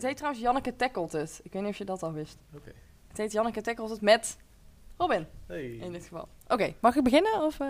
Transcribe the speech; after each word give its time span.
het 0.00 0.08
heet 0.08 0.16
trouwens 0.16 0.44
Janneke 0.44 0.76
Tackelt 0.76 1.12
het. 1.12 1.40
Ik 1.42 1.52
weet 1.52 1.62
niet 1.62 1.70
of 1.70 1.78
je 1.78 1.84
dat 1.84 2.02
al 2.02 2.12
wist. 2.12 2.36
Oké. 2.54 2.72
Het 3.08 3.16
heet 3.16 3.32
Janneke 3.32 3.60
Tackelt 3.60 3.90
het 3.90 4.00
met 4.00 4.36
Robin, 4.96 5.26
Hey. 5.46 5.70
in 5.70 5.92
dit 5.92 6.02
geval. 6.02 6.28
Oké, 6.48 6.74
mag 6.80 6.96
ik 6.96 7.02
beginnen? 7.02 7.42
Of, 7.42 7.60
eh? 7.60 7.68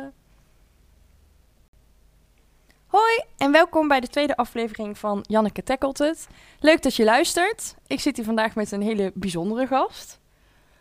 Hoi 2.86 3.22
en 3.36 3.52
welkom 3.52 3.88
bij 3.88 4.00
de 4.00 4.06
tweede 4.06 4.36
aflevering 4.36 4.98
van 4.98 5.24
Janneke 5.28 5.62
Tackelt 5.62 5.98
het. 5.98 6.28
Leuk 6.60 6.82
dat 6.82 6.96
je 6.96 7.04
luistert. 7.04 7.74
Ik 7.86 8.00
zit 8.00 8.16
hier 8.16 8.24
vandaag 8.24 8.54
met 8.54 8.72
een 8.72 8.82
hele 8.82 9.12
bijzondere 9.14 9.66
gast. 9.66 10.20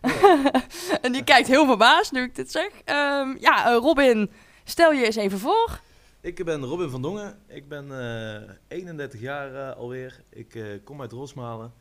en 1.02 1.12
die 1.12 1.24
kijkt 1.24 1.48
heel 1.48 1.66
verbaasd 1.66 2.12
nu 2.12 2.24
ik 2.24 2.36
dit 2.36 2.52
zeg. 2.52 2.70
Ehm, 2.86 3.36
ja, 3.40 3.66
eh, 3.72 3.76
Robin, 3.76 4.32
stel 4.64 4.92
je 4.92 5.06
eens 5.06 5.16
even 5.16 5.40
voor. 5.40 5.80
Ik 6.22 6.46
ben 6.46 6.64
Robin 6.64 6.90
van 6.90 7.02
Dongen. 7.02 7.40
Ik 7.48 7.68
ben 7.68 7.92
eh, 7.92 8.56
31 8.68 9.20
jaar 9.20 9.56
eh, 9.56 9.78
alweer. 9.78 10.24
Ik 10.30 10.56
eh, 10.56 10.66
kom 10.84 11.02
uit 11.02 11.12
Rosmalen. 11.12 11.74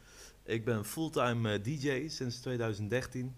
Ik 0.44 0.64
ben 0.64 0.84
fulltime 0.84 1.60
DJ 1.60 2.08
sinds 2.08 2.40
2013. 2.40 3.34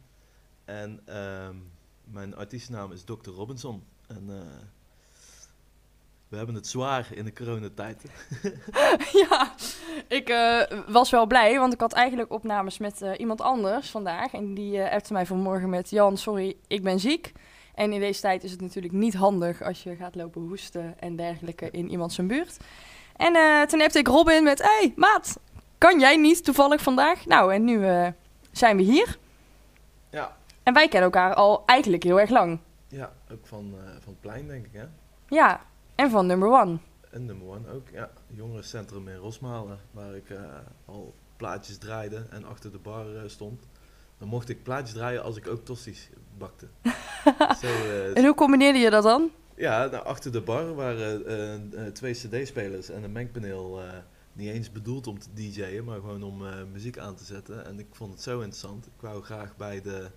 En 0.65 1.01
ehm, 1.05 1.57
mijn 2.05 2.37
artiestennaam 2.37 2.93
is 2.93 3.05
Dr. 3.05 3.31
Robinson. 3.31 3.83
En 4.07 4.27
we 6.29 6.37
hebben 6.37 6.55
het 6.55 6.67
zwaar 6.67 7.09
in 7.13 7.25
de 7.25 7.33
coronatijd. 7.33 8.03
ja, 9.29 9.55
ik 10.09 10.29
was 10.89 11.11
wel 11.11 11.27
blij, 11.27 11.59
want 11.59 11.73
ik 11.73 11.81
had 11.81 11.93
eigenlijk 11.93 12.33
opnames 12.33 12.79
met 12.79 13.01
iemand 13.17 13.41
anders 13.41 13.91
vandaag. 13.91 14.33
En 14.33 14.55
die 14.55 14.83
appte 14.83 15.13
mij 15.13 15.27
vanmorgen 15.27 15.69
met... 15.69 15.91
Jan, 15.91 16.17
sorry, 16.19 16.57
ik 16.67 16.83
ben 16.83 17.01
ziek. 17.01 17.33
En 17.81 17.93
in 17.93 18.01
deze 18.01 18.21
tijd 18.21 18.45
is 18.45 18.51
het 18.51 18.61
natuurlijk 18.61 18.95
niet 18.95 19.15
handig 19.15 19.63
als 19.63 19.83
je 19.83 19.97
gaat 19.97 20.15
lopen 20.15 20.43
hoesten 20.43 20.95
en 20.99 21.17
dergelijke 21.17 21.71
in 21.71 21.91
iemand 21.91 22.13
zijn 22.13 22.27
buurt. 22.27 22.57
En 23.17 23.35
eh, 23.35 23.63
toen 23.63 23.81
appte 23.81 23.99
ik 23.99 24.07
Robin 24.07 24.43
met... 24.43 24.63
hey, 24.63 24.93
maat, 24.97 25.39
kan 25.79 26.01
jij 26.01 26.17
niet 26.17 26.45
toevallig 26.45 26.83
vandaag? 26.83 27.27
Nou, 27.27 27.55
en 27.55 27.65
nu 27.65 27.87
eh, 27.87 28.09
zijn 28.51 28.77
we 28.77 28.83
hier. 28.83 29.19
Ja. 30.11 30.37
En 30.63 30.75
wij 30.75 30.89
kennen 30.89 31.13
elkaar 31.13 31.35
al 31.35 31.63
eigenlijk 31.67 32.03
heel 32.03 32.21
erg 32.21 32.31
lang. 32.31 32.59
Ja, 32.89 33.13
ook 33.33 33.47
van, 33.47 33.75
eh, 33.79 33.85
van 33.85 34.13
het 34.13 34.21
plein 34.21 34.47
denk 34.47 34.67
ik 34.67 34.73
hè. 34.73 34.85
Ja, 35.29 35.61
en 35.95 36.11
van 36.11 36.27
number 36.27 36.49
one. 36.49 36.79
En 37.11 37.25
nummer 37.25 37.49
one 37.49 37.73
ook, 37.73 37.89
ja. 37.93 38.11
Jongerencentrum 38.27 39.09
in 39.09 39.17
Rosmalen, 39.17 39.79
waar 39.91 40.15
ik 40.15 40.27
al 40.85 41.15
plaatjes 41.37 41.79
draaide 41.79 42.27
en 42.31 42.45
achter 42.45 42.73
de 42.73 42.79
bar 42.79 43.07
stond. 43.27 43.67
Dan 44.21 44.29
mocht 44.29 44.49
ik 44.49 44.63
plaatjes 44.63 44.93
draaien 44.93 45.23
als 45.23 45.37
ik 45.37 45.49
ook 45.49 45.65
tosti's 45.65 46.11
bakte. 46.39 46.67
Zo, 47.63 47.67
eh, 47.67 48.17
En 48.17 48.25
hoe 48.25 48.35
combineerde 48.35 48.79
je 48.79 48.91
dat 48.91 49.03
dan? 49.03 49.31
ja, 49.57 49.87
nou, 49.87 50.05
achter 50.05 50.33
de 50.33 50.41
bar 50.41 50.75
waren 50.75 51.27
eh, 51.27 51.55
eh, 51.55 51.93
twee 51.93 52.13
cd-spelers 52.13 52.89
en 52.89 53.03
een 53.03 53.13
mengpaneel. 53.13 53.81
niet 54.33 54.49
eens 54.49 54.73
bedoeld 54.73 55.07
om 55.07 55.19
te 55.19 55.29
DJ'en, 55.35 55.85
maar 55.85 56.01
gewoon 56.01 56.23
om 56.23 56.43
muziek 56.73 56.99
aan 56.99 57.15
te 57.15 57.25
zetten. 57.25 57.65
En 57.65 57.79
ik 57.79 57.87
vond 57.91 58.13
het 58.13 58.23
zo 58.23 58.41
interessant. 58.41 58.87
Ik 58.87 59.01
wou 59.01 59.23
graag 59.23 59.57
bij 59.57 59.83
de, 59.83 60.11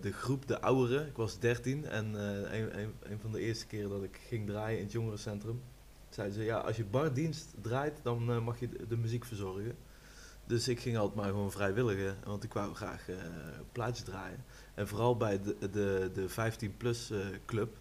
de 0.00 0.12
groep 0.12 0.48
De 0.48 0.60
Ouderen. 0.60 1.06
Ik 1.06 1.16
was 1.16 1.38
13 1.38 1.84
en 1.84 2.14
een, 2.14 2.78
een, 2.78 2.94
een 3.02 3.18
van 3.20 3.32
de 3.32 3.40
eerste 3.40 3.66
keren 3.66 3.90
dat 3.90 4.02
ik 4.02 4.20
ging 4.28 4.46
draaien 4.46 4.78
in 4.78 4.84
het 4.84 4.92
jongerencentrum, 4.92 5.62
zeiden 6.08 6.36
ze: 6.36 6.44
Ja, 6.44 6.58
als 6.58 6.76
je 6.76 6.84
bardienst 6.84 7.54
draait, 7.60 8.00
dan 8.02 8.42
mag 8.42 8.60
je 8.60 8.68
de, 8.68 8.86
de 8.86 8.96
muziek 8.96 9.24
verzorgen. 9.24 9.76
Dus 10.46 10.68
ik 10.68 10.80
ging 10.80 10.96
altijd 10.96 11.14
maar 11.16 11.28
gewoon 11.28 11.52
vrijwilligen, 11.52 12.16
want 12.24 12.44
ik 12.44 12.52
wou 12.52 12.74
graag 12.74 13.06
plaatjes 13.72 14.04
draaien. 14.04 14.44
En 14.74 14.88
vooral 14.88 15.16
bij 15.16 15.40
de, 15.42 15.56
de, 15.70 16.10
de 16.14 16.30
15-plus 16.30 17.10
eh, 17.10 17.18
club. 17.46 17.76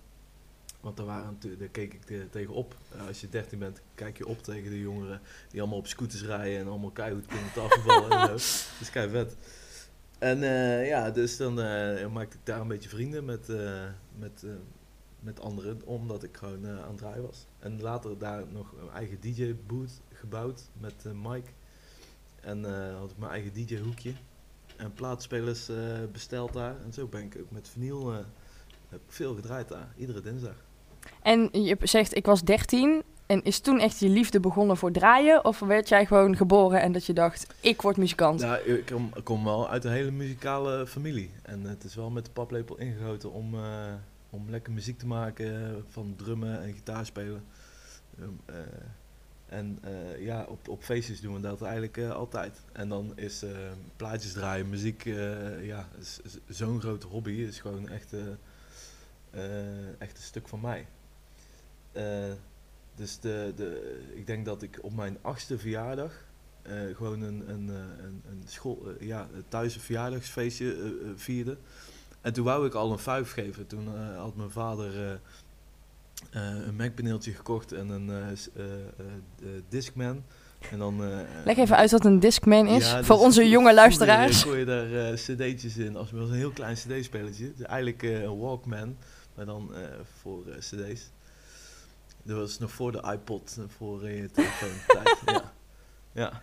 Want 0.81 0.97
daar, 0.97 1.05
waren, 1.05 1.37
daar 1.57 1.67
keek 1.67 1.93
ik 1.93 2.03
te- 2.03 2.27
tegenop. 2.31 2.75
Eh, 2.91 3.07
als 3.07 3.21
je 3.21 3.29
13 3.29 3.59
bent, 3.59 3.81
kijk 3.95 4.17
je 4.17 4.27
op 4.27 4.43
tegen 4.43 4.69
de 4.69 4.79
jongeren 4.79 5.21
die 5.49 5.59
allemaal 5.61 5.79
op 5.79 5.87
scooters 5.87 6.23
rijden 6.23 6.59
en 6.59 6.67
allemaal 6.67 6.91
keihard 6.91 7.25
kunnen 7.25 7.51
tafelballen 7.53 8.11
en 8.11 8.27
zo. 8.27 8.31
Dat 8.71 8.81
is 8.81 8.89
kei 8.89 9.09
vet. 9.09 9.35
En 10.19 10.39
ja, 10.85 11.11
dus 11.11 11.37
dan 11.37 11.53
maakte 12.11 12.37
ik 12.37 12.45
daar 12.45 12.59
een 12.61 12.67
beetje 12.67 12.89
vrienden 12.89 13.25
met, 13.25 13.47
met, 14.17 14.45
met 15.19 15.39
anderen, 15.39 15.81
omdat 15.85 16.23
ik 16.23 16.37
gewoon 16.37 16.67
aan 16.67 16.87
het 16.87 16.97
draaien 16.97 17.25
was. 17.25 17.45
En 17.59 17.81
later 17.81 18.17
daar 18.17 18.43
nog 18.51 18.73
een 18.81 18.89
eigen 18.89 19.19
DJ-boot 19.21 19.91
gebouwd 20.13 20.61
met 20.79 21.05
Mike. 21.23 21.51
En 22.45 22.65
eh, 22.65 22.97
had 22.99 23.11
ik 23.11 23.17
mijn 23.17 23.31
eigen 23.31 23.53
DJ-hoekje. 23.53 24.13
En 24.75 24.93
plaatspelers 24.93 25.69
eh, 25.69 25.77
besteld 26.11 26.53
daar. 26.53 26.75
En 26.85 26.93
zo 26.93 27.07
ben 27.07 27.21
ik 27.21 27.37
ook 27.39 27.51
met 27.51 27.69
vinyl 27.69 28.11
eh, 28.11 28.17
heb 28.89 28.99
ik 28.99 29.11
veel 29.11 29.35
gedraaid 29.35 29.67
daar, 29.67 29.87
iedere 29.97 30.21
dinsdag. 30.21 30.55
En 31.21 31.49
je 31.51 31.77
zegt, 31.81 32.15
ik 32.15 32.25
was 32.25 32.43
13. 32.43 33.03
En 33.25 33.43
is 33.43 33.59
toen 33.59 33.79
echt 33.79 33.99
je 33.99 34.09
liefde 34.09 34.39
begonnen 34.39 34.77
voor 34.77 34.91
draaien? 34.91 35.45
Of 35.45 35.59
werd 35.59 35.89
jij 35.89 36.05
gewoon 36.05 36.35
geboren 36.35 36.81
en 36.81 36.91
dat 36.91 37.05
je 37.05 37.13
dacht, 37.13 37.55
ik 37.59 37.81
word 37.81 37.97
muzikant? 37.97 38.41
Ja, 38.41 38.57
ik 38.57 38.85
kom, 38.85 39.11
ik 39.15 39.23
kom 39.23 39.43
wel 39.43 39.69
uit 39.69 39.83
een 39.83 39.91
hele 39.91 40.11
muzikale 40.11 40.87
familie. 40.87 41.31
En 41.41 41.63
het 41.63 41.83
is 41.83 41.95
wel 41.95 42.09
met 42.09 42.25
de 42.25 42.31
paplepel 42.31 42.77
ingegoten 42.77 43.31
om, 43.31 43.55
om 44.29 44.49
lekker 44.49 44.73
muziek 44.73 44.99
te 44.99 45.07
maken 45.07 45.83
van 45.89 46.13
drummen 46.17 46.61
en 46.61 46.73
gitaarspelen. 46.73 47.43
Ehm, 48.19 48.29
eh, 48.45 48.55
en 49.45 49.79
eh, 49.81 50.25
ja, 50.25 50.43
op, 50.43 50.67
op 50.67 50.83
feestjes 50.83 51.21
doen 51.21 51.33
we 51.33 51.39
dat 51.39 51.61
eigenlijk 51.61 51.97
eh, 51.97 52.11
altijd. 52.11 52.61
En 52.71 52.89
dan 52.89 53.11
is 53.15 53.43
eh, 53.43 53.51
plaatjes 53.95 54.33
draaien, 54.33 54.69
muziek, 54.69 55.03
ja, 55.61 55.87
zo'n 56.47 56.79
grote 56.79 57.07
hobby. 57.07 57.31
is 57.31 57.59
gewoon 57.59 57.89
echt, 57.89 58.13
echt 59.97 60.17
een 60.17 60.23
stuk 60.23 60.47
van 60.47 60.59
mij. 60.61 60.87
Dus 62.95 63.19
de, 63.19 63.53
de, 63.55 64.01
ik 64.15 64.27
denk 64.27 64.45
dat 64.45 64.61
ik 64.61 64.79
op 64.81 64.95
mijn 64.95 65.17
achtste 65.21 65.57
verjaardag 65.57 66.23
gewoon 66.93 67.21
een, 67.21 67.49
een, 67.49 67.67
een, 67.67 68.21
een 68.29 68.43
school, 68.45 68.87
ja, 68.99 69.27
thuis 69.47 69.75
een 69.75 69.81
verjaardagsfeestje 69.81 70.93
vierde. 71.15 71.57
En 72.21 72.33
toen 72.33 72.45
wou 72.45 72.65
ik 72.65 72.73
al 72.73 72.91
een 72.91 72.99
vijf 72.99 73.31
geven. 73.31 73.67
Toen 73.67 73.87
had 74.15 74.35
mijn 74.35 74.51
vader 74.51 75.19
een 76.31 76.75
Mac-paneeltje 76.75 77.31
gekocht 77.31 77.71
en 77.71 77.89
een 77.89 78.09
eh, 78.09 78.15
eh, 78.55 78.65
eh, 79.39 79.61
Discman. 79.69 80.23
En 80.71 80.79
dan, 80.79 81.03
eh, 81.03 81.19
Leg 81.45 81.57
even 81.57 81.77
uit 81.77 81.91
wat 81.91 82.05
een 82.05 82.19
Discman 82.19 82.67
is, 82.67 82.89
ja, 82.89 83.03
voor 83.03 83.15
dus 83.15 83.25
onze 83.25 83.49
jonge 83.49 83.73
luisteraars. 83.73 84.43
gooi 84.43 84.59
je 84.59 84.65
daar 84.65 84.93
eh, 84.93 85.13
cd'tjes 85.13 85.77
in, 85.77 85.95
als 85.95 86.11
was 86.11 86.29
een 86.29 86.35
heel 86.35 86.51
klein 86.51 86.75
cd-spelertje. 86.75 87.53
Dus 87.55 87.65
eigenlijk 87.65 88.03
eh, 88.03 88.21
een 88.21 88.39
Walkman, 88.39 88.97
maar 89.35 89.45
dan 89.45 89.75
eh, 89.75 89.81
voor 90.21 90.47
eh, 90.47 90.57
cd's. 90.57 91.09
Dat 92.23 92.37
was 92.37 92.59
nog 92.59 92.71
voor 92.71 92.91
de 92.91 93.03
iPod, 93.13 93.55
eh, 93.59 93.63
voor 93.77 94.03
eh, 94.03 94.21
je 94.21 94.31
telefoon 94.31 94.69
tijd. 95.03 95.21
Ja. 95.25 95.51
ja. 96.11 96.41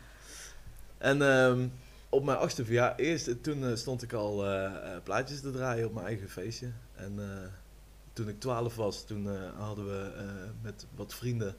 En 0.98 1.22
ehm, 1.22 1.66
op 2.08 2.24
mijn 2.24 2.38
achtste 2.38 2.64
verjaardag, 2.64 2.98
eerst, 2.98 3.26
eh, 3.28 3.34
toen 3.42 3.64
eh, 3.66 3.74
stond 3.76 4.02
ik 4.02 4.12
al 4.12 4.46
eh, 4.46 4.64
eh, 4.64 4.72
plaatjes 5.02 5.40
te 5.40 5.50
draaien 5.50 5.86
op 5.86 5.94
mijn 5.94 6.06
eigen 6.06 6.28
feestje. 6.28 6.68
En 6.94 7.12
eh, 7.18 7.48
toen 8.12 8.28
ik 8.28 8.40
12 8.40 8.76
was, 8.76 9.04
toen 9.04 9.30
eh, 9.30 9.58
hadden 9.58 9.86
we 9.86 10.12
eh, 10.16 10.24
met 10.62 10.86
wat 10.94 11.14
vrienden 11.14 11.56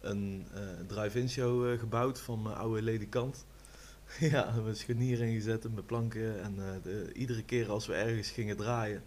een 0.00 0.46
eh, 0.54 0.62
drive-in 0.86 1.28
show 1.28 1.78
gebouwd 1.78 2.20
van 2.20 2.42
mijn 2.42 2.56
oude 2.56 2.82
ledikant. 2.82 3.46
ja, 4.20 4.62
we 4.62 4.68
een 4.68 4.76
scharnier 4.76 5.20
ingezet 5.20 5.74
met 5.74 5.86
planken. 5.86 6.42
En 6.42 6.80
de, 6.82 7.12
iedere 7.12 7.44
keer 7.44 7.70
als 7.70 7.86
we 7.86 7.94
ergens 7.94 8.30
gingen 8.30 8.56
draaien, 8.56 9.02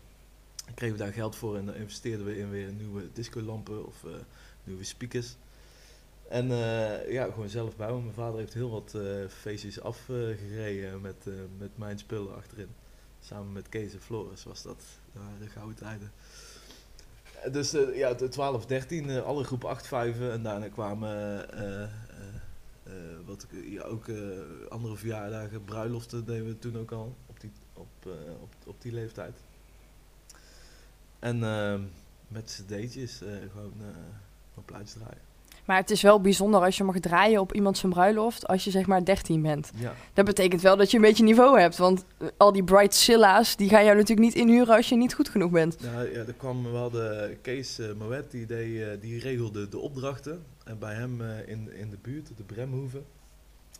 kregen 0.75 0.97
we 0.97 1.03
daar 1.03 1.13
geld 1.13 1.35
voor. 1.35 1.57
En 1.57 1.65
dan 1.65 1.75
investeerden 1.75 2.25
we 2.25 2.37
in 2.37 2.49
weer 2.49 2.71
nieuwe 2.71 3.11
discolampen 3.13 3.85
of 3.85 4.05
nieuwe 4.63 4.83
speakers. 4.83 5.35
En 6.29 6.47
ja, 7.09 7.25
gewoon 7.25 7.49
zelf 7.49 7.75
bouwen. 7.75 8.03
Mijn 8.03 8.15
vader 8.15 8.39
heeft 8.39 8.53
heel 8.53 8.69
wat 8.69 8.95
feestjes 9.29 9.81
afgereden 9.81 11.01
met, 11.01 11.25
met 11.57 11.77
mijn 11.77 11.97
spullen 11.97 12.35
achterin. 12.35 12.69
Samen 13.19 13.51
met 13.51 13.69
Kees 13.69 13.93
en 13.93 13.99
was 14.45 14.63
dat. 14.63 14.83
Waren 15.11 15.49
gouden 15.49 15.75
tijden. 15.75 16.11
Eh, 17.43 17.51
Dus 17.53 17.73
eh, 17.73 17.97
ja, 17.97 18.13
de 18.13 18.27
12, 18.29 18.65
13, 18.65 19.09
eh, 19.09 19.23
alle 19.23 19.43
groep 19.43 19.65
8, 19.65 19.87
5 19.87 20.19
en 20.19 20.43
daarna 20.43 20.67
kwamen 20.69 21.09
eh, 21.51 21.83
eh, 21.83 21.83
eh, 21.83 21.89
eh, 22.83 23.17
wat 23.25 23.47
ja, 23.65 23.83
ook 23.83 24.07
eh, 24.07 24.17
andere 24.69 24.95
verjaardagen, 24.97 25.63
bruiloften 25.63 26.25
deden 26.25 26.45
we 26.45 26.59
toen 26.59 26.77
ook 26.77 26.91
al 26.91 27.15
op 27.25 27.39
die, 27.39 27.51
op, 27.73 27.87
eh, 28.05 28.11
op, 28.41 28.53
op 28.65 28.81
die 28.81 28.91
leeftijd. 28.93 29.37
En 31.19 31.43
ehm, 31.43 31.81
met 32.27 32.63
cd'tjes 32.67 33.21
eh, 33.21 33.29
gewoon, 33.51 33.73
eh 33.79 33.87
gewoon 34.49 34.65
plaatjes 34.65 34.93
draaien. 34.93 35.26
Maar 35.67 35.77
het 35.77 35.91
is 35.91 36.01
wel 36.01 36.21
bijzonder 36.21 36.61
als 36.61 36.77
je 36.77 36.83
mag 36.83 36.99
draaien 36.99 37.41
op 37.41 37.53
iemand 37.53 37.77
zijn 37.77 37.91
bruiloft 37.91 38.47
als 38.47 38.63
je 38.63 38.71
zeg 38.71 38.85
maar 38.85 39.05
13 39.05 39.41
bent. 39.41 39.71
Ja, 39.75 39.93
Dat 40.13 40.25
betekent 40.25 40.61
wel 40.61 40.77
dat 40.77 40.91
je 40.91 40.97
een 40.97 41.03
beetje 41.03 41.23
niveau 41.23 41.59
hebt. 41.59 41.77
Want 41.77 42.05
eh, 42.17 42.27
al 42.37 42.51
die 42.51 42.63
Bright 42.63 42.93
Silla's, 42.93 43.55
die 43.55 43.69
gaan 43.69 43.83
jou 43.83 43.97
natuurlijk 43.97 44.27
niet 44.27 44.35
inhuren 44.35 44.75
als 44.75 44.89
je 44.89 44.95
niet 44.95 45.13
goed 45.13 45.29
genoeg 45.29 45.51
bent. 45.51 45.81
Nou, 45.81 46.13
ja, 46.13 46.19
er 46.19 46.33
kwam 46.33 46.71
wel 46.71 46.89
de 46.89 47.37
Kees 47.41 47.79
uh, 47.79 47.87
Moet, 47.93 48.31
die, 48.31 48.45
deed, 48.45 48.67
uh, 48.67 48.87
die 48.99 49.19
regelde 49.19 49.69
de 49.69 49.79
opdrachten. 49.79 50.43
En 50.63 50.79
bij 50.79 50.93
hem 50.93 51.21
uh, 51.21 51.47
in, 51.47 51.73
in 51.73 51.89
de 51.89 51.97
buurt, 52.01 52.27
de 52.37 52.43
Bremhoeve, 52.43 53.01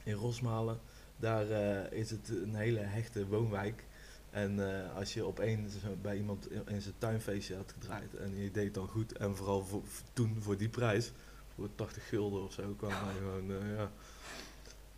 in 0.03 0.13
Rosmalen, 0.13 0.79
daar 1.17 1.45
is 1.91 2.09
het 2.09 2.29
een 2.43 2.55
hele 2.55 2.79
hechte 2.79 3.27
woonwijk. 3.27 3.83
En 4.29 4.57
uh, 4.57 4.95
als 4.95 5.13
je 5.13 5.23
opeens 5.23 5.73
bij 6.01 6.17
iemand 6.17 6.51
in 6.51 6.81
zijn 6.81 6.93
tuinfeestje 6.97 7.55
had 7.55 7.73
gedraaid 7.79 8.15
en 8.15 8.37
je 8.37 8.51
deed 8.51 8.63
het 8.63 8.73
dan 8.73 8.87
goed, 8.87 9.17
en 9.17 9.35
vooral 9.35 9.65
voor, 9.65 9.81
toen 10.13 10.37
voor 10.39 10.57
die 10.57 10.69
prijs, 10.69 11.11
voor 11.57 11.69
80 11.75 12.07
gulden 12.07 12.43
of 12.43 12.53
zo, 12.53 12.73
kwam 12.77 12.89
hij 12.91 13.13
gewoon, 13.17 13.51
uh, 13.51 13.75
ja. 13.77 13.91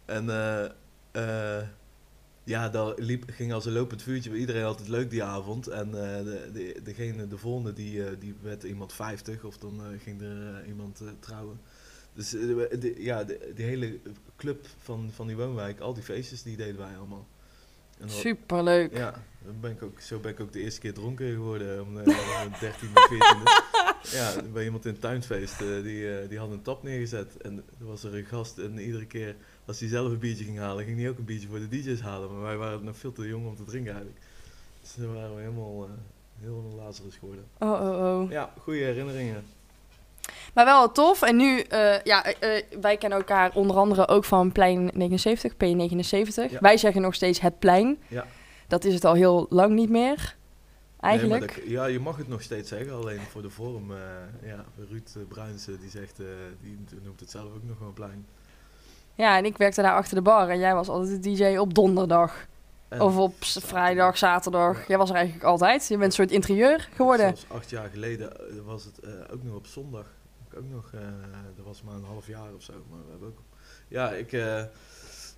En 0.06 0.26
uh, 0.26 0.66
eh, 1.12 1.68
ja, 2.44 2.70
daar 2.70 2.94
liep, 2.98 3.24
ging 3.32 3.54
als 3.54 3.66
een 3.66 3.72
lopend 3.74 4.02
vuurtje 4.02 4.30
bij 4.30 4.40
iedereen 4.40 4.64
altijd 4.64 4.88
leuk 4.88 5.10
die 5.10 5.24
avond. 5.24 5.68
En 5.68 5.88
eh, 5.88 6.24
de, 6.24 6.50
de, 6.54 6.80
degene, 6.84 7.28
de 7.28 7.38
volgende, 7.38 7.74
die, 7.74 8.06
eh, 8.06 8.12
die 8.20 8.36
werd 8.42 8.64
iemand 8.64 8.94
50 8.94 9.44
of 9.44 9.58
dan 9.58 9.80
eh, 9.80 10.00
ging 10.04 10.22
er 10.22 10.56
eh, 10.62 10.68
iemand 10.68 11.02
eh, 11.02 11.08
trouwen. 11.20 11.60
Dus 12.14 12.34
eh, 12.34 12.42
de, 12.80 12.94
ja, 12.98 13.24
de, 13.24 13.52
die 13.56 13.66
hele 13.66 14.00
club 14.38 14.68
van, 14.82 15.10
van 15.14 15.28
die 15.28 15.36
woonwijk, 15.36 15.80
al 15.80 15.94
die 15.94 16.04
feestjes, 16.04 16.44
die 16.44 16.58
deden 16.58 16.78
wij 16.78 16.98
allemaal. 16.98 17.28
En 18.00 18.08
dat- 18.08 18.16
Superleuk. 18.16 18.98
ja, 18.98 19.14
dan 19.46 19.60
ben 19.60 19.72
ik 19.72 19.84
ook, 19.84 20.00
zo 20.00 20.20
ben 20.20 20.32
ik 20.32 20.40
ook 20.40 20.54
de 20.54 20.60
eerste 20.60 20.80
keer 20.80 20.94
dronken 20.94 21.32
geworden 21.32 21.82
om 21.82 21.94
de 21.96 22.04
13 22.60 22.90
of 22.94 23.08
14. 23.08 23.20
Ja, 24.02 24.34
bij 24.54 24.64
iemand 24.64 24.86
in 24.86 24.92
het 24.92 25.02
tuinfeest, 25.02 25.62
eh, 25.62 25.68
die, 25.84 26.18
eh, 26.18 26.30
die 26.30 26.40
had 26.40 26.52
een 26.52 26.62
tap 26.62 26.84
neergezet. 26.84 27.38
En 27.38 27.64
er 27.80 27.86
was 27.86 28.04
er 28.04 28.16
een 28.16 28.26
gast 28.26 28.58
en 28.58 28.80
iedere 28.80 29.06
keer 29.06 29.36
als 29.66 29.80
hij 29.80 29.90
zelf 29.90 30.12
een 30.12 30.20
biertje 30.20 30.44
ging 30.44 30.58
halen, 30.58 30.86
ging 30.86 31.00
hij 31.00 31.10
ook 31.10 31.18
een 31.18 31.26
biertje 31.26 31.48
voor 31.48 31.60
de 31.60 31.68
DJ's 31.68 32.00
halen. 32.00 32.32
Maar 32.32 32.42
wij 32.42 32.58
waren 32.58 32.84
nog 32.84 32.98
veel 32.98 33.12
te 33.12 33.28
jong 33.28 33.48
om 33.48 33.56
te 33.56 33.64
drinken 33.64 33.92
eigenlijk. 33.92 34.22
Dus 34.82 34.96
dan 34.96 35.14
waren 35.14 35.36
we 35.36 35.42
helemaal, 35.42 35.84
eh 35.84 35.92
helemaal 36.40 36.76
Lazarus 36.76 37.16
geworden. 37.16 37.46
Oh, 37.60 37.72
oh, 37.72 38.22
oh. 38.22 38.32
Ja, 38.32 38.54
goede 38.60 38.80
herinneringen. 38.80 39.44
Maar 40.54 40.66
wel 40.66 40.92
tof. 40.92 41.22
En 41.22 41.36
nu, 41.36 41.66
ja, 42.04 42.26
wij 42.82 42.98
kennen 42.98 43.18
elkaar 43.18 43.52
onder 43.54 43.76
andere 43.76 44.08
ook 44.08 44.26
van 44.26 44.52
plein 44.52 44.92
79, 44.94 45.54
P79. 45.54 46.52
Ja. 46.52 46.60
Wij 46.60 46.78
zeggen 46.78 47.02
nog 47.02 47.16
steeds 47.16 47.40
het 47.40 47.60
plein. 47.60 47.98
Ja. 48.08 48.26
Dat 48.70 48.84
is 48.84 48.94
het 48.94 49.06
al 49.06 49.14
heel 49.14 49.46
lang 49.50 49.74
niet 49.74 49.90
meer, 49.90 50.36
eigenlijk. 51.00 51.40
Nee, 51.40 51.50
maar 51.50 51.60
dat- 51.66 51.70
ja, 51.72 51.86
je 51.86 52.00
mag 52.00 52.18
het 52.18 52.28
nog 52.28 52.42
steeds 52.42 52.70
zeggen, 52.70 52.94
alleen 52.94 53.20
voor 53.20 53.42
de 53.42 53.50
vorm. 53.50 53.92
eh, 53.92 53.98
ja, 54.44 54.66
Ruud 54.90 55.10
uh, 55.18 55.24
Bruinsen, 55.28 55.80
die 55.80 55.90
zegt, 55.90 56.20
eh, 56.20 56.26
die 56.62 56.80
noemt 57.04 57.20
het 57.20 57.30
zelf 57.32 57.54
ook 57.54 57.64
nog 57.64 57.78
gewoon 57.78 57.94
plein. 57.94 58.26
Ja, 59.16 59.38
en 59.38 59.46
ik 59.46 59.58
werkte 59.58 59.82
daar 59.82 59.96
achter 59.96 60.16
de 60.16 60.22
bar 60.22 60.50
en 60.50 60.60
jij 60.60 60.74
was 60.76 60.88
altijd 60.90 61.24
de 61.24 61.34
DJ 61.34 61.58
op 61.58 61.74
donderdag. 61.74 62.48
En 62.88 63.02
of 63.02 63.18
op 63.18 63.34
vrijdag, 63.40 64.18
zaterdag. 64.18 64.88
Jij 64.88 64.98
was 64.98 65.10
er 65.10 65.16
eigenlijk 65.16 65.46
altijd. 65.46 65.88
Je 65.88 65.94
bent 65.98 66.04
een 66.06 66.12
soort 66.12 66.32
interieur 66.32 66.90
geworden. 66.96 67.26
Zelfs 67.26 67.46
acht 67.50 67.70
jaar 67.70 67.90
geleden 67.90 68.38
eh, 68.50 68.56
was 68.66 68.84
het 68.86 69.00
eh, 69.00 69.12
ook 69.34 69.44
nog 69.44 69.56
op 69.56 69.66
zondag. 69.68 70.06
Ik 70.52 70.58
ook 70.58 70.70
nog, 70.72 70.92
eh, 70.94 71.00
dat 71.56 71.66
was 71.66 71.84
maar 71.84 71.94
een 71.96 72.04
half 72.04 72.28
jaar 72.28 72.54
of 72.56 72.62
zo. 72.64 72.74
Maar 72.90 73.00
we 73.00 73.10
hebben 73.10 73.28
ook. 73.28 73.40
Ja, 73.88 74.12
ik 74.12 74.32
eh, 74.34 74.64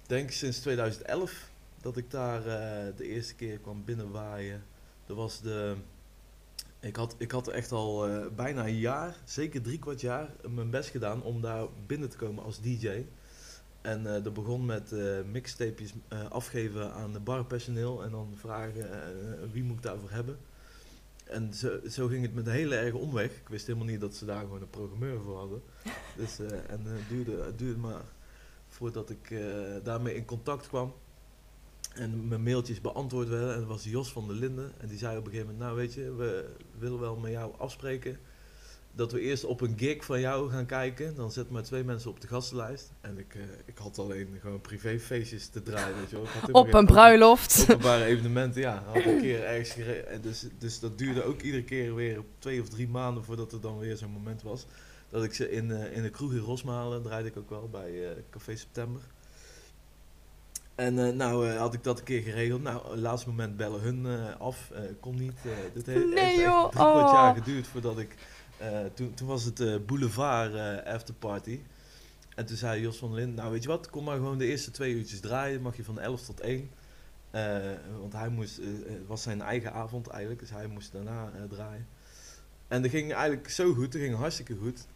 denk 0.07 0.31
sinds 0.31 0.59
2011 0.59 1.49
dat 1.81 1.97
ik 1.97 2.11
daar 2.11 2.39
eh, 2.45 2.85
de 2.97 3.07
eerste 3.07 3.35
keer 3.35 3.57
kwam 3.57 3.83
binnenwaaien. 3.85 4.63
Dat 5.11 5.19
was 5.19 5.41
de. 5.41 5.75
Ik 6.79 6.95
had, 6.95 7.15
ik 7.17 7.31
had 7.31 7.47
echt 7.47 7.71
al 7.71 8.07
eh, 8.07 8.25
bijna 8.35 8.67
een 8.67 8.77
jaar, 8.77 9.15
zeker 9.23 9.61
drie 9.61 9.79
kwart 9.79 10.01
jaar, 10.01 10.29
mijn 10.49 10.69
best 10.69 10.89
gedaan 10.89 11.23
om 11.23 11.41
daar 11.41 11.65
binnen 11.87 12.09
te 12.09 12.17
komen 12.17 12.43
als 12.43 12.61
DJ. 12.61 13.05
En 13.81 14.15
eh, 14.15 14.23
dat 14.23 14.33
begon 14.33 14.65
met 14.65 14.91
eh 14.91 15.21
mixtapejes 15.31 15.93
afgeven 16.29 16.93
aan 16.93 17.13
de 17.13 17.19
barpersoneel 17.19 18.03
en 18.03 18.11
dan 18.11 18.33
vragen 18.35 18.89
wie 19.51 19.63
moet 19.63 19.77
ik 19.77 19.83
daarvoor 19.83 20.11
hebben. 20.11 20.37
En 21.23 21.53
zo, 21.53 21.79
zo 21.89 22.07
ging 22.07 22.21
het 22.21 22.33
met 22.33 22.45
een 22.45 22.53
hele 22.53 22.75
erge 22.75 22.97
omweg. 22.97 23.31
Ik 23.31 23.49
wist 23.49 23.67
helemaal 23.67 23.87
niet 23.87 24.01
dat 24.01 24.15
ze 24.15 24.25
daar 24.25 24.41
gewoon 24.41 24.61
een 24.61 24.69
programmeur 24.69 25.21
voor 25.21 25.37
hadden. 25.37 25.61
Dus, 26.17 26.39
en 26.67 26.85
het 26.85 27.09
duurde, 27.09 27.43
het 27.43 27.57
duurde 27.57 27.79
maar 27.79 28.03
voordat 28.67 29.09
ik 29.09 29.35
daarmee 29.83 30.15
in 30.15 30.25
contact 30.25 30.67
kwam. 30.67 30.93
En 31.93 32.27
mijn 32.27 32.43
mailtjes 32.43 32.81
beantwoord 32.81 33.29
werden. 33.29 33.53
En 33.53 33.59
dat 33.59 33.67
was 33.67 33.83
Jos 33.83 34.11
van 34.11 34.27
der 34.27 34.35
Linden. 34.35 34.71
En 34.77 34.87
die 34.87 34.97
zei 34.97 35.17
op 35.17 35.25
een 35.25 35.31
gegeven 35.31 35.51
moment, 35.51 35.65
nou 35.65 35.79
weet 35.79 35.93
je, 35.93 36.15
we 36.15 36.49
willen 36.77 36.99
wel 36.99 37.15
met 37.15 37.31
jou 37.31 37.53
afspreken. 37.57 38.17
Dat 38.95 39.11
we 39.11 39.19
eerst 39.19 39.43
op 39.43 39.61
een 39.61 39.77
gig 39.77 40.05
van 40.05 40.19
jou 40.19 40.49
gaan 40.51 40.65
kijken. 40.65 41.15
Dan 41.15 41.31
zetten 41.31 41.53
maar 41.53 41.63
twee 41.63 41.83
mensen 41.83 42.09
op 42.09 42.21
de 42.21 42.27
gastenlijst. 42.27 42.91
En 43.01 43.17
ik, 43.17 43.35
eh, 43.35 43.41
ik 43.65 43.77
had 43.77 43.99
alleen 43.99 44.37
gewoon 44.41 44.61
privéfeestjes 44.61 45.47
te 45.47 45.63
draaien. 45.63 45.97
Weet 45.97 46.09
je 46.09 46.15
wel. 46.15 46.25
Ik 46.25 46.31
had 46.31 46.41
helemaal 46.41 46.61
Op 46.61 46.73
een 46.73 46.85
bruiloft. 46.85 47.61
openbare 47.69 48.03
evenementen, 48.03 48.61
ja. 48.61 48.83
Had 48.85 49.05
een 49.05 49.21
keer 49.21 49.43
ergens 49.43 49.75
en 50.07 50.21
dus, 50.21 50.45
dus 50.57 50.79
dat 50.79 50.97
duurde 50.97 51.23
ook 51.23 51.41
iedere 51.41 51.63
keer 51.63 51.95
weer 51.95 52.21
twee 52.39 52.61
of 52.61 52.69
drie 52.69 52.87
maanden 52.87 53.23
voordat 53.23 53.51
er 53.51 53.61
dan 53.61 53.79
weer 53.79 53.97
zo'n 53.97 54.11
moment 54.11 54.41
was. 54.41 54.65
Dat 55.09 55.23
ik 55.23 55.33
ze 55.33 55.51
in, 55.51 55.71
eh, 55.71 55.95
in 55.95 56.03
de 56.03 56.09
kroeg 56.09 56.31
in 56.31 56.37
Rosmalen 56.39 57.01
draaide 57.03 57.27
ik 57.29 57.37
ook 57.37 57.49
wel 57.49 57.69
bij 57.69 58.09
eh, 58.09 58.17
Café 58.29 58.55
September. 58.55 59.01
En 60.75 60.99
eh, 61.07 61.13
nou 61.13 61.49
eh, 61.49 61.57
had 61.57 61.73
ik 61.73 61.83
dat 61.83 61.99
een 61.99 62.05
keer 62.05 62.21
geregeld. 62.21 62.61
Nou, 62.61 62.97
laatste 62.97 63.29
moment 63.29 63.57
bellen 63.57 63.81
hun 63.81 64.05
eh, 64.05 64.39
af. 64.39 64.71
kon 64.99 65.15
niet. 65.15 65.33
dit 65.73 65.85
Nee, 65.85 65.97
heeft 65.97 66.15
echt 66.15 66.35
joh. 66.35 66.69
drie 66.69 66.83
kwart 66.85 67.05
Oh. 67.05 67.13
jaar 67.13 67.35
geduurd 67.35 67.67
voordat 67.67 67.99
ik... 67.99 68.15
toen, 68.93 69.13
toen 69.13 69.27
was 69.27 69.43
het 69.43 69.85
Boulevard 69.85 70.85
afterparty. 70.85 71.59
En 72.35 72.45
toen 72.45 72.57
zei 72.57 72.81
Jos 72.81 72.97
van 72.97 73.09
der 73.09 73.17
Linden, 73.17 73.35
nou 73.35 73.51
weet 73.51 73.63
je 73.63 73.69
wat, 73.69 73.89
kom 73.89 74.03
maar 74.03 74.15
gewoon 74.15 74.37
de 74.37 74.45
eerste 74.45 74.71
twee 74.71 74.93
uurtjes 74.93 75.19
draaien. 75.19 75.61
Mag 75.61 75.75
je 75.75 75.83
van 75.83 75.99
11 75.99 76.21
tot 76.25 76.39
1. 76.39 76.69
Eh, 77.31 77.57
want 77.99 78.13
hij 78.13 78.29
moest, 78.29 78.57
het 78.57 79.07
was 79.07 79.21
zijn 79.21 79.41
eigen 79.41 79.73
avond 79.73 80.07
eigenlijk, 80.07 80.41
dus 80.41 80.49
hij 80.49 80.67
moest 80.67 80.91
daarna 80.91 81.31
draaien. 81.49 81.87
En 82.67 82.81
dat 82.81 82.91
ging 82.91 83.13
eigenlijk 83.13 83.49
zo 83.49 83.73
goed, 83.73 83.91
dat 83.91 84.01
ging 84.01 84.15
hartstikke 84.15 84.55
goed. 84.55 84.87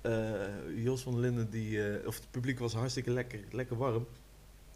Jos 0.76 1.02
van 1.02 1.12
der 1.12 1.22
Linden, 1.22 1.50
die, 1.50 2.08
of 2.08 2.16
het 2.16 2.32
publiek 2.32 2.60
was 2.60 2.74
hartstikke 2.74 3.12
lekker, 3.12 3.40
lekker 3.52 3.78
warm. 3.78 4.08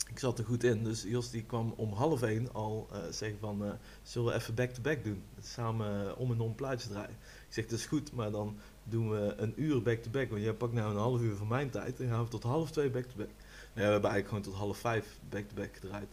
Ik 0.10 0.20
zat 0.20 0.40
er 0.40 0.46
goed 0.46 0.64
in, 0.64 0.84
dus 0.84 1.04
Jos 1.04 1.30
die 1.30 1.44
kwam 1.44 1.74
om 1.78 1.94
half 1.94 2.22
één 2.22 2.54
al 2.54 2.88
eh, 2.92 3.00
zeggen 3.10 3.40
van, 3.40 3.66
eh, 3.66 3.72
zullen 4.02 4.32
we 4.32 4.36
even 4.36 4.56
back-to-back 4.56 5.04
doen? 5.04 5.24
Samen 5.42 6.08
eh, 6.08 6.20
om 6.20 6.32
en 6.32 6.40
om 6.40 6.56
plaatjes 6.56 6.90
draaien. 6.90 7.18
Ik 7.48 7.54
zeg, 7.54 7.66
dat 7.66 7.80
is 7.80 7.86
goed, 7.86 8.12
maar 8.14 8.32
dan 8.32 8.58
doen 8.84 9.10
we 9.10 9.34
een 9.38 9.54
uur 9.56 9.82
back-to-back, 9.82 10.30
want 10.30 10.42
jij 10.42 10.54
pakt 10.54 10.74
nou 10.74 10.92
een 10.92 11.00
half 11.00 11.22
uur 11.22 11.36
van 11.36 11.48
mijn 11.48 11.70
tijd. 11.70 12.00
En 12.00 12.10
gaan 12.10 12.24
we 12.24 12.30
tot 12.30 12.44
half 12.44 12.72
twee 12.72 12.90
back-to-back. 12.90 13.30
Ja, 13.74 13.74
we 13.74 13.82
hebben 13.82 14.10
eigenlijk 14.10 14.28
gewoon 14.28 14.44
tot 14.44 14.54
half 14.54 14.78
vijf 14.78 15.20
back-to-back 15.30 15.74
gedraaid. 15.74 16.10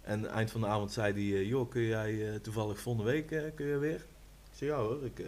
En 0.00 0.26
eind 0.26 0.50
van 0.50 0.60
de 0.60 0.66
avond 0.66 0.92
zei 0.92 1.12
hij, 1.12 1.44
joh, 1.46 1.70
kun 1.70 1.82
jij 1.82 2.38
toevallig 2.38 2.80
volgende 2.80 3.10
week 3.10 3.26
kun 3.54 3.66
je 3.66 3.78
weer? 3.78 4.06
Ik 4.50 4.56
zei, 4.56 4.70
ja 4.70 4.76
hoor. 4.76 5.04
Ik, 5.04 5.22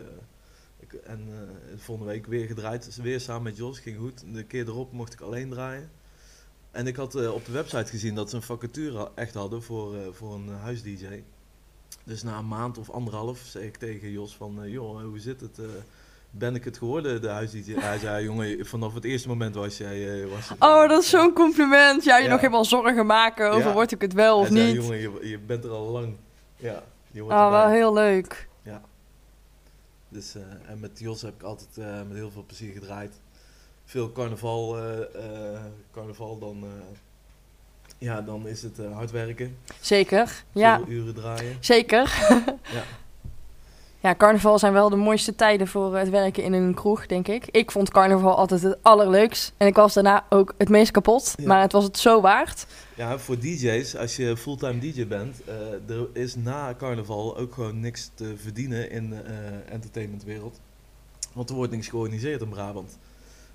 ik, 0.78 0.92
en 0.92 1.28
volgende 1.76 2.10
week 2.10 2.26
weer 2.26 2.46
gedraaid, 2.46 2.84
dus 2.84 2.96
weer 2.96 3.20
samen 3.20 3.42
met 3.42 3.56
Jos, 3.56 3.78
ging 3.78 3.98
goed. 3.98 4.24
De 4.32 4.44
keer 4.44 4.66
erop 4.66 4.92
mocht 4.92 5.12
ik 5.12 5.20
alleen 5.20 5.50
draaien. 5.50 5.90
En 6.72 6.86
ik 6.86 6.96
had 6.96 7.14
eh, 7.14 7.34
op 7.34 7.44
de 7.44 7.52
website 7.52 7.90
gezien 7.90 8.14
dat 8.14 8.30
ze 8.30 8.36
een 8.36 8.42
vacature 8.42 9.10
echt 9.14 9.34
hadden 9.34 9.62
voor, 9.62 9.94
eh, 9.96 10.00
voor 10.12 10.34
een 10.34 10.48
huis-dj. 10.48 11.22
Dus 12.04 12.22
na 12.22 12.38
een 12.38 12.48
maand 12.48 12.78
of 12.78 12.90
anderhalf 12.90 13.38
zei 13.38 13.64
ik 13.66 13.76
tegen 13.76 14.10
Jos 14.10 14.36
van, 14.36 14.62
eh, 14.62 14.72
joh, 14.72 15.02
hoe 15.04 15.19
zit 15.19 15.40
het? 15.40 15.58
eh, 15.58 15.64
ben 16.30 16.54
ik 16.54 16.64
het 16.64 16.78
geworden, 16.78 17.20
de 17.20 17.28
huis-dj? 17.28 17.74
Hij 17.74 17.98
zei, 17.98 18.24
jongen, 18.24 18.66
vanaf 18.66 18.94
het 18.94 19.04
eerste 19.04 19.28
moment 19.28 19.54
was 19.54 19.76
jij... 19.79 20.22
eh, 20.22 20.29
was 20.29 20.50
Oh, 20.58 20.88
dat 20.88 21.02
is 21.02 21.10
zo'n 21.10 21.32
compliment. 21.32 22.05
Ja, 22.05 22.17
je 22.17 22.24
Ja. 22.24 22.31
nog 22.31 22.41
helemaal 22.41 22.64
zorgen 22.64 23.06
maken 23.06 23.50
over 23.50 23.67
Ja. 23.69 23.72
word 23.72 23.93
ik 23.93 24.00
het 24.00 24.12
wel 24.12 24.38
of 24.38 24.48
Hij 24.48 24.56
zei, 24.56 24.72
niet. 24.72 24.82
jongen, 24.82 24.98
je, 24.98 25.29
je 25.29 25.38
bent 25.38 25.64
er 25.64 25.70
al 25.70 25.86
lang. 25.91 26.17
Ja, 26.56 26.82
je 27.10 27.20
hoort 27.20 27.32
Oh, 27.34 27.50
wel 27.50 27.69
heel 27.69 27.93
leuk. 27.93 28.48
Dus, 30.08 30.34
eh, 30.34 30.43
en 30.67 30.81
met 30.81 30.98
Jos 30.98 31.22
heb 31.22 31.34
ik 31.34 31.43
altijd 31.43 31.79
eh, 31.79 32.02
met 32.08 32.17
heel 32.17 32.31
veel 32.31 32.44
plezier 32.46 32.72
gedraaid. 32.72 33.20
Veel 33.84 34.12
carnaval, 34.12 34.79
eh, 34.79 35.01
eh, 35.01 35.60
carnaval 35.93 36.39
dan, 36.39 36.56
eh, 36.62 36.69
ja, 37.98 38.20
dan 38.20 38.48
is 38.48 38.62
het 38.62 38.79
hard 38.93 39.10
werken. 39.10 39.56
Zeker. 39.81 40.44
Ja, 40.53 40.77
Veel 40.79 40.89
uren 40.89 41.15
draaien. 41.15 41.56
zeker. 41.60 42.19
Ja. 42.72 42.82
Ja, 44.03 44.15
carnaval 44.15 44.58
zijn 44.58 44.72
wel 44.72 44.89
de 44.91 44.96
mooiste 44.96 45.34
tijden 45.34 45.67
voor 45.69 45.96
het 45.96 46.08
werken 46.10 46.43
in 46.43 46.53
een 46.53 46.74
kroeg, 46.74 47.06
denk 47.06 47.29
ik. 47.29 47.46
Ik 47.51 47.70
vond 47.70 47.91
carnaval 47.91 48.36
altijd 48.36 48.62
het 48.62 48.79
allerleukst. 48.82 49.53
En 49.56 49.67
ik 49.67 49.74
was 49.74 49.94
daarna 49.94 50.24
ook 50.29 50.55
het 50.58 50.69
meest 50.69 50.91
kapot. 50.91 51.34
Ja. 51.36 51.46
Maar 51.46 51.60
het 51.60 51.72
was 51.72 51.84
het 51.84 51.98
zo 51.98 52.20
waard. 52.20 52.67
Ja, 52.94 53.19
voor 53.19 53.39
DJ's, 53.39 53.96
als 53.96 54.17
je 54.17 54.36
fulltime 54.36 54.79
DJ 54.79 55.06
bent, 55.06 55.44
eh, 55.44 55.96
er 55.96 56.08
is 56.12 56.34
na 56.34 56.74
carnaval 56.79 57.36
ook 57.39 57.55
gewoon 57.55 57.81
niks 57.81 58.10
te 58.15 58.34
verdienen 58.36 58.91
in 58.91 59.10
de 59.10 59.22
entertainmentwereld. 59.69 60.60
Want 61.32 61.48
er 61.51 61.55
wordt 61.55 61.72
niks 61.72 61.89
georganiseerd 61.89 62.41
in 62.41 62.48
Brabant. 62.48 62.98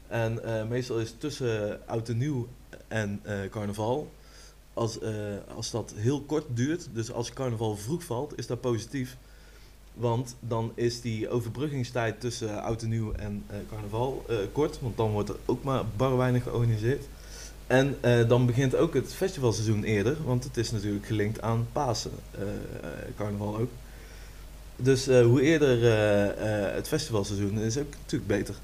En 0.07 0.43
eh, 0.43 0.67
meestal 0.67 0.99
is 0.99 1.13
tussen 1.17 1.79
oud 1.85 2.09
en 2.09 2.17
nieuw 2.17 2.47
en 2.87 3.19
eh, 3.23 3.35
carnaval, 3.49 4.11
als, 4.73 4.99
eh, 4.99 5.11
als 5.55 5.71
dat 5.71 5.93
heel 5.95 6.21
kort 6.21 6.45
duurt, 6.53 6.87
dus 6.93 7.11
als 7.11 7.33
carnaval 7.33 7.75
vroeg 7.75 8.03
valt, 8.03 8.37
is 8.37 8.47
dat 8.47 8.61
positief. 8.61 9.17
Want 9.93 10.35
dan 10.39 10.71
is 10.75 11.01
die 11.01 11.29
overbruggingstijd 11.29 12.19
tussen 12.19 12.63
oud 12.63 12.81
en 12.81 12.89
nieuw 12.89 13.11
en 13.11 13.45
carnaval 13.69 14.25
kort, 14.51 14.79
want 14.81 14.97
dan 14.97 15.11
wordt 15.11 15.29
er 15.29 15.35
ook 15.45 15.63
maar 15.63 15.83
bar 15.95 16.17
weinig 16.17 16.43
georganiseerd. 16.43 17.05
En 17.67 17.97
dan 18.27 18.45
begint 18.45 18.75
ook 18.75 18.93
het 18.93 19.13
festivalseizoen 19.13 19.83
eerder, 19.83 20.17
want 20.23 20.43
het 20.43 20.57
is 20.57 20.71
natuurlijk 20.71 21.05
gelinkt 21.05 21.41
aan 21.41 21.67
Pasen, 21.71 22.11
carnaval 23.15 23.57
ook. 23.57 23.69
Dus 24.75 25.05
hoe 25.05 25.41
eerder 25.41 25.83
het 26.75 26.87
festivalseizoen 26.87 27.59
is 27.59 27.77
ook 27.77 27.93
natuurlijk 28.03 28.27
beter. 28.27 28.55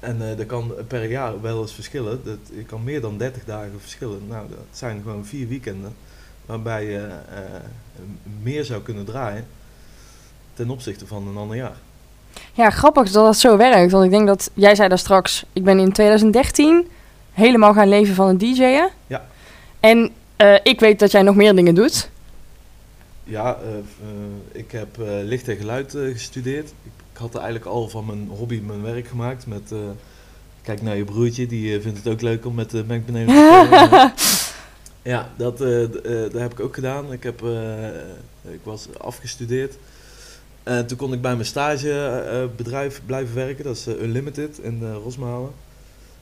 En 0.00 0.30
eh, 0.30 0.36
dat 0.36 0.46
kan 0.46 0.72
per 0.86 1.10
jaar 1.10 1.40
wel 1.40 1.60
eens 1.60 1.72
verschillen. 1.72 2.20
Dat, 2.24 2.38
je 2.56 2.64
kan 2.64 2.84
meer 2.84 3.00
dan 3.00 3.18
30 3.18 3.44
dagen 3.44 3.80
verschillen. 3.80 4.20
Nou, 4.28 4.48
dat 4.48 4.58
zijn 4.70 5.00
gewoon 5.02 5.26
vier 5.26 5.48
weekenden 5.48 5.94
waarbij 6.46 6.84
je 6.84 7.06
eh, 7.34 7.40
meer 8.42 8.64
zou 8.64 8.82
kunnen 8.82 9.04
draaien 9.04 9.46
ten 10.54 10.70
opzichte 10.70 11.06
van 11.06 11.28
een 11.28 11.36
ander 11.36 11.56
jaar. 11.56 11.76
Ja, 12.52 12.70
grappig 12.70 13.10
dat 13.10 13.24
dat 13.24 13.36
zo 13.36 13.56
werkt. 13.56 13.92
Want 13.92 14.04
ik 14.04 14.10
denk 14.10 14.26
dat, 14.26 14.50
jij 14.54 14.74
zei 14.74 14.88
daar 14.88 14.98
straks, 14.98 15.44
ik 15.52 15.64
ben 15.64 15.78
in 15.78 15.92
2013 15.92 16.88
helemaal 17.32 17.72
gaan 17.72 17.88
leven 17.88 18.14
van 18.14 18.28
het 18.28 18.40
DJ'en. 18.40 18.90
Ja. 19.06 19.26
En 19.80 20.12
Eh, 20.38 20.54
ik 20.62 20.80
weet 20.80 20.98
dat 20.98 21.10
jij 21.10 21.22
nog 21.22 21.34
meer 21.34 21.54
dingen 21.54 21.74
doet. 21.74 22.10
Ja, 23.24 23.58
ik 24.52 24.70
heb 24.70 24.88
licht 25.22 25.48
en 25.48 25.56
geluid 25.56 25.90
gestudeerd. 25.90 26.68
Ik, 26.68 26.92
ik 27.18 27.24
had 27.24 27.34
eigenlijk 27.34 27.64
al 27.64 27.88
van 27.88 28.06
mijn 28.06 28.28
hobby 28.28 28.60
mijn 28.66 28.82
werk 28.82 29.06
gemaakt. 29.08 29.46
Met, 29.46 29.72
eh, 29.72 29.78
kijk 30.62 30.82
naar 30.82 30.96
je 30.96 31.04
broertje, 31.04 31.46
die 31.46 31.76
eh, 31.76 31.82
vindt 31.82 31.98
het 31.98 32.08
ook 32.08 32.20
leuk 32.20 32.46
om 32.46 32.54
met 32.54 32.70
de 32.70 32.84
mengpanelen 32.86 33.26
te 33.26 33.64
spelen. 33.66 34.12
ja, 35.14 35.30
dat, 35.36 35.60
eh, 35.60 35.82
eh, 35.84 35.90
dat 36.32 36.40
heb 36.40 36.52
ik 36.52 36.60
ook 36.60 36.74
gedaan. 36.74 37.12
Ik, 37.12 37.22
heb, 37.22 37.42
eh, 37.42 37.86
ik 38.42 38.60
was 38.62 38.86
afgestudeerd. 38.98 39.74
En 40.62 40.86
toen 40.86 40.96
kon 40.96 41.12
ik 41.12 41.20
bij 41.20 41.34
mijn 41.34 41.46
stagebedrijf 41.46 43.00
blijven 43.06 43.34
werken. 43.34 43.64
Dat 43.64 43.76
is 43.76 43.86
eh, 43.86 44.02
Unlimited 44.02 44.58
in 44.58 44.92
Rosmalen. 44.92 45.50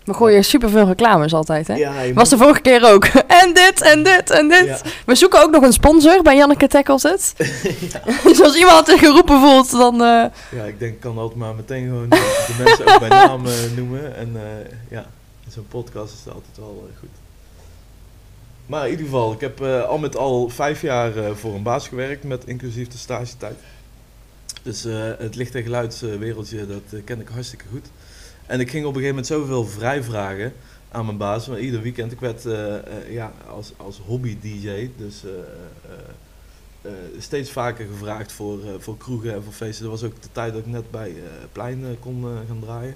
We 0.07 0.15
gooien 0.15 0.45
superveel 0.45 0.87
reclames 0.87 1.35
altijd, 1.35 1.67
hè? 1.67 1.75
Ja, 1.75 2.13
Was 2.13 2.29
de 2.29 2.37
vorige 2.37 2.61
keer 2.61 2.93
ook. 2.93 3.05
En 3.43 3.55
dit, 3.55 3.81
en 3.83 4.03
dit, 4.03 4.31
en 4.31 4.49
dit. 4.49 4.65
Ja. 4.67 4.79
We 5.07 5.15
zoeken 5.15 5.43
ook 5.43 5.51
nog 5.51 5.63
een 5.63 5.73
sponsor 5.73 6.23
bij 6.23 6.37
Janneke 6.37 6.67
Tackles 6.67 7.03
het. 7.03 7.35
dus 8.25 8.43
als 8.43 8.57
iemand 8.57 8.87
zich 8.89 8.99
geroepen 8.99 9.41
voelt, 9.41 9.71
dan... 9.71 9.95
eh, 9.95 10.25
Ja, 10.51 10.65
ik 10.67 10.79
denk 10.79 10.95
ik 10.95 11.01
kan 11.01 11.19
altijd 11.19 11.39
maar 11.39 11.55
meteen 11.55 11.85
gewoon 11.87 12.09
de, 12.09 12.55
mensen 12.65 12.87
ook 12.95 12.99
bij 12.99 13.09
naam 13.09 13.47
eh, 13.47 13.53
noemen. 13.77 14.17
En 14.17 14.31
eh, 14.35 14.73
ja, 14.91 15.07
zo'n 15.49 15.67
podcast 15.69 16.13
is 16.13 16.33
altijd 16.33 16.57
wel 16.57 16.89
goed. 16.99 17.09
Maar 18.67 18.85
in 18.85 18.91
ieder 18.91 19.05
geval, 19.05 19.33
ik 19.33 19.41
heb 19.41 19.63
al 19.63 19.99
met 19.99 20.17
al 20.17 20.49
vijf 20.49 20.83
jaar 20.83 21.13
voor 21.35 21.55
een 21.55 21.63
baas 21.63 21.89
gewerkt, 21.89 22.25
met 22.25 22.43
inclusief 22.47 22.89
de 22.89 22.99
stagetijd. 22.99 23.57
Dus 24.63 24.85
het 25.19 25.35
licht- 25.35 25.55
en 25.55 25.63
geluidswereldje, 25.63 26.67
dat 26.67 27.01
ken 27.05 27.21
ik 27.21 27.29
hartstikke 27.33 27.65
goed. 27.73 27.87
En 28.47 28.61
ik 28.61 28.71
ging 28.71 28.85
op 28.85 28.95
een 28.95 29.01
gegeven 29.01 29.23
moment 29.23 29.27
zoveel 29.27 29.65
vrijvragen 29.65 30.53
aan 30.91 31.05
mijn 31.05 31.17
baas. 31.17 31.47
Maar 31.47 31.59
ieder 31.59 31.83
weekend, 31.83 32.13
ik 32.13 32.21
werd 32.21 32.47
eh, 32.47 32.77
eh, 32.77 33.13
ja, 33.13 33.33
als, 33.49 33.73
als 33.77 33.99
hobby-dj, 33.99 34.91
dus 34.97 35.25
eh, 35.25 36.91
steeds 37.19 37.51
vaker 37.51 37.87
gevraagd 37.87 38.33
voor, 38.33 38.59
voor 38.79 38.97
kroegen 38.97 39.33
en 39.33 39.43
voor 39.43 39.53
feesten. 39.53 39.83
Dat 39.83 40.01
was 40.01 40.11
ook 40.11 40.23
de 40.23 40.29
tijd 40.33 40.53
dat 40.53 40.61
ik 40.63 40.67
net 40.67 40.91
bij 40.91 41.15
Plein 41.53 41.97
kon 42.01 42.25
gaan 42.47 42.61
draaien. 42.61 42.95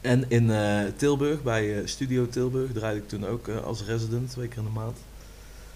En 0.00 0.24
in 0.28 0.52
Tilburg, 0.96 1.42
bij 1.42 1.86
Studio 1.86 2.28
Tilburg, 2.28 2.72
draaide 2.72 3.00
ik 3.00 3.08
toen 3.08 3.26
ook 3.26 3.48
als 3.48 3.84
resident, 3.84 4.30
twee 4.30 4.48
keer 4.48 4.58
in 4.58 4.64
de 4.64 4.70
maand. 4.70 4.98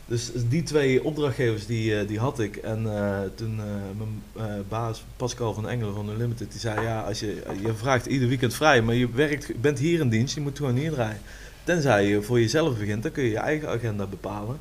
Dus 0.08 0.30
die 0.48 0.62
twee 0.62 1.04
opdrachtgevers 1.04 1.66
die, 1.66 1.98
eh, 1.98 2.08
die 2.08 2.18
had 2.18 2.38
ik. 2.38 2.56
En 2.56 2.98
eh, 2.98 3.20
toen 3.34 3.60
eh, 3.60 3.64
mijn 3.96 4.64
baas 4.68 5.04
Pascal 5.16 5.54
van 5.54 5.68
Engelen 5.68 5.94
van 5.94 6.10
Unlimited, 6.10 6.50
die 6.50 6.60
zei 6.60 6.80
ja, 6.80 7.00
als 7.00 7.20
je, 7.20 7.42
je 7.62 7.74
vraagt 7.74 8.06
ieder 8.06 8.28
weekend 8.28 8.54
vrij, 8.54 8.82
maar 8.82 8.94
je 8.94 9.10
werkt, 9.10 9.46
je 9.46 9.54
bent 9.54 9.78
hier 9.78 10.00
in 10.00 10.08
dienst, 10.08 10.34
je 10.34 10.40
moet 10.40 10.56
gewoon 10.56 10.76
hier 10.76 10.90
draaien. 10.90 11.20
Tenzij 11.64 12.06
je 12.06 12.22
voor 12.22 12.40
jezelf 12.40 12.78
begint, 12.78 13.02
dan 13.02 13.12
kun 13.12 13.24
je 13.24 13.30
je 13.30 13.38
eigen 13.38 13.68
agenda 13.68 14.06
bepalen. 14.06 14.58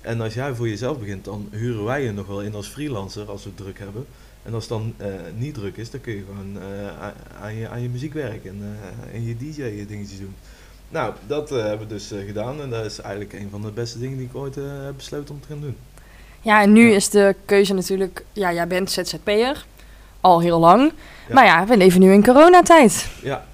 En 0.00 0.20
als 0.20 0.34
jij 0.34 0.54
voor 0.54 0.68
jezelf 0.68 0.98
begint, 0.98 1.24
dan 1.24 1.48
huren 1.50 1.84
wij 1.84 2.02
je 2.02 2.12
nog 2.12 2.26
wel 2.26 2.42
in 2.42 2.54
als 2.54 2.68
freelancer 2.68 3.30
als 3.30 3.42
we 3.42 3.48
het 3.48 3.58
druk 3.58 3.78
hebben. 3.78 4.06
En 4.42 4.54
als 4.54 4.68
het 4.68 4.72
dan 4.72 4.94
niet 5.36 5.54
druk 5.54 5.76
is, 5.76 5.90
dan 5.90 6.00
kun 6.00 6.14
je 6.14 6.24
gewoon 6.26 6.58
aan, 7.40 7.54
je, 7.54 7.68
aan 7.68 7.82
je 7.82 7.88
muziek 7.88 8.12
werken 8.12 8.50
en, 8.50 8.76
en 9.12 9.24
je 9.24 9.36
DJ-dingetjes 9.36 10.18
doen. 10.18 10.34
Nou, 10.88 11.12
dat 11.26 11.50
eh, 11.50 11.58
hebben 11.62 11.86
we 11.88 11.94
dus 11.94 12.12
eh, 12.12 12.18
gedaan 12.26 12.60
en 12.60 12.70
dat 12.70 12.84
is 12.84 13.00
eigenlijk 13.00 13.32
een 13.32 13.48
van 13.50 13.62
de 13.62 13.70
beste 13.70 13.98
dingen 13.98 14.16
die 14.18 14.26
ik 14.26 14.36
ooit 14.36 14.56
eh, 14.56 14.62
heb 14.84 14.92
besloten 14.96 15.34
om 15.34 15.40
te 15.40 15.46
gaan 15.48 15.60
doen. 15.60 15.76
Ja, 16.40 16.62
en 16.62 16.72
nu 16.72 16.88
Ja. 16.90 16.94
is 16.96 17.08
de 17.10 17.34
keuze 17.44 17.74
natuurlijk... 17.74 18.24
Ja, 18.32 18.52
jij 18.52 18.66
bent 18.66 18.90
ZZP'er. 18.90 19.64
Al 20.20 20.40
heel 20.40 20.58
lang. 20.58 20.92
Ja. 21.28 21.34
Maar 21.34 21.44
ja, 21.44 21.66
we 21.66 21.76
leven 21.76 22.00
nu 22.00 22.12
in 22.12 22.24
coronatijd. 22.24 23.08
Ja, 23.22 23.44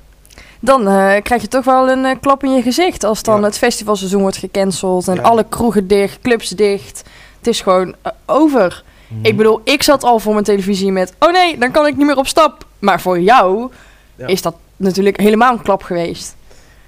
Dan 0.61 0.85
krijg 1.23 1.43
je 1.43 1.49
toch 1.49 1.65
wel 1.65 1.91
een 1.91 2.21
klap 2.21 2.45
in 2.45 2.51
je 2.55 2.63
gezicht 2.63 3.05
als 3.05 3.23
dan 3.23 3.39
Ja. 3.41 3.45
het 3.47 3.59
festivalseizoen 3.59 4.21
wordt 4.21 4.37
gecanceld 4.37 5.09
en 5.09 5.23
alle 5.23 5.45
kroegen 5.49 5.87
dicht, 5.87 6.21
clubs 6.21 6.49
dicht. 6.49 7.03
Het 7.39 7.47
is 7.47 7.61
gewoon 7.61 7.95
over. 8.27 8.85
Mhm. 9.09 9.25
Ik 9.25 9.37
bedoel, 9.37 9.61
ik 9.65 9.83
zat 9.83 10.03
al 10.05 10.19
voor 10.19 10.33
mijn 10.33 10.45
televisie 10.45 10.93
met, 10.93 11.15
oh 11.19 11.33
nee, 11.33 11.59
dan 11.59 11.71
kan 11.71 11.87
ik 11.87 11.97
niet 11.97 12.07
meer 12.07 12.17
op 12.17 12.27
stap. 12.27 12.67
Maar 12.79 13.01
voor 13.01 13.21
jou 13.21 13.71
Ja. 14.17 14.27
is 14.27 14.43
dat 14.43 14.55
natuurlijk 14.77 15.21
helemaal 15.21 15.53
een 15.53 15.63
klap 15.63 15.83
geweest. 15.83 16.37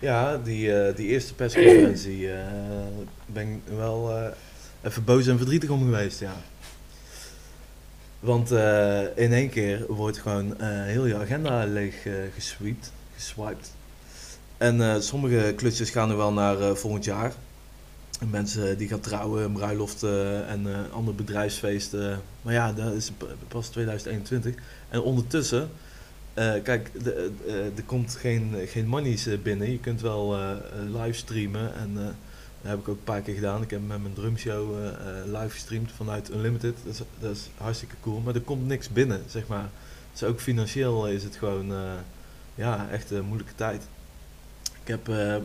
Ja, 0.05 0.37
die, 0.37 0.73
eh, 0.73 0.97
die 0.97 1.07
eerste 1.07 1.35
persconferentie 1.35 2.33
eh, 2.33 2.39
ben 3.27 3.49
ik 3.49 3.77
wel 3.77 4.11
eh, 4.11 4.27
even 4.83 5.05
boos 5.05 5.27
en 5.27 5.37
verdrietig 5.37 5.71
om 5.71 5.83
geweest, 5.83 6.21
ja. 6.21 6.37
Want 8.21 8.51
in 9.15 9.33
één 9.33 9.49
keer 9.49 9.85
wordt 9.89 10.19
gewoon 10.19 10.63
heel 10.63 11.07
je 11.07 11.17
agenda 11.17 11.65
leeg 11.65 12.07
gesweept, 12.35 12.93
geswiped. 13.15 13.73
En 14.57 15.03
sommige 15.03 15.53
klusjes 15.57 15.91
gaan 15.91 16.11
er 16.11 16.17
wel 16.17 16.33
naar 16.33 16.77
volgend 16.77 17.05
jaar. 17.05 17.33
En 18.21 18.31
Mensen 18.31 18.79
die 18.79 18.89
gaan 18.89 19.01
trouwen, 19.01 19.53
bruiloften 19.53 20.47
en 20.47 20.67
andere 20.93 21.17
bedrijfsfeesten. 21.17 22.21
Maar 22.43 22.53
ja, 22.53 22.73
dat 22.73 22.93
is 22.93 23.13
pas 23.49 23.69
2021. 23.69 24.55
En 24.89 25.03
ondertussen 25.03 25.71
eh, 26.35 26.63
kijk, 26.63 26.91
eh, 27.47 27.65
er 27.65 27.83
komt 27.87 28.15
geen, 28.15 28.55
geen 28.67 28.87
monies 28.87 29.27
eh, 29.27 29.39
binnen. 29.39 29.71
Je 29.71 29.79
kunt 29.79 30.01
wel 30.01 30.39
eh, 30.39 30.57
livestreamen. 30.93 31.75
En 31.75 31.95
dat 31.95 32.71
heb 32.71 32.79
ik 32.79 32.89
ook 32.89 32.97
een 32.97 33.05
paar 33.05 33.21
keer 33.21 33.35
gedaan. 33.35 33.63
Ik 33.63 33.71
heb 33.71 33.87
met 33.87 34.03
mijn 34.03 34.15
drumshow 34.15 34.75
live 35.25 35.51
gestreamd 35.51 35.93
vanuit 35.93 36.31
Unlimited. 36.31 36.77
Dat 37.19 37.31
is, 37.31 37.51
hartstikke 37.57 37.95
cool. 38.01 38.21
Maar 38.21 38.35
er 38.35 38.41
komt 38.41 38.67
niks 38.67 38.89
binnen, 38.89 39.23
zeg 39.27 39.47
maar. 39.47 39.69
Dus 40.13 40.23
ook 40.23 40.41
financieel 40.41 41.09
is 41.09 41.23
het 41.23 41.37
gewoon 41.37 41.73
ja, 42.55 42.89
echt 42.91 43.11
een 43.11 43.25
moeilijke 43.25 43.55
tijd. 43.55 43.83
Ik 44.85 44.91
heb 44.91 45.09
eh, 45.09 45.35
ehm, 45.35 45.45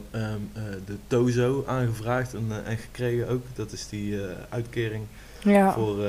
eh, 0.54 0.64
de 0.86 0.98
Tozo 1.08 1.64
aangevraagd 1.68 2.34
en, 2.34 2.46
eh, 2.50 2.72
en 2.72 2.78
gekregen 2.78 3.28
ook. 3.28 3.44
Dat 3.54 3.72
is 3.72 3.90
die 3.90 4.20
uitkering 4.50 5.04
Ja. 5.44 5.74
voor 5.74 6.06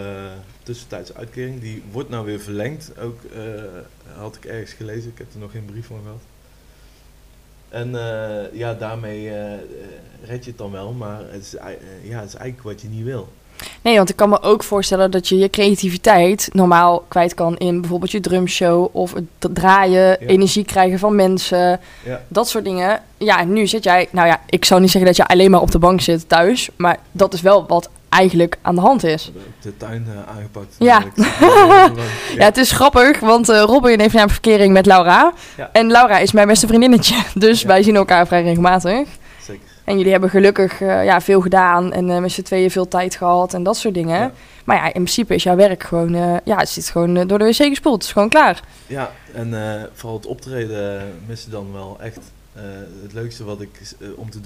tussentijdse 0.62 1.14
uitkering. 1.14 1.60
Die 1.60 1.82
wordt 1.90 2.08
nou 2.08 2.24
weer 2.26 2.40
verlengd. 2.40 2.98
Ook 2.98 3.20
had 4.14 4.36
ik 4.36 4.44
ergens 4.44 4.72
gelezen. 4.72 5.10
Ik 5.10 5.18
heb 5.18 5.32
er 5.32 5.38
nog 5.38 5.50
geen 5.50 5.64
brief 5.64 5.86
van 5.86 6.00
gehad. 6.02 6.22
En 7.68 7.90
ja, 8.52 8.74
daarmee 8.74 9.32
red 10.24 10.44
je 10.44 10.50
het 10.50 10.58
dan 10.58 10.70
wel. 10.70 10.92
Maar 10.92 11.20
het 11.30 11.42
is, 11.42 11.50
ja, 12.02 12.20
het 12.20 12.28
is 12.28 12.34
eigenlijk 12.34 12.62
wat 12.62 12.80
je 12.80 12.88
niet 12.88 13.04
wil. 13.04 13.32
Nee, 13.82 13.96
want 13.96 14.08
ik 14.10 14.16
kan 14.16 14.28
me 14.28 14.42
ook 14.42 14.62
voorstellen 14.62 15.10
dat 15.10 15.28
je 15.28 15.38
je 15.38 15.50
creativiteit 15.50 16.48
normaal 16.52 17.04
kwijt 17.08 17.34
kan 17.34 17.56
in 17.56 17.80
bijvoorbeeld 17.80 18.10
je 18.10 18.20
drumshow 18.20 18.88
of 18.92 19.12
het 19.14 19.24
draaien, 19.54 20.20
energie 20.20 20.64
krijgen 20.64 20.98
van 20.98 21.14
mensen, 21.14 21.80
Ja, 22.04 22.20
dat 22.28 22.48
soort 22.48 22.64
dingen. 22.64 23.02
Ja, 23.16 23.44
nu 23.44 23.66
zit 23.66 23.84
jij, 23.84 24.08
nou 24.10 24.26
ja, 24.26 24.40
ik 24.48 24.64
zou 24.64 24.80
niet 24.80 24.90
zeggen 24.90 25.08
dat 25.08 25.16
je 25.16 25.26
alleen 25.26 25.50
maar 25.50 25.60
op 25.60 25.70
de 25.70 25.78
bank 25.78 26.00
zit 26.00 26.28
thuis, 26.28 26.68
maar 26.76 26.98
dat 27.12 27.32
is 27.34 27.40
wel 27.40 27.66
wat 27.66 27.88
eigenlijk 28.08 28.56
aan 28.62 28.74
de 28.74 28.80
hand 28.80 29.04
is. 29.04 29.30
de 29.62 29.76
tuin 29.76 30.06
eh, 30.08 30.36
aangepakt. 30.36 30.74
Ja. 30.88 31.02
Ja, 32.36 32.44
het 32.44 32.56
is 32.56 32.72
grappig, 32.72 33.20
want 33.20 33.48
eh, 33.48 33.60
Robin 33.62 34.00
heeft 34.00 34.14
een 34.14 34.28
verkering 34.28 34.72
met 34.72 34.86
Laura. 34.86 35.32
Ja. 35.56 35.70
En 35.72 35.90
Laura 35.90 36.18
is 36.18 36.32
mijn 36.32 36.46
beste 36.48 36.66
vriendinnetje, 36.66 37.14
dus 37.34 37.60
Ja. 37.60 37.66
wij 37.66 37.82
zien 37.82 37.96
elkaar 37.96 38.26
vrij 38.26 38.42
regelmatig. 38.42 39.08
En 39.84 39.96
jullie 39.96 40.12
hebben 40.12 40.30
gelukkig 40.30 40.80
eh, 40.80 41.04
ja, 41.04 41.20
veel 41.20 41.40
gedaan 41.40 41.92
en 41.92 42.10
eh, 42.10 42.18
met 42.20 42.32
z'n 42.32 42.42
tweeën 42.42 42.70
veel 42.70 42.88
tijd 42.88 43.14
gehad 43.14 43.54
en 43.54 43.62
dat 43.62 43.76
soort 43.76 43.94
dingen. 43.94 44.18
Ja. 44.18 44.32
Maar 44.64 44.76
ja, 44.76 44.84
in 44.84 44.90
principe 44.92 45.34
is 45.34 45.42
jouw 45.42 45.56
werk 45.56 45.82
gewoon, 45.82 46.14
eh, 46.14 46.36
ja, 46.44 46.56
het 46.56 46.68
zit 46.68 46.88
gewoon 46.88 47.26
door 47.26 47.38
de 47.38 47.44
wc 47.44 47.54
gespoeld. 47.56 47.94
Het 47.94 48.04
is 48.04 48.12
gewoon 48.12 48.28
klaar. 48.28 48.62
Ja, 48.86 49.10
en 49.34 49.50
vooral 49.94 50.16
het 50.16 50.26
optreden 50.26 51.12
miste 51.26 51.50
dan 51.50 51.72
wel 51.72 51.96
echt. 52.00 52.18
Het 53.02 53.12
leukste 53.12 53.44
wat 53.44 53.60
ik 53.60 53.80
om 54.16 54.30
te 54.30 54.38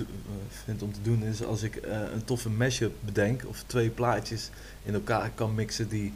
vind 0.64 0.82
om 0.82 0.92
te 0.92 0.98
doen 1.02 1.22
is 1.22 1.44
als 1.44 1.62
ik 1.62 1.78
een 2.14 2.24
toffe 2.24 2.50
mashup 2.50 2.92
bedenk 3.00 3.42
of 3.48 3.62
twee 3.66 3.88
plaatjes 3.88 4.50
in 4.84 4.94
elkaar 4.94 5.30
kan 5.34 5.54
mixen 5.54 5.88
die. 5.88 6.12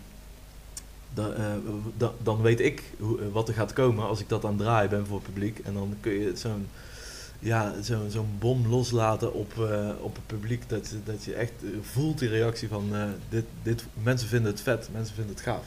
da- 1.15 1.33
da- 1.97 2.13
dan 2.23 2.43
weet 2.43 2.61
ik 2.61 2.83
hoe, 2.99 3.19
wat 3.33 3.49
er 3.49 3.55
gaat 3.55 3.73
komen 3.73 4.07
als 4.09 4.21
ik 4.21 4.29
dat 4.29 4.45
aan 4.45 4.51
het 4.51 4.59
draaien 4.61 4.91
ben 4.91 5.07
voor 5.07 5.17
het 5.17 5.27
publiek. 5.27 5.59
En 5.65 5.75
dan 5.75 5.95
kun 6.01 6.13
je 6.13 6.33
zo'n 6.35 6.69
ja, 7.39 7.75
zo'n 8.09 8.37
bom 8.39 8.69
loslaten 8.69 9.35
op, 9.35 9.53
eh, 9.59 9.91
op 10.01 10.15
het 10.15 10.27
publiek. 10.27 10.69
Dat, 10.69 10.95
dat 11.05 11.25
je 11.25 11.35
echt 11.35 11.53
eh, 11.63 11.69
voelt 11.81 12.19
die 12.19 12.29
reactie 12.29 12.69
van 12.69 12.95
eh, 12.95 13.03
dit, 13.29 13.45
dit, 13.63 13.85
mensen 14.03 14.29
vinden 14.29 14.51
het 14.51 14.61
vet, 14.61 14.89
mensen 14.93 15.15
vinden 15.15 15.35
het 15.35 15.45
gaaf. 15.45 15.65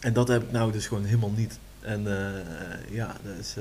En 0.00 0.12
dat 0.12 0.28
heb 0.28 0.42
ik 0.42 0.50
nou 0.50 0.72
dus 0.72 0.86
gewoon 0.86 1.04
helemaal 1.04 1.32
niet. 1.36 1.58
En 1.80 2.02
ja, 2.90 3.16
dat 3.22 3.34
is, 3.40 3.54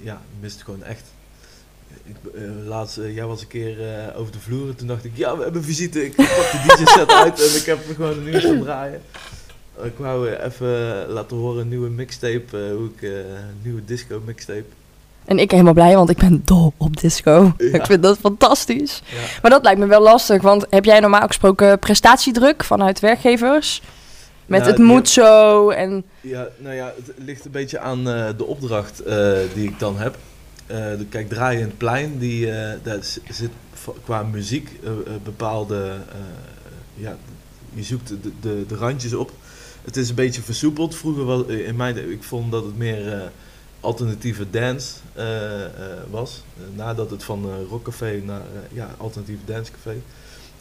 ja, 0.00 0.14
ik 0.14 0.40
mis 0.40 0.52
het 0.52 0.62
gewoon 0.62 0.82
echt. 0.82 1.04
Ik, 2.04 2.16
laatst, 2.64 2.96
jij 2.96 3.26
was 3.26 3.40
een 3.40 3.46
keer 3.46 3.76
over 4.16 4.32
de 4.32 4.38
vloer 4.38 4.68
en 4.68 4.76
toen 4.76 4.86
dacht 4.86 5.04
ik, 5.04 5.16
ja, 5.16 5.36
we 5.36 5.42
hebben 5.42 5.64
visite. 5.64 6.04
Ik 6.04 6.14
pak 6.14 6.26
de 6.26 6.62
DJ-set 6.66 7.10
uit 7.12 7.50
en 7.50 7.56
ik 7.60 7.66
heb 7.66 7.78
gewoon 7.94 8.16
een 8.16 8.24
nieuwe 8.24 8.40
gaan 8.40 8.60
draaien. 8.60 9.02
Ik 9.82 9.92
wou 9.96 10.28
eh, 10.28 10.44
even 10.44 11.06
laten 11.08 11.36
horen 11.36 11.60
een 11.60 11.68
nieuwe 11.68 11.88
mixtape, 11.90 12.44
eh, 12.52 12.76
hoe 12.76 12.88
ik, 12.96 13.02
eh, 13.02 13.10
een 13.18 13.58
nieuwe 13.62 13.84
disco 13.84 14.22
mixtape. 14.24 14.64
En 15.24 15.38
ik 15.38 15.50
helemaal 15.50 15.72
blij, 15.72 15.94
want 15.94 16.10
ik 16.10 16.16
ben 16.16 16.42
dol 16.44 16.72
op 16.76 17.00
disco. 17.00 17.52
Ja. 17.58 17.64
Ik 17.72 17.86
vind 17.86 18.02
dat 18.02 18.18
fantastisch. 18.18 19.02
Ja. 19.04 19.18
Maar 19.42 19.50
dat 19.50 19.62
lijkt 19.62 19.80
me 19.80 19.86
wel 19.86 20.02
lastig, 20.02 20.42
want 20.42 20.66
heb 20.70 20.84
jij 20.84 21.00
normaal 21.00 21.26
gesproken 21.26 21.78
prestatiedruk 21.78 22.64
vanuit 22.64 23.00
werkgevers? 23.00 23.82
Met 24.46 24.66
het 24.66 24.78
moet 24.78 25.08
zo 25.08 25.70
en... 25.70 26.04
Ja, 26.20 26.48
nou 26.58 26.74
ja, 26.74 26.92
het 26.96 27.14
ligt 27.24 27.44
een 27.44 27.50
beetje 27.50 27.78
aan 27.78 28.08
eh, 28.08 28.28
de 28.36 28.44
opdracht 28.44 29.00
eh, 29.00 29.32
die 29.54 29.68
ik 29.68 29.78
dan 29.78 29.98
heb. 29.98 30.16
eh, 30.66 30.76
de, 30.76 31.06
kijk, 31.08 31.28
draaien 31.28 31.60
in 31.60 31.66
het 31.66 31.78
plein, 31.78 32.18
die, 32.18 32.50
eh, 32.50 32.72
daar 32.82 32.98
zit 33.30 33.50
qua 34.04 34.22
muziek 34.22 34.68
eh, 34.84 34.90
eh, 34.90 34.96
bepaalde, 35.24 35.76
eh, 35.84 36.18
ja, 36.94 37.16
je 37.74 37.82
zoekt 37.82 38.08
de, 38.08 38.16
de, 38.40 38.64
de 38.68 38.74
randjes 38.76 39.14
op. 39.14 39.32
Het 39.84 39.96
is 39.96 40.08
een 40.08 40.14
beetje 40.14 40.42
versoepeld. 40.42 40.96
Vroeger 40.96 41.24
was, 41.24 41.46
eh, 41.46 41.66
in 41.66 41.76
mijn, 41.76 42.10
ik 42.10 42.22
vond 42.22 42.52
dat 42.52 42.64
het 42.64 42.76
meer 42.76 43.12
eh, 43.12 43.26
alternatieve 43.80 44.50
dance 44.50 44.94
eh, 45.12 45.24
was. 46.10 46.44
Nadat 46.74 47.10
het 47.10 47.24
van 47.24 47.66
rockcafé 47.68 48.22
naar 48.24 48.42
ja, 48.72 48.94
alternatieve 48.98 49.44
dancecafé. 49.44 49.96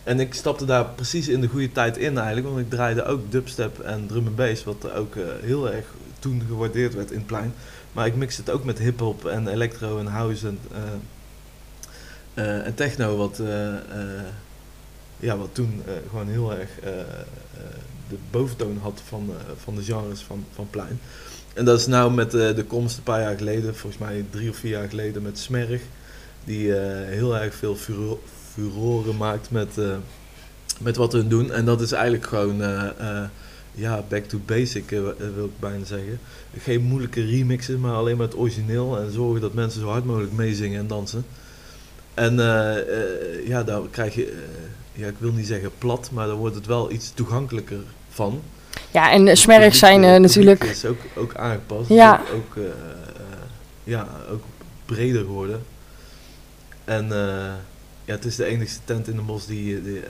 En 0.03 0.19
ik 0.19 0.33
stapte 0.33 0.65
daar 0.65 0.85
precies 0.85 1.27
in 1.27 1.41
de 1.41 1.47
goede 1.47 1.71
tijd 1.71 1.97
in 1.97 2.17
eigenlijk, 2.17 2.47
want 2.47 2.59
ik 2.59 2.69
draaide 2.69 3.05
ook 3.05 3.31
dubstep 3.31 3.79
en 3.79 4.07
drum 4.07 4.27
and 4.27 4.35
bass, 4.35 4.63
wat 4.63 4.91
ook 4.91 5.15
heel 5.41 5.71
erg 5.71 5.85
toen 6.19 6.41
gewaardeerd 6.47 6.93
werd 6.93 7.11
in 7.11 7.25
plein. 7.25 7.53
Maar 7.91 8.05
ik 8.05 8.15
mix 8.15 8.37
het 8.37 8.49
ook 8.49 8.63
met 8.63 8.79
hip-hop 8.79 9.25
en 9.25 9.47
electro 9.47 9.99
en 9.99 10.05
house 10.05 10.47
en, 10.47 10.59
en 12.65 12.75
techno, 12.75 13.17
wat, 13.17 13.41
ja, 15.19 15.37
wat 15.37 15.49
toen 15.51 15.83
gewoon 16.09 16.27
heel 16.27 16.53
erg 16.53 16.69
de 18.09 18.15
boventoon 18.31 18.77
had 18.81 19.01
van, 19.07 19.29
eh, 19.29 19.51
van 19.63 19.75
de 19.75 19.83
genres 19.83 20.21
van, 20.21 20.45
van 20.53 20.67
plein. 20.69 20.99
En 21.53 21.65
dat 21.65 21.79
is 21.79 21.87
nou 21.87 22.13
met 22.13 22.33
eh, 22.33 22.55
de 22.55 22.63
komst 22.63 22.97
een 22.97 23.03
paar 23.03 23.21
jaar 23.21 23.37
geleden, 23.37 23.75
volgens 23.75 24.01
mij 24.01 24.25
drie 24.29 24.49
of 24.49 24.55
vier 24.55 24.71
jaar 24.71 24.89
geleden, 24.89 25.21
met 25.21 25.39
Smerg, 25.39 25.81
die 26.43 26.75
eh, 26.75 27.07
heel 27.09 27.37
erg 27.37 27.55
veel 27.55 27.75
furo 27.75 28.21
furoren 28.53 29.17
maakt 29.17 29.51
met, 29.51 29.77
met 30.79 30.95
wat 30.95 31.13
we 31.13 31.27
doen. 31.27 31.51
En 31.51 31.65
dat 31.65 31.81
is 31.81 31.91
eigenlijk 31.91 32.25
gewoon. 32.25 32.57
ja, 33.75 34.03
back 34.09 34.23
to 34.23 34.39
basic 34.45 34.89
wil 34.89 35.45
ik 35.45 35.59
bijna 35.59 35.85
zeggen. 35.85 36.19
Geen 36.57 36.81
moeilijke 36.81 37.25
remixen, 37.25 37.79
maar 37.79 37.93
alleen 37.93 38.17
maar 38.17 38.25
het 38.25 38.37
origineel. 38.37 38.99
En 38.99 39.11
zorgen 39.11 39.41
dat 39.41 39.53
mensen 39.53 39.81
zo 39.81 39.87
hard 39.87 40.05
mogelijk 40.05 40.31
meezingen 40.31 40.79
en 40.79 40.87
dansen. 40.87 41.25
En 42.13 42.35
ja, 43.45 43.63
daar 43.63 43.81
krijg 43.91 44.15
je, 44.15 44.43
ja, 44.93 45.07
ik 45.07 45.15
wil 45.17 45.31
niet 45.31 45.47
zeggen 45.47 45.71
plat, 45.77 46.09
maar 46.11 46.27
dan 46.27 46.37
wordt 46.37 46.55
het 46.55 46.65
wel 46.65 46.91
iets 46.91 47.11
toegankelijker 47.13 47.79
van. 48.09 48.41
Ja, 48.91 49.11
en 49.11 49.37
Smerg 49.37 49.57
publiek, 49.59 49.79
zijn 49.79 50.03
het 50.03 50.21
natuurlijk... 50.21 50.63
is 50.63 50.85
ook, 50.85 50.99
ook 51.15 51.35
aangepast. 51.35 51.89
Ja. 51.89 52.21
Is 52.21 52.29
Ook, 52.29 52.35
ook, 52.35 52.63
eh, 52.63 52.71
ja, 53.83 54.07
ook 54.31 54.43
breder 54.85 55.23
geworden. 55.23 55.63
En 56.83 57.07
ja, 58.05 58.13
het 58.13 58.25
is 58.25 58.35
de 58.35 58.45
enige 58.45 58.75
tent 58.83 59.07
in 59.07 59.15
de 59.15 59.21
bos 59.21 59.45
die 59.45 59.81
de 59.81 60.01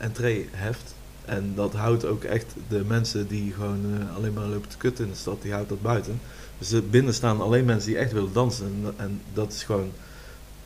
entree 0.00 0.48
heft. 0.52 0.94
En 1.24 1.52
dat 1.54 1.72
houdt 1.72 2.04
ook 2.04 2.24
echt 2.24 2.54
de 2.68 2.84
mensen 2.86 3.26
die 3.26 3.52
gewoon 3.52 4.08
alleen 4.16 4.32
maar 4.32 4.46
lopen 4.46 4.68
te 4.68 4.76
kutten 4.76 5.04
in 5.04 5.10
de 5.10 5.16
stad, 5.16 5.42
die 5.42 5.52
houdt 5.52 5.68
dat 5.68 5.82
buiten. 5.82 6.20
Dus 6.58 6.90
binnen 6.90 7.14
staan 7.14 7.40
alleen 7.40 7.64
mensen 7.64 7.90
die 7.90 7.98
echt 7.98 8.12
willen 8.12 8.32
dansen. 8.32 8.66
En, 8.66 8.94
en 8.96 9.20
dat 9.32 9.52
is 9.52 9.62
gewoon 9.62 9.92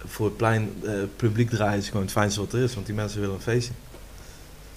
voor 0.06 0.26
het 0.26 0.36
plein 0.36 0.72
eh, 0.84 0.90
publiek 1.16 1.50
draaien 1.50 1.78
is 1.78 1.86
gewoon 1.88 2.02
het 2.02 2.12
fijnste 2.12 2.40
wat 2.40 2.52
er 2.52 2.62
is, 2.62 2.74
want 2.74 2.86
die 2.86 2.94
mensen 2.94 3.20
willen 3.20 3.34
een 3.34 3.40
feestje. 3.40 3.72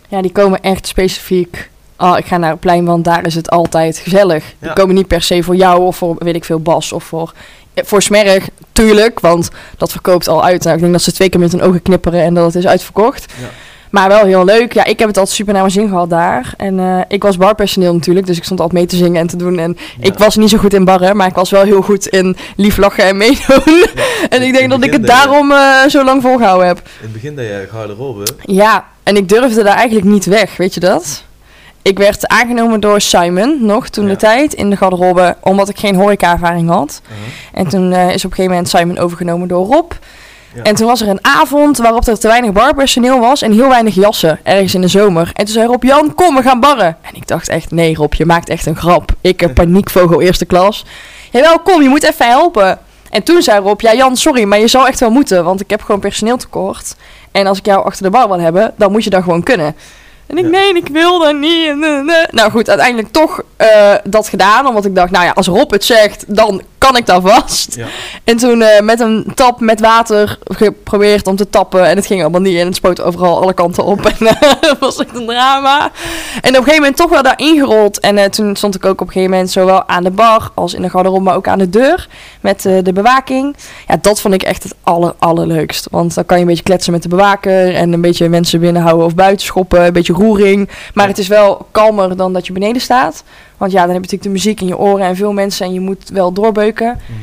Ja, 0.10 0.22
die 0.22 0.32
komen 0.32 0.62
echt 0.62 0.88
specifiek. 0.88 1.70
Oh, 1.98 2.18
ik 2.18 2.26
ga 2.26 2.38
naar 2.38 2.50
het 2.52 2.60
plein, 2.60 2.86
want 2.86 3.04
daar 3.06 3.26
is 3.26 3.36
het 3.36 3.50
altijd 3.50 3.98
gezellig. 3.98 4.44
Die 4.60 4.68
Ja. 4.68 4.74
komen 4.74 4.96
niet 4.96 5.08
per 5.08 5.22
se 5.22 5.44
voor 5.44 5.56
jou 5.56 5.82
of 5.82 5.98
voor, 5.98 6.16
weet 6.20 6.36
ik 6.36 6.46
veel, 6.46 6.60
Bas 6.60 6.92
of 6.94 7.04
voor... 7.04 7.34
eh, 7.74 7.84
Voor 7.86 8.02
Smerg, 8.02 8.48
tuurlijk, 8.72 9.20
want 9.20 9.50
dat 9.78 9.92
verkoopt 9.92 10.28
al 10.28 10.44
uit. 10.44 10.64
Nou, 10.64 10.76
ik 10.76 10.82
denk 10.82 10.94
dat 10.94 11.02
ze 11.02 11.12
twee 11.12 11.30
keer 11.30 11.40
met 11.40 11.52
hun 11.52 11.62
ogen 11.62 11.82
knipperen 11.82 12.22
en 12.22 12.34
dat 12.34 12.46
het 12.46 12.56
is 12.56 12.68
uitverkocht. 12.68 13.34
Ja. 13.42 13.50
Maar 13.90 14.08
wel 14.08 14.26
heel 14.26 14.46
leuk. 14.46 14.74
Ja, 14.74 14.84
ik 14.86 15.00
heb 15.00 15.08
het 15.08 15.18
altijd 15.18 15.36
super 15.36 15.54
naar 15.54 15.62
mijn 15.62 15.74
zin 15.74 15.88
gehad 15.88 16.10
daar. 16.10 16.54
En 16.58 16.80
eh, 16.80 17.00
ik 17.08 17.24
was 17.24 17.38
barpersoneel 17.38 17.94
natuurlijk, 17.94 18.26
dus 18.26 18.38
ik 18.38 18.44
stond 18.44 18.60
altijd 18.60 18.80
mee 18.80 18.88
te 18.88 18.96
zingen 18.96 19.22
en 19.22 19.28
te 19.28 19.36
doen. 19.36 19.60
En 19.60 19.78
ik 20.00 20.18
was 20.18 20.36
niet 20.36 20.50
zo 20.50 20.58
goed 20.58 20.74
in 20.74 20.86
barren, 20.86 21.16
maar 21.16 21.28
ik 21.28 21.36
was 21.36 21.50
wel 21.50 21.64
heel 21.64 21.82
goed 21.82 22.08
in 22.08 22.38
lief 22.56 22.78
lachen 22.78 23.04
en 23.04 23.18
meedoen. 23.18 23.86
en 24.30 24.42
ik 24.42 24.54
denk 24.54 24.70
dat 24.70 24.84
ik 24.84 24.92
het 24.92 25.08
daarom 25.08 25.52
eh, 25.52 25.86
zo 25.88 26.04
lang 26.04 26.22
volgehouden 26.22 26.68
heb. 26.68 26.78
In 26.78 26.84
het 27.02 27.14
begin 27.14 27.36
deed 27.36 27.48
je 27.48 27.68
garderobe. 27.72 28.24
Ja, 28.42 28.86
en 29.04 29.16
ik 29.16 29.30
durfde 29.30 29.64
daar 29.64 29.76
eigenlijk 29.76 30.08
niet 30.08 30.26
weg, 30.26 30.58
weet 30.58 30.74
je 30.74 30.80
dat? 30.80 31.24
Ik 31.82 31.98
werd 31.98 32.28
aangenomen 32.28 32.80
door 32.80 33.02
Simon, 33.02 33.58
nog 33.66 33.90
toen 33.90 34.04
Ja. 34.04 34.10
de 34.10 34.18
tijd, 34.18 34.54
in 34.54 34.70
de 34.70 34.76
garderobe, 34.78 35.36
omdat 35.40 35.70
ik 35.70 35.80
geen 35.80 35.96
horeca-ervaring 35.96 36.70
had. 36.70 37.02
Uh-huh. 37.04 37.26
En 37.54 37.68
toen 37.68 37.92
eh, 37.94 38.00
is 38.00 38.26
op 38.26 38.32
een 38.32 38.36
gegeven 38.38 38.52
moment 38.52 38.70
Simon 38.70 38.98
overgenomen 38.98 39.48
door 39.48 39.66
Rob. 39.66 39.92
Ja. 40.56 40.64
En 40.64 40.76
toen 40.76 40.88
was 40.88 41.02
er 41.02 41.08
een 41.08 41.20
avond 41.26 41.78
waarop 41.78 42.08
er 42.08 42.20
te 42.20 42.28
weinig 42.28 42.52
barpersoneel 42.52 43.20
was 43.20 43.42
en 43.42 43.52
heel 43.52 43.70
weinig 43.70 43.96
jassen, 43.96 44.40
ergens 44.44 44.74
in 44.74 44.82
de 44.82 44.88
zomer. 44.88 45.32
En 45.34 45.46
toen 45.46 45.54
zei 45.54 45.68
Rob, 45.68 45.84
Jan, 45.84 46.16
kom, 46.16 46.36
we 46.36 46.42
gaan 46.42 46.60
barren. 46.60 46.98
En 47.02 47.12
ik 47.14 47.28
dacht 47.28 47.50
echt, 47.50 47.72
nee 47.72 47.96
Rob, 47.96 48.14
je 48.14 48.26
maakt 48.26 48.50
echt 48.50 48.66
een 48.66 48.76
grap. 48.78 49.12
Ik 49.22 49.40
heb 49.40 49.54
paniekvogel 49.54 50.22
eerste 50.22 50.46
klas. 50.46 50.86
Jawel, 51.32 51.60
kom, 51.60 51.82
je 51.82 51.90
moet 51.90 52.04
even 52.04 52.28
helpen. 52.28 52.80
En 53.10 53.24
toen 53.24 53.42
zei 53.42 53.60
Rob, 53.60 53.82
ja 53.82 53.94
Jan, 53.94 54.18
sorry, 54.18 54.44
maar 54.44 54.60
je 54.60 54.68
zou 54.68 54.88
echt 54.88 55.00
wel 55.00 55.10
moeten, 55.10 55.44
want 55.44 55.62
ik 55.62 55.70
heb 55.70 55.82
gewoon 55.82 56.02
personeeltekort. 56.02 56.96
En 57.32 57.48
als 57.48 57.58
ik 57.58 57.66
jou 57.66 57.86
achter 57.86 58.04
de 58.04 58.10
bar 58.10 58.28
wil 58.28 58.40
hebben, 58.40 58.74
dan 58.78 58.92
moet 58.92 59.04
je 59.04 59.10
dat 59.10 59.24
gewoon 59.24 59.44
kunnen. 59.44 59.76
En 60.28 60.38
ik, 60.38 60.44
Ja. 60.44 60.50
nee, 60.50 60.74
ik 60.74 60.88
wil 60.88 61.20
dat 61.20 61.36
niet. 61.36 61.76
Nou 62.32 62.52
goed, 62.52 62.70
uiteindelijk 62.70 63.12
toch 63.12 63.42
eh, 63.58 63.94
dat 64.04 64.28
gedaan. 64.28 64.68
Omdat 64.68 64.86
ik 64.86 64.96
dacht, 64.96 65.12
nou 65.12 65.26
ja, 65.26 65.32
als 65.32 65.48
Rob 65.48 65.72
het 65.72 65.84
zegt, 65.86 66.24
dan 66.28 66.62
kan 66.80 66.98
ik 66.98 67.06
daar 67.06 67.22
vast. 67.22 67.76
Ja. 67.76 67.88
En 68.24 68.38
toen 68.38 68.62
eh, 68.62 68.82
met 68.82 69.00
een 69.00 69.32
tap 69.36 69.60
met 69.60 69.80
water 69.80 70.38
geprobeerd 70.44 71.28
om 71.28 71.36
te 71.36 71.50
tappen. 71.50 71.86
En 71.88 71.96
het 71.96 72.06
ging 72.06 72.22
allemaal 72.22 72.42
niet. 72.42 72.58
En 72.60 72.66
het 72.66 72.76
spoot 72.76 73.02
overal 73.02 73.42
alle 73.42 73.54
kanten 73.54 73.84
op. 73.84 74.06
En 74.06 74.28
eh, 74.28 74.72
was 74.80 74.98
echt 74.98 75.16
een 75.16 75.26
drama. 75.26 75.82
En 75.84 75.90
op 76.40 76.46
een 76.46 76.54
gegeven 76.56 76.76
moment 76.76 76.96
toch 76.98 77.10
wel 77.10 77.24
daar 77.24 77.40
ingerold. 77.40 78.00
En 78.00 78.18
eh, 78.18 78.26
toen 78.30 78.56
stond 78.56 78.76
ik 78.76 78.86
ook 78.86 79.02
op 79.02 79.08
een 79.08 79.14
gegeven 79.14 79.32
moment 79.32 79.52
zowel 79.52 79.88
aan 79.88 80.04
de 80.04 80.12
bar 80.12 80.52
als 80.54 80.74
in 80.74 80.82
de 80.82 80.90
garderobe, 80.90 81.24
maar 81.24 81.36
ook 81.36 81.48
aan 81.48 81.58
de 81.60 81.70
deur. 81.70 82.08
Met 82.42 82.62
de 82.62 82.94
bewaking. 82.94 83.56
Ja, 83.88 83.98
dat 84.02 84.22
vond 84.22 84.34
ik 84.34 84.44
echt 84.44 84.64
het 84.64 84.76
aller, 84.84 85.14
allerleukst. 85.20 85.88
Want 85.92 86.16
dan 86.16 86.26
kan 86.26 86.38
je 86.38 86.44
een 86.44 86.50
beetje 86.50 86.64
kletsen 86.64 86.94
met 86.94 87.04
de 87.04 87.10
bewaker. 87.10 87.76
En 87.76 87.94
een 87.94 88.02
beetje 88.02 88.30
mensen 88.30 88.60
binnenhouden 88.60 89.06
of 89.06 89.16
buiten 89.16 89.46
schoppen. 89.46 89.86
Een 89.86 89.94
beetje 89.94 90.14
roering. 90.14 90.70
Maar 90.94 91.04
Ja. 91.04 91.10
het 91.10 91.20
is 91.20 91.28
wel 91.28 91.68
kalmer 91.72 92.16
dan 92.18 92.34
dat 92.34 92.48
je 92.48 92.54
beneden 92.54 92.82
staat. 92.82 93.24
Want 93.60 93.72
ja, 93.72 93.86
dan 93.86 93.94
heb 93.94 94.06
je 94.06 94.12
natuurlijk 94.12 94.24
de 94.24 94.30
muziek 94.30 94.62
in 94.62 94.68
je 94.68 94.78
oren 94.78 95.06
en 95.06 95.16
veel 95.16 95.34
mensen. 95.34 95.66
En 95.66 95.74
je 95.74 95.80
moet 95.80 96.10
wel 96.14 96.32
doorbeuken. 96.34 97.00
Mhm. 97.06 97.20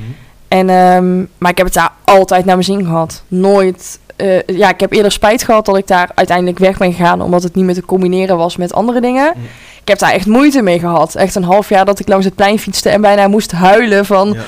En, 0.48 0.70
ehm, 0.70 1.16
maar 1.38 1.50
ik 1.50 1.56
heb 1.56 1.66
het 1.66 1.74
daar 1.74 1.92
altijd 2.04 2.44
naar 2.44 2.54
mijn 2.54 2.66
zin 2.66 2.84
gehad. 2.84 3.22
Nooit. 3.28 3.98
eh, 4.16 4.42
ja, 4.46 4.68
ik 4.68 4.80
heb 4.80 4.92
eerder 4.92 5.12
spijt 5.12 5.42
gehad 5.42 5.64
dat 5.66 5.76
ik 5.76 5.86
daar 5.86 6.10
uiteindelijk 6.14 6.58
weg 6.58 6.78
ben 6.78 6.92
gegaan. 6.92 7.20
Omdat 7.20 7.42
het 7.42 7.54
niet 7.54 7.64
meer 7.64 7.74
te 7.74 7.84
combineren 7.84 8.36
was 8.36 8.56
met 8.56 8.72
andere 8.72 9.00
dingen. 9.00 9.32
Mm. 9.36 9.42
Ik 9.80 9.88
heb 9.88 9.98
daar 9.98 10.12
echt 10.12 10.26
moeite 10.26 10.62
mee 10.62 10.78
gehad. 10.78 11.14
Echt 11.14 11.34
een 11.34 11.44
half 11.44 11.68
jaar 11.68 11.84
dat 11.84 11.98
ik 11.98 12.08
langs 12.08 12.24
het 12.24 12.34
plein 12.34 12.58
fietste 12.58 12.88
en 12.88 13.00
bijna 13.00 13.28
moest 13.28 13.52
huilen 13.52 14.06
van... 14.06 14.32
Ja. 14.32 14.40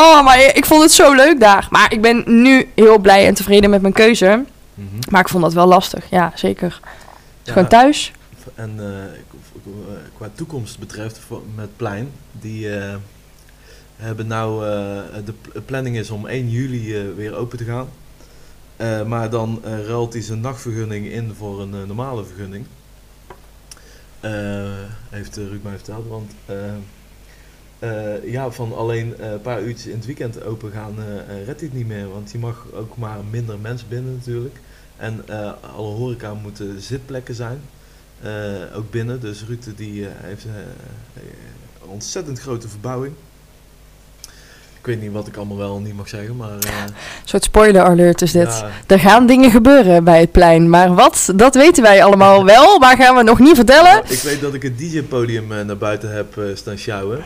Oh, 0.00 0.24
maar 0.24 0.38
ik 0.54 0.64
vond 0.66 0.82
het 0.82 0.92
zo 0.92 1.12
leuk 1.12 1.40
daar. 1.40 1.66
Maar 1.70 1.92
ik 1.92 2.00
ben 2.00 2.22
nu 2.26 2.68
heel 2.74 2.98
blij 2.98 3.26
en 3.26 3.34
tevreden 3.34 3.70
met 3.70 3.80
mijn 3.80 3.92
keuze. 3.92 4.44
Mhm. 4.74 4.86
Maar 5.10 5.20
ik 5.20 5.28
vond 5.28 5.42
dat 5.42 5.52
wel 5.52 5.66
lastig. 5.66 6.04
Ja, 6.10 6.32
zeker. 6.34 6.80
Ja. 7.42 7.52
Gewoon 7.52 7.68
thuis. 7.68 8.12
En 8.54 8.74
eh, 8.78 9.04
eh, 9.04 9.10
qua 10.16 10.30
toekomst 10.34 10.78
betreft 10.78 11.20
met 11.54 11.76
Plein, 11.76 12.10
die 12.32 12.76
eh, 12.76 12.96
hebben 13.96 14.26
nou, 14.26 14.60
de 15.24 15.32
pl- 15.40 15.60
planning 15.60 15.96
is 15.96 16.10
om 16.10 16.26
1 16.26 16.50
juli 16.50 17.12
weer 17.12 17.34
open 17.34 17.58
te 17.58 17.64
gaan. 17.64 17.88
Maar 19.08 19.30
dan 19.30 19.60
ruilt 19.64 20.12
hij 20.12 20.22
zijn 20.22 20.40
nachtvergunning 20.40 21.06
in 21.06 21.34
voor 21.34 21.60
een 21.60 21.86
normale 21.86 22.24
vergunning. 22.24 22.66
Heeft 25.10 25.36
Ruud 25.36 25.62
mij 25.62 25.76
verteld, 25.76 26.08
want 26.08 26.32
ja, 28.24 28.50
van 28.50 28.76
alleen 28.76 29.32
een 29.32 29.40
paar 29.40 29.62
uurtjes 29.62 29.86
in 29.86 29.96
het 29.96 30.06
weekend 30.06 30.42
open 30.42 30.70
gaan 30.70 30.94
eh, 30.98 31.44
redt 31.44 31.60
het 31.60 31.72
niet 31.72 31.86
meer. 31.86 32.08
Want 32.08 32.32
je 32.32 32.38
mag 32.38 32.66
ook 32.72 32.96
maar 32.96 33.24
minder 33.30 33.58
mensen 33.58 33.88
binnen 33.88 34.14
natuurlijk. 34.14 34.60
En 34.96 35.24
alle 35.76 35.94
horeca 35.94 36.34
moeten 36.34 36.80
zitplekken 36.80 37.34
zijn. 37.34 37.60
Eh, 38.22 38.76
ook 38.76 38.90
binnen. 38.90 39.20
Dus 39.20 39.44
Ruud 39.48 39.64
die, 39.76 40.06
eh, 40.06 40.10
heeft 40.16 40.44
eh, 40.44 40.52
een 41.82 41.88
ontzettend 41.88 42.40
grote 42.40 42.68
verbouwing. 42.68 43.14
Ik 44.78 44.86
weet 44.86 45.00
niet 45.00 45.12
wat 45.12 45.26
ik 45.26 45.36
allemaal 45.36 45.56
wel 45.56 45.78
niet 45.78 45.96
mag 45.96 46.08
zeggen, 46.08 46.36
maar... 46.36 46.50
Een 46.60 46.92
soort 47.24 47.44
spoiler 47.44 47.82
alert 47.82 48.22
is 48.22 48.32
dit. 48.32 48.46
ja, 48.46 48.70
Er 48.86 49.00
gaan 49.00 49.26
dingen 49.26 49.50
gebeuren 49.50 50.04
bij 50.04 50.20
het 50.20 50.32
plein. 50.32 50.70
Maar 50.70 50.94
wat, 50.94 51.32
dat 51.34 51.54
weten 51.54 51.82
wij 51.82 52.04
allemaal 52.04 52.44
wel. 52.54 52.78
Maar 52.78 52.96
gaan 52.96 53.16
we 53.16 53.22
nog 53.22 53.38
niet 53.38 53.56
vertellen. 53.56 53.92
Nou, 53.92 54.04
ik 54.08 54.20
weet 54.20 54.40
dat 54.40 54.54
ik 54.54 54.62
het 54.62 54.78
DJ-podium 54.78 55.46
naar 55.66 55.76
buiten 55.76 56.12
heb 56.12 56.40
staan 56.54 56.78
sjouwen. 56.78 57.22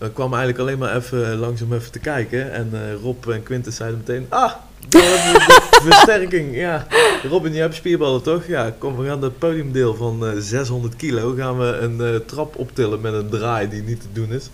Ik 0.00 0.14
kwam 0.14 0.28
eigenlijk 0.34 0.58
alleen 0.58 0.78
maar 0.78 0.96
even 0.96 1.32
eh, 1.32 1.38
langs 1.38 1.62
om 1.62 1.72
even 1.72 1.90
te 1.90 1.98
kijken. 1.98 2.52
En 2.52 2.68
eh, 2.72 2.80
Rob 3.02 3.28
en 3.30 3.42
Quintus 3.42 3.76
zeiden 3.76 3.98
meteen... 4.06 4.26
Ah, 4.28 4.52
we 4.90 5.80
versterking. 5.88 6.56
Ja, 6.56 6.86
Robin, 7.30 7.54
je 7.54 7.60
hebt 7.60 7.74
spierballen 7.74 8.22
toch? 8.22 8.46
Ja, 8.46 8.74
kom, 8.78 8.96
we 8.96 9.06
gaan 9.08 9.20
dat 9.20 9.38
podiumdeel 9.38 9.94
van 9.94 10.26
eh, 10.26 10.32
600 10.38 10.96
kilo... 10.96 11.34
gaan 11.38 11.58
we 11.58 11.64
een 11.80 12.00
eh, 12.00 12.20
trap 12.26 12.56
optillen 12.56 13.00
met 13.00 13.12
een 13.12 13.28
draai 13.28 13.68
die 13.68 13.82
niet 13.82 14.00
te 14.00 14.06
doen 14.12 14.32
is. 14.32 14.50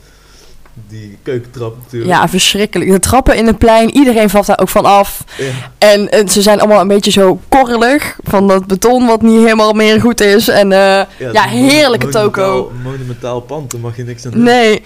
Die 0.88 1.18
keukentrap 1.22 1.76
natuurlijk. 1.82 2.12
Ja, 2.12 2.28
verschrikkelijk. 2.28 2.90
De 2.90 2.98
trappen 2.98 3.36
in 3.36 3.46
het 3.46 3.58
plein, 3.58 3.90
iedereen 3.96 4.30
valt 4.30 4.46
daar 4.46 4.58
ook 4.60 4.68
van 4.68 4.84
af. 4.84 5.24
Ja. 5.38 5.50
En 5.78 6.10
eh, 6.10 6.28
ze 6.28 6.42
zijn 6.42 6.60
allemaal 6.60 6.80
een 6.80 6.88
beetje 6.88 7.10
zo 7.10 7.40
korrelig 7.48 8.16
van 8.22 8.48
dat 8.48 8.66
beton 8.66 9.06
wat 9.06 9.22
niet 9.22 9.38
helemaal 9.42 9.72
meer 9.72 10.00
goed 10.00 10.20
is. 10.20 10.48
En 10.48 10.72
eh, 10.72 10.78
Ja, 10.78 11.06
ja, 11.32 11.42
heerlijke 11.42 12.06
monumentaal- 12.06 12.22
toko. 12.62 12.72
monumentaal 12.82 13.40
pand, 13.40 13.70
daar 13.70 13.80
mag 13.80 13.96
je 13.96 14.04
niks 14.04 14.24
aan 14.26 14.30
doen. 14.32 14.42
nee. 14.42 14.82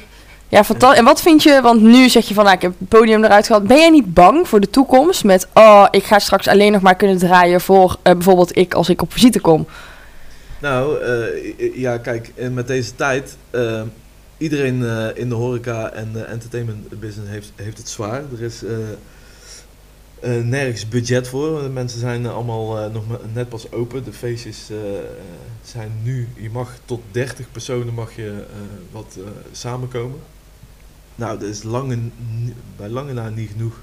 Ja, 0.49 0.65
fantastisch. 0.65 0.99
En 0.99 1.05
wat 1.05 1.21
vind 1.21 1.43
je, 1.43 1.61
want 1.63 1.81
nu 1.83 2.09
zeg 2.09 2.29
je 2.29 2.35
van, 2.35 2.45
nou, 2.45 2.57
ik 2.57 2.63
heb 2.63 2.73
het 2.79 2.89
podium 2.89 3.25
eruit 3.25 3.47
gehad. 3.47 3.67
Ben 3.67 3.77
jij 3.77 3.91
niet 3.91 4.15
bang 4.15 4.49
voor 4.49 4.61
de 4.61 4.71
toekomst 4.71 5.25
met, 5.25 5.49
oh, 5.55 5.87
ik 5.91 6.05
ga 6.05 6.19
straks 6.19 6.49
alleen 6.49 6.73
nog 6.73 6.83
maar 6.83 6.97
kunnen 6.97 7.19
draaien 7.19 7.61
voor 7.61 7.97
eh, 8.03 8.13
bijvoorbeeld 8.13 8.57
ik 8.57 8.75
als 8.75 8.89
ik 8.89 9.03
op 9.03 9.13
visite 9.13 9.41
kom? 9.41 9.67
Nou, 10.61 11.01
eh, 11.03 11.77
ja, 11.77 11.99
kijk, 11.99 12.33
en 12.37 12.55
met 12.55 12.67
deze 12.67 12.95
tijd, 12.95 13.37
eh, 13.51 13.83
iedereen 14.39 14.85
eh, 14.85 15.07
in 15.15 15.29
de 15.29 15.35
horeca 15.35 15.91
en 15.91 16.13
de 16.13 16.23
entertainment 16.23 17.01
business 17.01 17.31
heeft, 17.31 17.53
heeft 17.57 17.79
het 17.79 17.89
zwaar. 17.89 18.23
Er 18.39 18.43
is 18.43 18.63
eh, 18.65 18.77
eh, 20.21 20.45
nergens 20.45 20.89
budget 20.89 21.29
voor. 21.29 21.63
De 21.63 21.69
mensen 21.69 22.01
zijn 22.01 22.25
eh, 22.27 22.35
allemaal 22.35 22.79
eh, 22.79 22.93
nog 22.93 23.05
net 23.35 23.49
pas 23.49 23.73
open. 23.73 24.05
De 24.05 24.13
feestjes 24.13 24.71
eh, 24.71 24.99
eh, 24.99 25.05
zijn 25.63 25.93
nu, 26.03 26.29
je 26.37 26.51
mag 26.51 26.73
tot 26.85 27.01
30 27.11 27.47
personen 27.53 27.95
mag 27.95 28.17
je 28.17 28.29
eh, 28.29 28.59
wat 28.91 29.17
eh, 29.17 29.23
samenkomen. 29.53 30.19
Nou, 31.19 31.39
dat 31.39 31.49
is 31.49 31.63
lange, 31.63 31.99
bij 32.77 32.89
lange 32.89 33.13
na 33.13 33.29
niet 33.29 33.51
genoeg 33.51 33.81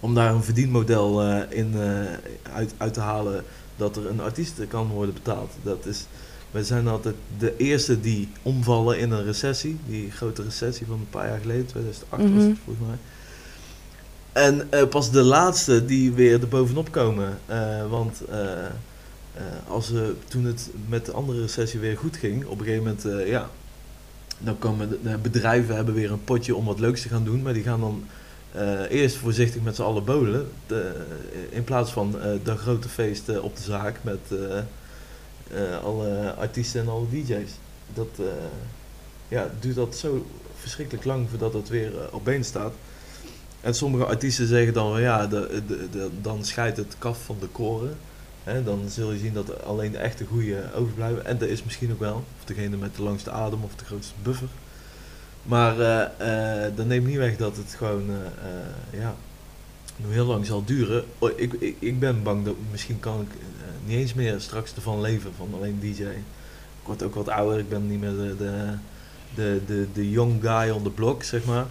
om 0.00 0.14
daar 0.14 0.34
een 0.34 0.42
verdienmodel 0.42 1.22
eh, 1.22 1.58
in 1.58 1.74
eh, 1.74 2.52
uit, 2.52 2.74
uit 2.76 2.94
te 2.94 3.00
halen 3.00 3.44
dat 3.76 3.96
er 3.96 4.06
een 4.06 4.20
artiest 4.20 4.54
kan 4.68 4.88
worden 4.88 5.14
betaald. 5.14 5.52
Dat 5.62 5.86
is, 5.86 6.06
wij 6.50 6.62
zijn 6.62 6.88
altijd 6.88 7.14
de 7.38 7.56
eerste 7.56 8.00
die 8.00 8.28
omvallen 8.42 8.98
in 8.98 9.10
een 9.10 9.24
recessie. 9.24 9.78
Die 9.86 10.10
grote 10.10 10.42
recessie 10.42 10.86
van 10.86 10.96
een 10.98 11.10
paar 11.10 11.28
jaar 11.28 11.40
geleden, 11.40 11.66
2008 11.66 12.22
was 12.22 12.30
Mhm. 12.30 12.48
het 12.48 12.58
volgens 12.64 12.86
mij. 12.86 12.96
En 14.32 14.66
eh, 14.72 14.88
pas 14.88 15.10
de 15.10 15.22
laatste 15.22 15.84
die 15.84 16.12
weer 16.12 16.40
er 16.40 16.48
bovenop 16.48 16.90
komen. 16.90 17.38
Want 17.90 18.20
als 19.68 19.92
toen 20.28 20.44
het 20.44 20.70
met 20.88 21.06
de 21.06 21.12
andere 21.12 21.40
recessie 21.40 21.80
weer 21.80 21.96
goed 21.96 22.16
ging, 22.16 22.44
op 22.46 22.58
een 22.58 22.64
gegeven 22.64 22.84
moment, 23.04 23.26
ja, 23.28 23.50
dan 24.38 24.58
komen 24.58 24.88
de, 25.02 25.18
bedrijven 25.18 25.74
hebben 25.74 25.94
weer 25.94 26.12
een 26.12 26.24
potje 26.24 26.54
om 26.54 26.64
wat 26.64 26.80
leuks 26.80 27.02
te 27.02 27.08
gaan 27.08 27.24
doen, 27.24 27.42
maar 27.42 27.52
die 27.52 27.62
gaan 27.62 27.80
dan 27.80 28.04
eh, 28.52 28.90
eerst 28.90 29.16
voorzichtig 29.16 29.62
met 29.62 29.76
z'n 29.76 29.82
allen 29.82 30.04
bolen. 30.04 30.48
De, 30.66 31.04
in 31.50 31.64
plaats 31.64 31.90
van 31.90 32.20
eh 32.20 32.30
de 32.44 32.56
grote 32.56 32.88
feest 32.88 33.28
eh, 33.28 33.44
op 33.44 33.56
de 33.56 33.62
zaak 33.62 33.96
met 34.02 34.18
eh, 34.30 34.58
eh, 35.50 35.84
alle 35.84 36.34
artiesten 36.34 36.80
en 36.80 36.88
alle 36.88 37.08
DJ's. 37.10 37.50
Dat 37.94 38.08
eh, 38.16 38.24
ja, 39.28 39.50
duurt 39.60 39.76
dat 39.76 39.96
zo 39.96 40.26
verschrikkelijk 40.54 41.04
lang 41.04 41.28
voordat 41.28 41.52
het 41.52 41.68
weer 41.68 42.00
eh, 42.00 42.14
op 42.14 42.24
been 42.24 42.44
staat. 42.44 42.72
En 43.60 43.74
sommige 43.74 44.04
artiesten 44.04 44.46
zeggen 44.46 44.72
dan 44.72 44.90
van 44.90 45.00
ja, 45.00 45.28
dan 46.22 46.44
scheidt 46.44 46.76
het 46.76 46.94
kaf 46.98 47.24
van 47.24 47.36
de 47.40 47.46
koren. 47.46 47.96
Hè, 48.44 48.62
dan 48.62 48.88
zul 48.88 49.12
je 49.12 49.18
zien 49.18 49.32
dat 49.32 49.64
alleen 49.64 49.92
de 49.92 49.98
echte 49.98 50.24
goede 50.24 50.72
overblijven. 50.74 51.24
En 51.24 51.38
dat 51.38 51.48
is 51.48 51.64
misschien 51.64 51.92
ook 51.92 52.00
wel. 52.00 52.24
Of 52.38 52.44
degene 52.44 52.76
met 52.76 52.96
de 52.96 53.02
langste 53.02 53.30
adem 53.30 53.64
of 53.64 53.74
de 53.74 53.84
grootste 53.84 54.14
buffer. 54.22 54.48
Maar 55.42 55.80
eh, 55.80 56.64
eh, 56.66 56.76
dat 56.76 56.86
neemt 56.86 57.06
niet 57.06 57.16
weg 57.16 57.36
dat 57.36 57.56
het 57.56 57.74
gewoon 57.78 58.10
eh, 58.10 59.00
ja, 59.00 59.14
nog 59.96 60.12
heel 60.12 60.26
lang 60.26 60.46
zal 60.46 60.64
duren. 60.64 61.04
Ik, 61.36 61.52
ik, 61.52 61.76
ik 61.78 61.98
ben 61.98 62.22
bang 62.22 62.44
dat 62.44 62.54
misschien 62.70 63.00
kan 63.00 63.20
ik 63.20 63.28
niet 63.86 63.98
eens 63.98 64.14
meer 64.14 64.40
straks 64.40 64.74
ervan 64.74 65.00
leven, 65.00 65.32
van 65.36 65.48
alleen 65.54 65.78
DJ. 65.80 66.02
Ik 66.02 66.84
word 66.84 67.02
ook 67.02 67.14
wat 67.14 67.28
ouder, 67.28 67.58
ik 67.58 67.68
ben 67.68 67.88
niet 67.88 68.00
meer 68.00 68.10
de, 68.10 68.36
de, 68.36 68.74
de, 69.34 69.60
de, 69.66 69.86
de 69.92 70.10
young 70.10 70.40
guy 70.42 70.70
on 70.70 70.82
the 70.82 70.90
block, 70.90 71.22
zeg 71.22 71.44
maar. 71.44 71.66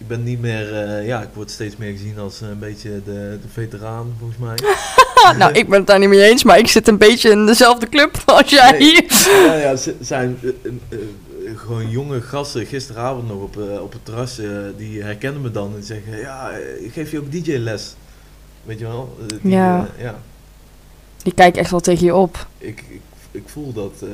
Ik 0.00 0.06
ben 0.08 0.22
niet 0.22 0.40
meer, 0.40 0.74
eh, 0.74 1.06
ja, 1.06 1.22
ik 1.22 1.28
word 1.32 1.50
steeds 1.50 1.76
meer 1.76 1.92
gezien 1.92 2.18
als 2.18 2.40
een 2.40 2.58
beetje 2.58 2.90
de, 3.04 3.38
de 3.42 3.48
veteraan, 3.52 4.14
volgens 4.18 4.38
mij. 4.38 4.56
nou, 5.38 5.52
ik 5.52 5.68
ben 5.68 5.78
het 5.78 5.86
daar 5.86 5.98
niet 5.98 6.08
mee 6.08 6.28
eens, 6.30 6.44
maar 6.44 6.58
ik 6.58 6.66
zit 6.66 6.88
een 6.88 6.98
beetje 6.98 7.30
in 7.30 7.46
dezelfde 7.46 7.88
club 7.88 8.22
als 8.26 8.50
jij. 8.50 8.78
Nee. 8.78 9.06
ja, 9.46 9.54
ja, 9.54 9.76
ze 9.76 9.94
zijn 10.00 10.38
eh, 10.42 10.48
eh, 10.62 10.72
eh, 10.88 11.58
gewoon 11.58 11.90
jonge 11.90 12.20
gasten 12.20 12.66
gisteravond 12.66 13.28
nog 13.28 13.42
op, 13.42 13.56
eh, 13.60 13.82
op 13.82 13.92
het 13.92 14.04
terras, 14.04 14.38
eh, 14.38 14.48
die 14.76 15.02
herkennen 15.02 15.42
me 15.42 15.50
dan 15.50 15.74
en 15.76 15.82
zeggen, 15.82 16.18
ja, 16.18 16.50
eh, 16.50 16.84
ik 16.84 16.92
geef 16.92 17.10
je 17.10 17.18
ook 17.18 17.32
DJ-les. 17.32 17.94
Weet 18.64 18.78
je 18.78 18.84
wel? 18.86 19.16
Eh, 19.20 19.26
die, 19.42 19.50
Ja. 19.50 19.88
eh, 19.96 20.02
ja. 20.04 20.18
Die 21.22 21.34
kijken 21.34 21.60
echt 21.60 21.70
wel 21.70 21.80
tegen 21.80 22.04
je 22.06 22.14
op. 22.14 22.46
Ik, 22.58 22.84
ik, 22.88 23.00
ik 23.30 23.42
voel 23.46 23.72
dat, 23.72 23.92
eh, 24.02 24.08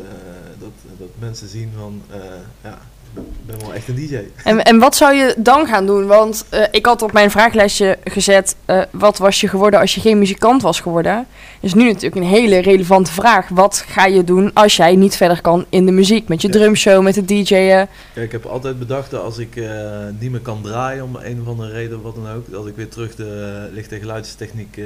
dat, 0.59 0.71
dat 0.99 1.09
mensen 1.19 1.49
zien 1.49 1.73
van, 1.79 2.03
eh, 2.11 2.19
ja, 2.63 2.79
ik 3.17 3.47
ben 3.47 3.59
wel 3.61 3.75
echt 3.75 3.89
een 3.89 3.95
DJ. 3.95 4.19
En, 4.45 4.63
en 4.65 4.79
wat 4.79 4.97
zou 4.97 5.15
je 5.15 5.35
dan 5.39 5.67
gaan 5.67 5.87
doen? 5.87 6.07
Want 6.07 6.45
eh, 6.49 6.63
ik 6.71 6.87
had 6.87 7.03
op 7.03 7.13
mijn 7.13 7.31
vraaglijstje 7.31 7.99
gezet, 8.05 8.57
eh, 8.65 8.83
wat 8.91 9.19
was 9.19 9.41
je 9.41 9.49
geworden 9.49 9.81
als 9.81 9.95
je 9.95 10.01
geen 10.01 10.19
muzikant 10.19 10.63
was 10.63 10.81
geworden? 10.81 11.27
Is 11.61 11.75
nu 11.75 11.85
natuurlijk 11.85 12.17
een 12.17 12.23
hele 12.23 12.59
relevante 12.59 13.13
vraag. 13.13 13.49
Wat 13.49 13.85
ga 13.89 14.07
je 14.07 14.25
doen 14.25 14.51
als 14.55 14.77
jij 14.77 14.97
niet 14.97 15.17
verder 15.17 15.41
kan 15.41 15.65
in 15.69 15.87
de 15.87 15.93
muziek? 15.93 16.29
Met 16.29 16.43
je 16.43 16.49
Ja. 16.49 16.55
drumshow, 16.55 17.03
met 17.03 17.17
het 17.17 17.29
DJ'en? 17.29 17.89
Kijk, 18.15 18.27
ik 18.27 18.33
heb 18.33 18.45
altijd 18.45 18.79
bedacht 18.79 19.11
dat 19.11 19.23
als 19.23 19.39
ik 19.39 19.57
eh, 19.57 19.71
niet 20.19 20.31
meer 20.31 20.41
kan 20.41 20.63
draaien 20.63 21.05
om 21.05 21.17
een 21.23 21.41
of 21.41 21.49
andere 21.49 21.73
reden, 21.73 22.03
wat 22.03 22.15
dan 22.15 22.29
ook, 22.35 22.51
dat 22.51 22.67
ik 22.67 22.77
weer 22.77 22.89
terug 22.89 23.15
de 23.15 23.69
licht- 23.73 23.93
en 23.93 24.01
geluidstechniek 24.01 24.77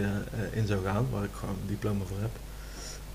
in 0.53 0.67
zou 0.67 0.79
gaan, 0.85 1.07
waar 1.13 1.25
ik 1.25 1.31
gewoon 1.33 1.55
een 1.61 1.69
diploma 1.69 2.05
voor 2.09 2.17
heb. 2.21 2.31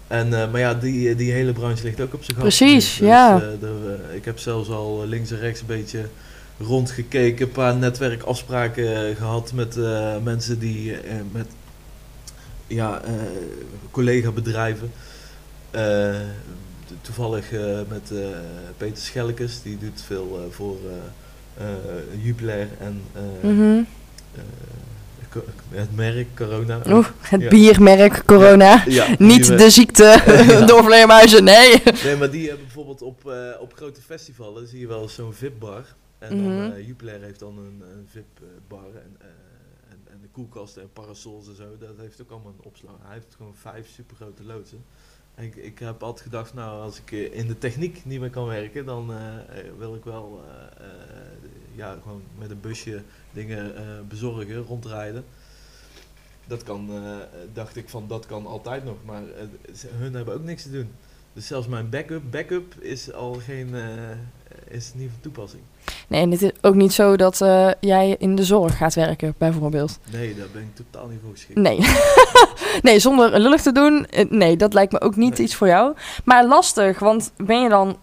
En, 0.07 0.41
eh, 0.41 0.51
maar 0.51 0.59
ja, 0.59 0.73
die, 0.73 1.15
die 1.15 1.31
hele 1.31 1.51
branche 1.53 1.83
ligt 1.83 2.01
ook 2.01 2.13
op 2.13 2.23
zijn 2.23 2.37
gat. 2.37 2.45
Precies, 2.47 2.97
Dus, 2.97 3.07
ja. 3.07 3.41
eh, 3.41 3.67
er, 3.67 3.99
eh, 4.09 4.15
ik 4.15 4.25
heb 4.25 4.39
zelfs 4.39 4.69
al 4.69 5.03
links 5.07 5.31
en 5.31 5.39
rechts 5.39 5.59
een 5.59 5.65
beetje 5.67 6.05
rondgekeken, 6.59 7.45
een 7.45 7.51
paar 7.51 7.75
netwerkafspraken 7.75 9.07
eh, 9.09 9.15
gehad 9.15 9.51
met 9.53 9.77
eh, 9.77 10.15
mensen 10.23 10.59
die 10.59 10.97
eh, 10.97 11.15
met 11.31 11.47
ja, 12.67 13.01
eh, 13.01 13.11
collega-bedrijven. 13.91 14.91
Eh, 15.71 16.15
toevallig 17.01 17.51
eh, 17.51 17.61
met 17.87 18.11
eh, 18.11 18.17
Peter 18.77 18.97
Schelkes, 19.03 19.61
die 19.63 19.77
doet 19.77 20.01
veel 20.05 20.39
eh, 20.39 20.55
voor 20.55 20.77
eh, 21.57 21.65
eh, 21.67 22.23
Jupiler 22.23 22.67
en 22.79 23.01
eh, 23.13 23.49
Mhm. 23.49 23.81
Het 25.69 25.95
merk 25.95 26.27
Corona. 26.35 26.81
Oeh, 26.87 27.07
het 27.21 27.41
Ja. 27.41 27.49
biermerk 27.49 28.25
corona. 28.25 28.83
Ja, 28.87 29.15
Niet 29.17 29.57
de 29.57 29.69
ziekte 29.69 30.21
door 30.67 30.83
vleermuizen, 30.83 31.43
nee. 31.43 31.81
Nee, 32.03 32.15
maar 32.15 32.31
die 32.31 32.47
hebben 32.47 32.65
bijvoorbeeld 32.65 33.01
op, 33.01 33.29
eh, 33.29 33.49
op 33.59 33.73
grote 33.73 34.01
festivalen 34.01 34.67
zie 34.67 34.79
je 34.79 34.87
wel 34.87 35.07
zo'n 35.09 35.33
VIP-bar. 35.33 35.85
En 36.17 36.37
dan 36.43 36.73
eh, 36.73 36.87
Jupiler 36.87 37.21
heeft 37.21 37.39
dan 37.39 37.57
een, 37.57 37.83
een 37.91 38.07
VIP-bar 38.11 38.85
en, 38.93 39.15
eh, 39.19 39.27
en, 39.89 39.99
en 40.11 40.17
de 40.21 40.27
koelkasten 40.31 40.81
en 40.81 40.89
parasols 40.93 41.47
en 41.47 41.55
zo. 41.55 41.63
Dat 41.79 41.97
heeft 41.97 42.21
ook 42.21 42.31
allemaal 42.31 42.53
een 42.57 42.65
opslag. 42.65 42.95
Hij 43.03 43.13
heeft 43.13 43.35
gewoon 43.37 43.55
vijf 43.55 43.89
supergrote 43.89 44.43
loodsen. 44.43 44.83
En 45.35 45.43
ik, 45.43 45.55
ik 45.55 45.79
heb 45.79 46.03
altijd 46.03 46.23
gedacht, 46.23 46.53
nou, 46.53 46.81
als 46.81 47.01
ik 47.05 47.11
in 47.31 47.47
de 47.47 47.57
techniek 47.57 48.05
niet 48.05 48.19
meer 48.19 48.29
kan 48.29 48.45
werken, 48.45 48.85
dan 48.85 49.11
wil 49.77 49.95
ik 49.95 50.03
wel 50.03 50.41
ja, 51.75 51.95
gewoon 52.03 52.21
met 52.37 52.49
een 52.51 52.59
busje 52.61 53.01
dingen 53.31 53.75
eh, 53.75 53.81
bezorgen, 54.07 54.63
rondrijden. 54.67 55.25
Dat 56.47 56.63
kan, 56.63 56.89
eh, 56.91 57.01
dacht 57.53 57.75
ik 57.75 57.89
van, 57.89 58.03
dat 58.07 58.25
kan 58.25 58.45
altijd 58.45 58.85
nog, 58.85 58.95
maar 59.05 59.21
eh, 59.21 59.73
ze- 59.75 59.89
hun 59.97 60.13
hebben 60.13 60.33
ook 60.33 60.43
niks 60.43 60.63
te 60.63 60.71
doen. 60.71 60.91
Dus 61.33 61.47
zelfs 61.47 61.67
mijn 61.67 61.89
backup, 61.89 62.21
backup 62.31 62.73
is 62.79 63.13
al 63.13 63.33
geen, 63.33 63.69
is 64.67 64.91
niet 64.95 65.09
van 65.11 65.19
toepassing. 65.21 65.61
Nee, 66.07 66.21
en 66.21 66.31
het 66.31 66.41
is 66.41 66.51
ook 66.61 66.75
niet 66.75 66.93
zo 66.93 67.15
dat 67.15 67.37
jij 67.79 68.15
in 68.19 68.35
de 68.35 68.43
zorg 68.43 68.77
gaat 68.77 68.93
werken, 68.93 69.35
bijvoorbeeld. 69.37 69.99
Nee, 70.11 70.35
daar 70.35 70.47
ben 70.53 70.61
ik 70.61 70.75
totaal 70.75 71.07
niet 71.07 71.19
voor 71.23 71.31
geschikt. 71.31 71.59
Nee. 71.59 71.79
nee, 72.81 72.99
zonder 72.99 73.39
lullig 73.39 73.61
te 73.61 73.71
doen. 73.71 74.07
Nee, 74.29 74.57
dat 74.57 74.73
lijkt 74.73 74.91
me 74.91 75.01
ook 75.01 75.15
niet 75.15 75.37
Nee. 75.37 75.41
iets 75.47 75.55
voor 75.55 75.67
jou. 75.67 75.95
Maar 76.23 76.45
lastig, 76.47 76.99
want 76.99 77.31
ben 77.37 77.61
je 77.61 77.69
dan... 77.69 77.97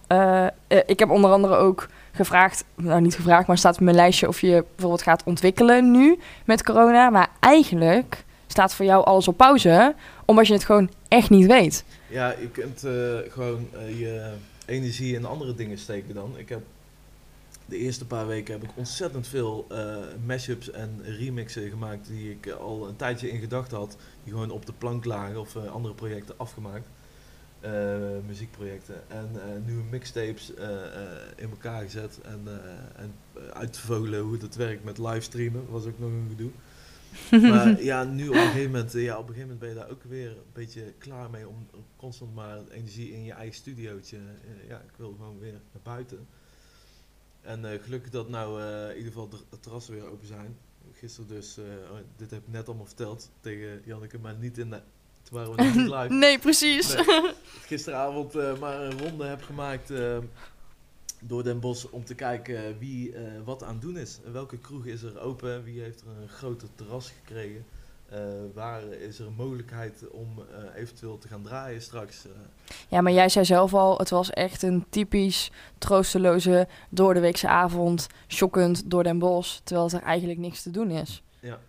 ik 0.85 0.99
heb 0.99 1.09
onder 1.09 1.31
andere 1.31 1.55
ook 1.55 1.87
gevraagd... 2.13 2.63
Nou, 2.75 3.01
niet 3.01 3.15
gevraagd, 3.15 3.47
maar 3.47 3.57
staat 3.57 3.79
mijn 3.79 3.95
lijstje... 3.95 4.27
of 4.27 4.41
je 4.41 4.65
bijvoorbeeld 4.69 5.01
gaat 5.01 5.23
ontwikkelen 5.23 5.91
nu 5.91 6.19
met 6.45 6.63
corona. 6.63 7.09
Maar 7.09 7.29
eigenlijk 7.39 8.23
staat 8.47 8.73
voor 8.73 8.85
jou 8.85 9.05
alles 9.05 9.27
op 9.27 9.37
pauze... 9.37 9.95
omdat 10.25 10.47
je 10.47 10.53
het 10.53 10.63
gewoon 10.63 10.89
echt 11.07 11.29
niet 11.29 11.45
weet. 11.45 11.83
Ja, 12.07 12.35
je 12.39 12.49
kunt 12.49 12.83
eh, 12.83 13.31
gewoon 13.31 13.67
eh, 13.71 13.99
je 13.99 14.33
energie 14.65 15.15
in 15.15 15.25
andere 15.25 15.55
dingen 15.55 15.77
steken 15.77 16.13
dan. 16.13 16.33
Ik 16.37 16.49
heb 16.49 16.61
de 17.65 17.77
eerste 17.77 18.05
paar 18.05 18.27
weken 18.27 18.53
heb 18.53 18.63
ik 18.63 18.69
ontzettend 18.75 19.27
veel 19.27 19.65
eh 19.69 19.95
mashups 20.25 20.71
en 20.71 21.01
remixen 21.03 21.69
gemaakt 21.69 22.07
die 22.07 22.31
ik 22.31 22.51
al 22.51 22.87
een 22.87 22.95
tijdje 22.95 23.31
in 23.31 23.39
gedachten 23.39 23.77
had. 23.77 23.97
Die 24.23 24.33
gewoon 24.33 24.51
op 24.51 24.65
de 24.65 24.73
plank 24.77 25.05
lagen 25.05 25.39
of 25.39 25.55
andere 25.55 25.93
projecten 25.93 26.35
afgemaakt. 26.37 26.87
Eh, 27.63 28.25
muziekprojecten. 28.27 29.09
En 29.09 29.29
eh, 29.33 29.65
nieuwe 29.65 29.83
mixtapes 29.83 30.53
eh, 30.53 30.67
in 31.35 31.49
elkaar 31.49 31.81
gezet 31.81 32.19
en, 32.21 32.47
en 32.95 33.13
uitvogelen 33.53 34.19
hoe 34.19 34.37
dat 34.37 34.55
werkt 34.55 34.83
met 34.83 34.97
livestreamen. 34.97 35.69
was 35.69 35.85
ook 35.85 35.99
nog 35.99 36.09
een 36.09 36.27
gedoe. 36.29 36.51
Maar 37.51 37.83
ja, 37.83 38.03
nu 38.03 38.27
op 38.27 38.35
een 38.35 38.41
gegeven 38.41 38.71
moment, 38.71 38.91
ja, 38.91 39.17
op 39.17 39.27
een 39.27 39.33
gegeven 39.33 39.41
moment 39.41 39.59
ben 39.59 39.69
je 39.69 39.75
daar 39.75 39.89
ook 39.89 40.03
weer 40.03 40.29
een 40.29 40.53
beetje 40.53 40.93
klaar 40.97 41.29
mee 41.29 41.47
om 41.47 41.67
constant 41.95 42.35
maar 42.35 42.59
energie 42.71 43.11
in 43.11 43.23
je 43.23 43.33
eigen 43.33 43.55
studiootje. 43.55 44.17
ja, 44.67 44.77
ik 44.77 44.97
wil 44.97 45.11
gewoon 45.11 45.39
weer 45.39 45.51
naar 45.51 45.83
buiten. 45.83 46.27
En 47.41 47.71
eh, 47.71 47.83
gelukkig 47.83 48.11
dat 48.11 48.29
nou 48.29 48.61
in 48.89 48.97
ieder 48.97 49.11
geval 49.11 49.29
de 49.29 49.59
terrassen 49.59 49.93
weer 49.93 50.05
open 50.05 50.27
zijn. 50.27 50.57
Gisteren 50.93 51.29
dus, 51.29 51.57
oh, 51.91 51.97
dit 52.15 52.31
heb 52.31 52.41
ik 52.41 52.51
net 52.51 52.67
allemaal 52.67 52.85
verteld 52.85 53.31
tegen 53.39 53.81
Janneke, 53.85 54.19
maar 54.19 54.35
niet 54.35 54.57
in 54.57 54.69
de, 54.69 54.81
toen 55.23 55.37
waren 55.37 55.55
we 55.55 55.63
niet 55.63 55.75
live. 55.95 56.13
nee, 56.13 56.39
precies. 56.39 56.95
Nee. 56.95 57.31
Gisteravond 57.65 58.35
eh, 58.35 58.57
maar 58.59 58.81
een 58.81 58.99
ronde 58.99 59.25
heb 59.25 59.41
gemaakt 59.43 59.91
eh, 59.91 60.17
door 61.19 61.43
Den 61.43 61.59
Bosch 61.59 61.85
om 61.89 62.05
te 62.05 62.15
kijken 62.15 62.79
wie 62.79 63.15
eh, 63.15 63.23
wat 63.45 63.63
aan 63.63 63.73
het 63.73 63.81
doen 63.81 63.97
is. 63.97 64.19
Welke 64.31 64.57
kroeg 64.57 64.85
is 64.85 65.03
er 65.03 65.19
open? 65.19 65.63
Wie 65.63 65.81
heeft 65.81 66.01
er 66.01 66.07
een 66.21 66.29
groter 66.29 66.67
terras 66.75 67.13
gekregen? 67.21 67.65
Waar 68.53 68.83
is 68.83 69.19
er 69.19 69.25
een 69.25 69.33
mogelijkheid 69.33 70.03
om 70.11 70.43
eventueel 70.75 71.17
te 71.17 71.27
gaan 71.27 71.41
draaien 71.43 71.81
straks? 71.81 72.25
Ja, 72.87 73.01
maar 73.01 73.11
jij 73.11 73.29
zei 73.29 73.45
zelf 73.45 73.73
al, 73.73 73.97
het 73.97 74.09
was 74.09 74.29
echt 74.29 74.61
een 74.61 74.85
typisch 74.89 75.51
troosteloze 75.77 76.67
doordeweekse 76.89 77.47
avond. 77.47 78.07
Shockend 78.27 78.91
door 78.91 79.03
Den 79.03 79.19
Bosch, 79.19 79.59
terwijl 79.63 79.89
er 79.89 80.01
eigenlijk 80.01 80.39
niks 80.39 80.61
te 80.61 80.71
doen 80.71 80.89
is. 80.91 81.23
Ja. 81.39 81.59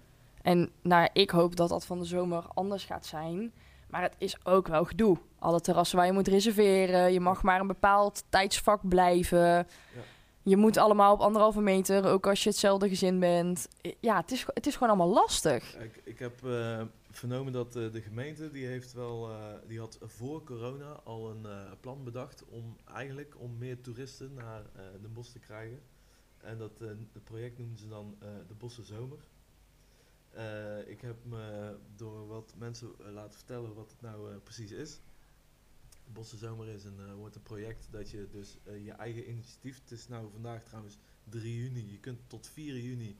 En 0.44 0.70
nou, 0.82 1.08
ik 1.12 1.30
hoop 1.30 1.56
dat 1.56 1.68
dat 1.68 1.86
van 1.86 1.98
de 1.98 2.04
zomer 2.04 2.44
anders 2.54 2.84
gaat 2.84 3.06
zijn. 3.06 3.52
Maar 3.88 4.02
het 4.02 4.14
is 4.18 4.46
ook 4.46 4.68
wel 4.68 4.84
gedoe. 4.84 5.18
Alle 5.38 5.60
terrassen 5.60 5.96
waar 5.96 6.06
je 6.06 6.12
moet 6.12 6.28
reserveren. 6.28 7.12
Je 7.12 7.20
mag 7.20 7.42
maar 7.42 7.60
een 7.60 7.66
bepaald 7.66 8.24
tijdsvak 8.28 8.88
blijven. 8.88 9.66
Je 10.42 10.56
moet 10.56 10.76
allemaal 10.76 11.12
op 11.12 11.20
anderhalve 11.20 11.60
meter, 11.60 12.06
ook 12.06 12.26
als 12.26 12.42
je 12.42 12.48
hetzelfde 12.48 12.88
gezin 12.88 13.20
bent. 13.20 13.68
Ja, 14.00 14.16
het 14.16 14.30
is, 14.32 14.46
het 14.54 14.66
is 14.66 14.72
gewoon 14.72 14.88
allemaal 14.88 15.14
lastig. 15.14 15.76
Ik, 15.76 16.00
ik 16.04 16.18
heb 16.18 16.44
eh, 16.44 16.82
vernomen 17.10 17.52
dat 17.52 17.76
eh, 17.76 17.92
de 17.92 18.00
gemeente 18.00 18.50
die 18.50 18.66
heeft 18.66 18.92
wel, 18.92 19.30
eh, 19.30 19.36
die 19.66 19.78
had 19.78 19.98
voor 20.02 20.44
corona 20.44 21.00
al 21.04 21.30
een 21.30 21.46
plan 21.80 22.04
bedacht 22.04 22.44
om 22.48 22.76
eigenlijk 22.94 23.34
om 23.38 23.58
meer 23.58 23.80
toeristen 23.80 24.34
naar 24.34 24.62
Den 25.00 25.12
Bosch 25.12 25.32
te 25.32 25.38
krijgen. 25.38 25.80
En 26.38 26.58
dat 26.58 26.78
het 26.78 27.24
project 27.24 27.58
noemen 27.58 27.78
ze 27.78 27.88
dan 27.88 28.16
de 28.20 28.54
Bosse 28.54 28.82
Zomer. 28.82 29.18
Eh, 30.34 30.88
ik 30.88 31.00
heb 31.00 31.16
me 31.24 31.76
door 31.96 32.26
wat 32.26 32.54
mensen 32.56 32.92
eh, 32.98 33.12
laten 33.12 33.34
vertellen 33.38 33.74
wat 33.74 33.90
het 33.90 34.00
nou 34.00 34.30
eh, 34.30 34.36
precies 34.42 34.70
is. 34.70 35.00
Bosse 36.06 36.36
Zomer 36.36 36.68
is 36.68 36.84
een, 36.84 37.14
wordt 37.14 37.34
een 37.36 37.42
project 37.42 37.88
dat 37.90 38.10
je 38.10 38.28
dus 38.30 38.58
je 38.84 38.92
eigen 38.92 39.28
initiatief, 39.30 39.80
het 39.82 39.90
is 39.90 40.08
nou 40.08 40.28
vandaag 40.32 40.62
trouwens 40.62 40.98
3 41.24 41.56
juni, 41.62 41.90
je 41.90 41.98
kunt 41.98 42.18
tot 42.26 42.46
4 42.46 42.76
juni, 42.78 43.16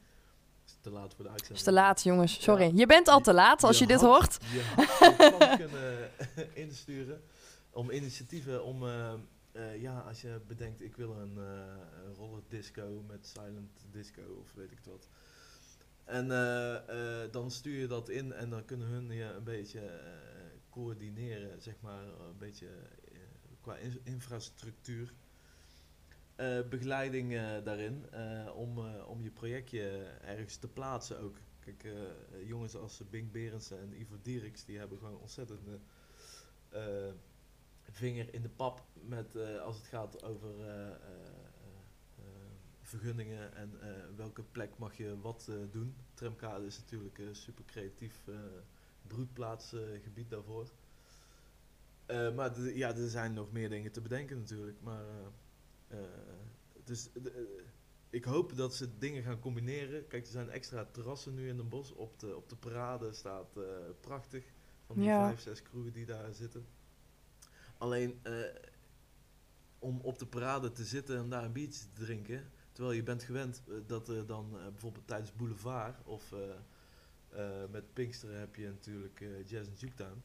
is 0.67 0.77
te 0.81 0.91
laat 0.91 1.15
voor 1.15 1.25
de 1.25 1.31
uitzending. 1.31 1.59
is 1.59 1.65
te 1.65 1.73
laat, 1.73 2.03
jongens. 2.03 2.43
Sorry. 2.43 2.65
Ja. 2.65 2.73
Je 2.75 2.87
bent 2.87 3.09
al 3.09 3.21
te 3.21 3.33
laat 3.35 3.63
als 3.63 3.79
je, 3.79 3.87
dit 3.87 4.01
had- 4.01 4.11
hoort. 4.11 4.45
Je 4.45 4.61
had 4.77 5.17
plan 5.37 5.57
kunnen 5.65 6.11
insturen 6.55 7.23
om 7.71 7.91
initiatieven 7.91 8.65
om, 8.65 8.87
eh, 9.53 9.81
ja, 9.81 9.99
als 10.01 10.21
je 10.21 10.41
bedenkt, 10.47 10.81
ik 10.83 10.97
wil 10.97 11.11
een, 11.17 11.37
een 11.37 12.15
roller 12.15 12.43
disco 12.49 13.05
met 13.07 13.27
silent 13.27 13.85
disco 13.91 14.23
of 14.41 14.53
weet 14.55 14.71
ik 14.73 14.81
wat. 14.85 15.09
En 16.05 16.31
eh, 16.31 17.23
eh, 17.23 17.33
dan 17.33 17.51
stuur 17.51 17.79
je 17.79 17.87
dat 17.87 18.09
in 18.09 18.33
en 18.33 18.51
dan 18.51 18.65
kunnen 18.65 18.87
hun 18.87 19.11
je 19.11 19.25
een 19.25 19.45
beetje 19.45 19.81
eh, 19.81 20.11
coördineren, 20.71 21.63
zeg 21.63 21.81
maar, 21.81 22.05
een 22.07 22.39
beetje 22.39 22.69
qua 23.61 23.77
in- 23.77 24.01
infrastructuur. 24.05 25.15
Begeleiding 26.71 27.33
daarin 27.65 28.05
om, 28.55 28.79
om 28.89 29.23
je 29.23 29.31
projectje 29.31 29.89
ergens 30.21 30.57
te 30.57 30.69
plaatsen 30.69 31.21
ook. 31.21 31.37
Kijk, 31.61 31.87
jongens 32.45 32.77
als 32.77 33.03
Bink 33.11 33.33
Berendsen 33.33 33.81
en 33.81 34.01
Ivo 34.01 34.17
Dieriks, 34.23 34.65
die 34.65 34.79
hebben 34.79 34.99
gewoon 34.99 35.19
ontzettend 35.21 35.61
vinger 37.83 38.35
in 38.35 38.43
de 38.43 38.49
pap 38.49 38.87
met, 38.93 39.37
als 39.61 39.77
het 39.77 39.87
gaat 39.87 40.23
over 40.25 40.51
vergunningen 42.85 43.55
en 43.55 43.81
eh, 43.81 43.89
welke 44.17 44.43
plek 44.43 44.79
mag 44.79 44.97
je 44.97 45.21
wat 45.21 45.47
eh, 45.51 45.55
doen. 45.71 45.95
Tramkade 46.15 46.67
is 46.67 46.79
natuurlijk 46.79 47.19
een 47.19 47.35
super 47.37 47.65
creatief 47.65 48.29
eh 48.29 48.35
broedplaatsgebied 49.07 50.31
daarvoor. 50.31 50.71
Eh, 52.07 52.35
maar 52.35 52.61
ja, 52.61 52.95
er 52.97 53.09
zijn 53.09 53.33
nog 53.35 53.53
meer 53.53 53.69
dingen 53.69 53.93
te 53.93 54.01
bedenken 54.01 54.39
natuurlijk. 54.39 54.81
Maar 54.81 55.05
eh, 55.89 55.99
eh, 55.99 56.09
dus 56.85 57.09
de- 57.13 57.31
eh, 57.31 57.65
ik 58.11 58.25
hoop 58.25 58.57
dat 58.57 58.75
ze 58.75 58.99
dingen 58.99 59.23
gaan 59.23 59.39
combineren. 59.41 60.07
Kijk, 60.07 60.25
er 60.25 60.33
zijn 60.33 60.51
extra 60.51 60.85
terrassen 60.85 61.35
nu 61.35 61.49
in 61.49 61.57
Den 61.57 61.69
Bosch. 61.69 61.93
Op 61.93 62.19
de, 62.19 62.37
op 62.37 62.49
de 62.49 62.57
parade 62.57 63.13
staat 63.13 63.57
eh, 63.57 63.63
prachtig. 64.01 64.45
Van 64.87 64.97
die 64.97 65.05
Ja. 65.05 65.27
vijf, 65.29 65.41
zes 65.41 65.63
kroegen 65.63 65.93
die 65.93 66.07
daar 66.07 66.33
zitten. 66.35 66.67
Alleen 67.79 68.21
eh, 68.23 68.33
om 69.79 70.01
op 70.01 70.19
de 70.19 70.27
parade 70.27 70.73
te 70.73 70.85
zitten 70.85 71.17
en 71.19 71.29
daar 71.29 71.45
een 71.45 71.53
biertje 71.53 71.85
te 71.95 72.05
drinken. 72.05 72.51
Terwijl 72.75 72.97
je 72.97 73.03
bent 73.03 73.23
gewend 73.23 73.63
eh, 73.69 73.75
dat 73.87 74.09
er 74.09 74.27
dan 74.27 74.47
eh, 74.53 74.65
bijvoorbeeld 74.71 75.07
tijdens 75.07 75.33
Boulevard 75.33 75.97
of 76.05 76.33
eh, 76.33 77.39
met 77.71 77.93
Pinksteren 77.93 78.41
heb 78.41 78.55
je 78.55 78.67
natuurlijk 78.67 79.25
Jazz 79.47 79.69
and 79.69 79.81
Juketown. 79.81 80.23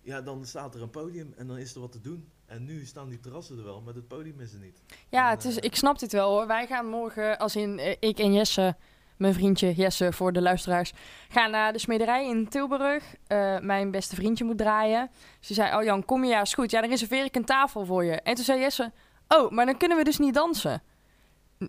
Ja, 0.00 0.20
dan 0.20 0.46
staat 0.46 0.74
er 0.74 0.82
een 0.82 0.90
podium 0.90 1.34
en 1.36 1.46
dan 1.46 1.58
is 1.58 1.74
er 1.74 1.80
wat 1.80 1.92
te 1.92 2.00
doen. 2.00 2.30
En 2.46 2.64
nu 2.64 2.84
staan 2.84 3.08
die 3.08 3.20
terrassen 3.20 3.58
er 3.58 3.64
wel, 3.64 3.80
maar 3.80 3.94
het 3.94 4.08
podium 4.08 4.40
is 4.40 4.52
er 4.52 4.58
niet. 4.58 4.82
Ja, 5.08 5.30
En, 5.30 5.34
het 5.34 5.44
is, 5.44 5.56
ik 5.56 5.76
snap 5.76 5.98
dit 5.98 6.12
wel 6.12 6.30
hoor. 6.30 6.46
Wij 6.46 6.66
gaan 6.66 6.86
morgen, 6.86 7.38
als 7.38 7.56
in 7.56 8.00
ik 8.00 8.18
en 8.18 8.32
Jesse, 8.32 8.76
mijn 9.16 9.34
vriendje 9.34 9.72
Jesse 9.72 10.12
voor 10.12 10.32
de 10.32 10.42
luisteraars, 10.42 10.92
gaan 11.28 11.50
naar 11.50 11.72
de 11.72 11.78
smederij 11.78 12.28
in 12.28 12.48
Tilburg. 12.48 13.14
Mijn 13.60 13.90
beste 13.90 14.14
vriendje 14.14 14.44
moet 14.44 14.58
draaien. 14.58 15.10
Ze 15.40 15.54
zei, 15.54 15.76
oh 15.76 15.84
Jan, 15.84 16.04
kom 16.04 16.24
je? 16.24 16.30
Ja, 16.30 16.40
is 16.40 16.54
goed. 16.54 16.70
Ja, 16.70 16.80
dan 16.80 16.90
reserveer 16.90 17.24
ik 17.24 17.36
een 17.36 17.44
tafel 17.44 17.84
voor 17.84 18.04
je. 18.04 18.20
En 18.20 18.34
toen 18.34 18.44
zei 18.44 18.60
Jesse, 18.60 18.92
oh, 19.28 19.50
maar 19.50 19.66
dan 19.66 19.76
kunnen 19.76 19.96
we 19.96 20.04
dus 20.04 20.18
niet 20.18 20.34
dansen. 20.34 20.82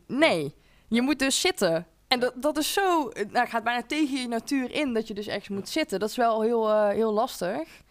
Nee, 0.07 0.55
je 0.87 1.01
moet 1.01 1.19
dus 1.19 1.41
zitten. 1.41 1.87
En 2.07 2.19
dat, 2.19 2.33
dat 2.35 2.57
is 2.57 2.73
zo, 2.73 3.11
nou, 3.29 3.47
gaat 3.47 3.63
bijna 3.63 3.83
tegen 3.83 4.21
je 4.21 4.27
natuur 4.27 4.71
in 4.71 4.93
dat 4.93 5.07
je 5.07 5.13
dus 5.13 5.27
echt 5.27 5.49
moet 5.49 5.69
zitten. 5.69 5.99
Dat 5.99 6.09
is 6.09 6.15
wel 6.15 6.41
heel, 6.41 6.69
eh, 6.69 6.89
heel 6.89 7.13
lastig. 7.13 7.83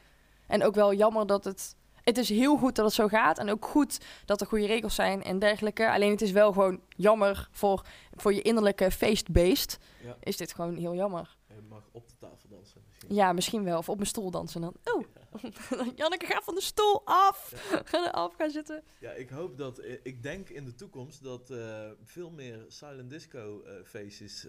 En 0.47 0.65
ook 0.65 0.75
wel 0.75 0.95
jammer 0.95 1.27
dat 1.27 1.45
het... 1.45 1.77
Het 2.03 2.19
is 2.19 2.29
heel 2.29 2.57
goed 2.57 2.75
dat 2.75 2.85
het 2.85 2.95
zo 2.95 3.09
gaat. 3.09 3.39
En 3.39 3.51
ook 3.51 3.65
goed 3.65 3.99
dat 4.25 4.41
er 4.41 4.47
goede 4.47 4.67
regels 4.67 4.95
zijn 4.95 5.23
en 5.23 5.39
dergelijke. 5.39 5.91
Alleen 5.91 6.11
het 6.11 6.23
is 6.23 6.31
wel 6.31 6.53
gewoon 6.53 6.81
jammer 6.89 7.49
voor, 7.51 7.87
voor 8.15 8.35
je 8.35 8.43
innerlijke 8.43 8.91
feestbeest. 8.91 9.79
Ja. 10.03 10.17
Is 10.21 10.37
dit 10.37 10.55
gewoon 10.55 10.77
heel 10.77 10.95
jammer. 10.95 11.37
Je 11.49 11.63
mag 11.69 11.83
op 11.93 12.09
de 12.09 12.15
tafel 12.19 12.49
dansen 12.49 12.81
misschien. 12.89 13.15
Ja, 13.15 13.33
misschien 13.33 13.65
wel. 13.65 13.79
Of 13.79 13.89
op 13.89 13.97
mijn 13.97 14.09
stoel 14.09 14.31
dansen 14.31 14.61
dan. 14.61 14.75
Oh, 14.85 15.05
Janneke, 15.97 16.27
ga 16.27 16.41
van 16.45 16.55
de 16.55 16.61
stoel 16.61 17.03
af. 17.05 17.53
Ga 17.85 18.07
eraf 18.09 18.35
gaan 18.39 18.51
zitten. 18.51 18.83
Ja, 19.01 19.11
ik 19.11 19.29
hoop 19.31 19.59
dat, 19.59 19.79
eh, 19.79 19.93
ik 20.03 20.23
denk 20.23 20.49
in 20.49 20.65
de 20.65 20.75
toekomst 20.75 21.23
dat 21.23 21.51
eh, 21.51 21.59
veel 22.05 22.31
meer 22.31 22.65
silent 22.69 23.11
disco 23.11 23.63
eh, 23.65 23.73
feestjes, 23.85 24.47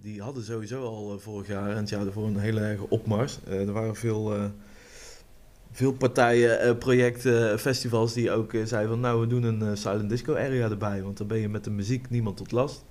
die 0.00 0.22
hadden 0.22 0.44
sowieso 0.44 0.84
al 0.84 1.18
vorig 1.18 1.46
jaar 1.46 1.70
en 1.70 1.76
het 1.76 1.88
jaar 1.88 2.06
ervoor 2.06 2.26
een 2.26 2.38
hele 2.38 2.60
erge 2.60 2.88
opmars. 2.88 3.38
Er 3.44 3.72
waren 3.72 3.96
veel, 3.96 4.50
veel 5.70 5.92
partijen, 5.92 6.78
projecten, 6.78 7.58
festivals 7.58 8.12
die 8.12 8.30
ook 8.30 8.50
zeiden 8.64 8.88
van 8.88 9.00
nou 9.00 9.20
we 9.20 9.26
doen 9.26 9.42
een 9.42 9.76
silent 9.76 10.08
disco 10.08 10.34
area 10.34 10.70
erbij, 10.70 11.02
want 11.02 11.18
dan 11.18 11.26
ben 11.26 11.38
je 11.38 11.48
met 11.48 11.64
de 11.64 11.70
muziek 11.70 12.10
niemand 12.10 12.36
tot 12.36 12.52
last. 12.52 12.84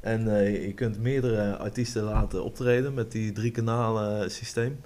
En 0.00 0.24
je 0.52 0.74
kunt 0.74 0.98
meerdere 0.98 1.56
artiesten 1.56 2.02
laten 2.02 2.44
optreden 2.44 2.94
met 2.94 3.12
die 3.12 3.32
drie 3.32 3.50
kanalen 3.50 4.30
systeem. 4.30 4.80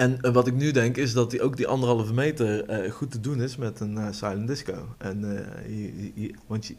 En 0.00 0.20
eh, 0.20 0.32
wat 0.32 0.46
ik 0.46 0.54
nu 0.54 0.70
denk 0.70 0.96
is 0.96 1.12
dat 1.12 1.30
die, 1.30 1.42
ook 1.42 1.56
die 1.56 1.66
anderhalve 1.66 2.12
meter 2.12 2.64
eh, 2.64 2.90
goed 2.90 3.10
te 3.10 3.20
doen 3.20 3.42
is 3.42 3.56
met 3.56 3.80
een 3.80 3.98
eh, 3.98 4.06
silent 4.10 4.46
disco. 4.46 4.94
En, 4.98 5.46
want 6.46 6.66
je, 6.66 6.74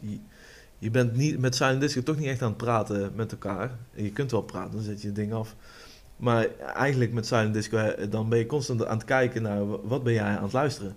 je, 0.78 0.90
bent 0.90 1.16
niet, 1.16 1.38
met 1.38 1.54
silent 1.54 1.80
disco 1.80 2.02
toch 2.02 2.18
niet 2.18 2.26
echt 2.28 2.42
aan 2.42 2.48
het 2.48 2.56
praten 2.56 3.12
met 3.14 3.32
elkaar. 3.32 3.70
Je 3.94 4.12
kunt 4.12 4.30
wel 4.30 4.42
praten, 4.42 4.72
dan 4.72 4.82
zet 4.82 5.00
je 5.00 5.06
het 5.06 5.16
ding 5.16 5.32
af. 5.32 5.56
Maar 6.16 6.46
eigenlijk 6.74 7.12
met 7.12 7.26
silent 7.26 7.54
disco, 7.54 7.94
dan 8.10 8.28
ben 8.28 8.38
je 8.38 8.46
constant 8.46 8.86
aan 8.86 8.96
het 8.96 9.06
kijken 9.06 9.42
naar 9.42 9.68
wa- 9.68 9.80
wat 9.82 10.02
ben 10.02 10.12
jij 10.12 10.36
aan 10.36 10.42
het 10.42 10.52
luisteren. 10.52 10.96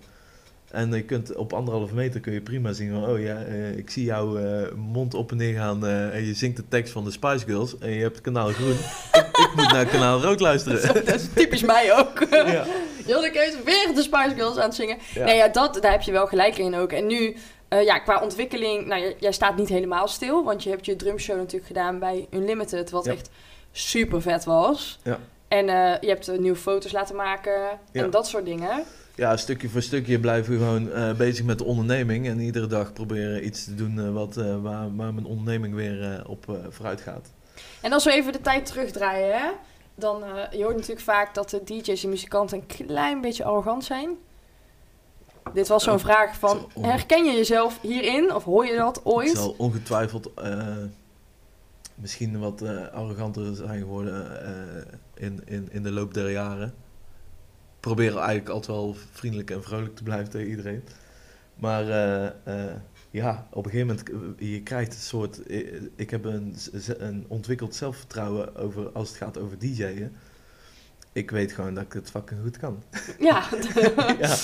En 0.70 0.92
je 0.92 1.02
kunt 1.02 1.34
op 1.34 1.52
anderhalve 1.52 1.94
meter 1.94 2.20
kun 2.20 2.32
je 2.32 2.40
prima 2.40 2.72
zien 2.72 2.92
van, 2.92 3.06
oh 3.06 3.20
ja, 3.20 3.42
eh, 3.42 3.76
ik 3.76 3.90
zie 3.90 4.04
jouw 4.04 4.36
eh, 4.36 4.72
mond 4.74 5.14
op 5.14 5.30
en 5.30 5.36
neer 5.36 5.58
gaan 5.58 5.86
eh, 5.86 6.14
en 6.14 6.24
je 6.24 6.34
zingt 6.34 6.56
de 6.56 6.68
tekst 6.68 6.92
van 6.92 7.04
de 7.04 7.10
Spice 7.10 7.44
Girls 7.44 7.78
en 7.78 7.90
je 7.90 8.02
hebt 8.02 8.20
kanaal 8.20 8.48
groen. 8.48 8.76
ik, 9.20 9.26
ik 9.32 9.50
moet 9.56 9.72
naar 9.72 9.86
kanaal 9.86 10.20
rood 10.20 10.40
luisteren. 10.40 11.04
Dat 11.04 11.14
is 11.14 11.28
typisch 11.34 11.62
mij 11.62 11.98
ook. 11.98 12.26
ja. 12.30 12.64
Is 13.06 13.62
weer 13.64 13.94
de 13.94 14.02
Spice 14.02 14.34
Girls 14.34 14.56
aan 14.56 14.62
het 14.62 14.74
zingen. 14.74 14.98
Ja. 15.14 15.24
Nee, 15.24 15.36
ja, 15.36 15.48
dat, 15.48 15.78
daar 15.80 15.92
heb 15.92 16.02
je 16.02 16.12
wel 16.12 16.26
gelijk 16.26 16.58
in 16.58 16.74
ook. 16.74 16.92
En 16.92 17.06
nu, 17.06 17.36
ja, 17.68 17.98
qua 17.98 18.22
ontwikkeling, 18.22 18.86
nou, 18.86 19.14
jij 19.18 19.32
staat 19.32 19.56
niet 19.56 19.68
helemaal 19.68 20.08
stil. 20.08 20.44
Want 20.44 20.62
je 20.62 20.70
hebt 20.70 20.86
je 20.86 20.96
drumshow 20.96 21.36
natuurlijk 21.36 21.66
gedaan 21.66 21.98
bij 21.98 22.26
Unlimited, 22.30 22.90
wat 22.90 23.04
Ja. 23.04 23.12
echt 23.12 23.30
super 23.72 24.22
vet 24.22 24.44
was. 24.44 24.98
Ja. 25.02 25.18
En 25.48 25.66
je 26.00 26.08
hebt 26.08 26.38
nieuwe 26.38 26.58
foto's 26.58 26.92
laten 26.92 27.16
maken 27.16 27.78
en 27.92 28.10
dat 28.10 28.26
soort 28.26 28.44
dingen. 28.44 28.84
Ja, 29.16 29.36
stukje 29.36 29.68
voor 29.68 29.82
stukje 29.82 30.20
blijven 30.20 30.52
we 30.52 30.58
gewoon 30.58 30.92
eh, 30.92 31.14
bezig 31.14 31.44
met 31.44 31.58
de 31.58 31.64
onderneming. 31.64 32.26
En 32.26 32.40
iedere 32.40 32.66
dag 32.66 32.92
proberen 32.92 33.46
iets 33.46 33.64
te 33.64 33.74
doen 33.74 33.98
eh, 34.00 34.12
wat, 34.12 34.36
eh, 34.36 34.62
waar, 34.62 34.96
waar 34.96 35.14
mijn 35.14 35.26
onderneming 35.26 35.74
weer 35.74 36.22
op 36.26 36.58
vooruit 36.68 37.00
gaat. 37.00 37.32
En 37.80 37.92
als 37.92 38.04
we 38.04 38.12
even 38.12 38.32
de 38.32 38.40
tijd 38.40 38.66
terugdraaien, 38.66 39.38
hè, 39.38 39.50
dan 39.94 40.24
je 40.50 40.62
hoort 40.62 40.74
natuurlijk 40.74 41.00
vaak 41.00 41.34
dat 41.34 41.50
de 41.50 41.64
DJ's 41.64 42.04
en 42.04 42.08
muzikanten 42.08 42.58
een 42.58 42.86
klein 42.86 43.20
beetje 43.20 43.44
arrogant 43.44 43.84
zijn. 43.84 44.10
Dit 45.54 45.68
was 45.68 45.84
zo'n 45.84 45.98
vraag 45.98 46.36
van, 46.38 46.70
herken 46.80 47.24
je 47.24 47.32
jezelf 47.32 47.78
hierin? 47.80 48.34
Of 48.34 48.44
hoor 48.44 48.66
je 48.66 48.76
dat 48.76 48.96
Het 48.96 49.04
ooit? 49.04 49.36
zal 49.36 49.54
ongetwijfeld 49.58 50.30
misschien 51.94 52.38
wat 52.38 52.62
arroganter 52.92 53.54
zijn 53.54 53.78
geworden 53.78 54.26
in, 55.14 55.42
in, 55.44 55.68
in 55.70 55.82
de 55.82 55.90
loop 55.90 56.14
der 56.14 56.30
jaren. 56.30 56.74
Proberen 57.86 58.18
eigenlijk 58.18 58.48
altijd 58.48 58.76
wel 58.76 58.96
vriendelijk 59.12 59.50
en 59.50 59.62
vrolijk 59.62 59.96
te 59.96 60.02
blijven 60.02 60.30
tegen 60.30 60.48
iedereen. 60.48 60.84
Maar 61.54 61.88
eh, 61.88 62.26
eh, 62.26 62.74
ja, 63.10 63.46
op 63.50 63.64
een 63.64 63.70
gegeven 63.70 63.96
moment, 64.10 64.38
eh, 64.40 64.52
je 64.52 64.62
krijgt 64.62 64.92
een 64.94 65.00
soort... 65.00 65.40
Ik 65.96 66.10
heb 66.10 66.24
een, 66.24 66.56
een 66.98 67.24
ontwikkeld 67.28 67.74
zelfvertrouwen 67.74 68.56
over, 68.56 68.90
als 68.92 69.08
het 69.08 69.18
gaat 69.18 69.38
over 69.38 69.58
DJ'en. 69.58 70.16
Ik 71.12 71.30
weet 71.30 71.52
gewoon 71.52 71.74
dat 71.74 71.84
ik 71.84 71.92
het 71.92 72.10
fucking 72.10 72.40
goed 72.42 72.56
kan. 72.56 72.82
Ja, 73.18 73.48
ja. 74.20 74.36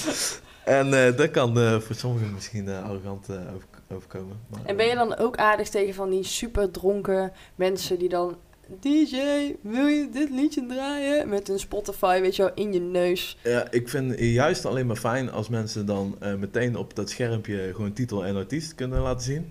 En 0.64 1.16
dat 1.16 1.30
kan 1.30 1.80
voor 1.82 1.94
sommigen 1.94 2.32
misschien 2.34 2.68
arrogant 2.68 3.28
over- 3.30 3.66
overkomen. 3.96 4.40
Maar, 4.48 4.60
En 4.64 4.76
ben 4.76 4.86
je 4.86 4.94
dan 4.94 5.16
ook 5.16 5.36
aardig 5.36 5.68
tegen 5.68 5.94
van 5.94 6.10
die 6.10 6.24
super 6.24 6.70
dronken 6.70 7.32
mensen 7.54 7.98
die 7.98 8.08
dan... 8.08 8.36
DJ, 8.80 9.16
wil 9.62 9.86
je 9.86 10.08
dit 10.12 10.30
liedje 10.30 10.66
draaien? 10.66 11.28
Met 11.28 11.48
een 11.48 11.58
Spotify, 11.58 12.20
weet 12.20 12.36
je 12.36 12.42
wel, 12.42 12.52
in 12.54 12.72
je 12.72 12.80
neus. 12.80 13.38
Ja, 13.44 13.70
ik 13.70 13.88
vind 13.88 14.10
het 14.10 14.18
juist 14.20 14.64
alleen 14.66 14.86
maar 14.86 14.96
fijn 14.96 15.30
als 15.30 15.48
mensen 15.48 15.86
dan 15.86 16.16
eh, 16.20 16.34
meteen 16.34 16.76
op 16.76 16.94
dat 16.96 17.10
schermpje 17.10 17.70
gewoon 17.74 17.92
titel 17.92 18.24
en 18.24 18.36
artiest 18.36 18.74
kunnen 18.74 19.00
laten 19.00 19.24
zien. 19.24 19.50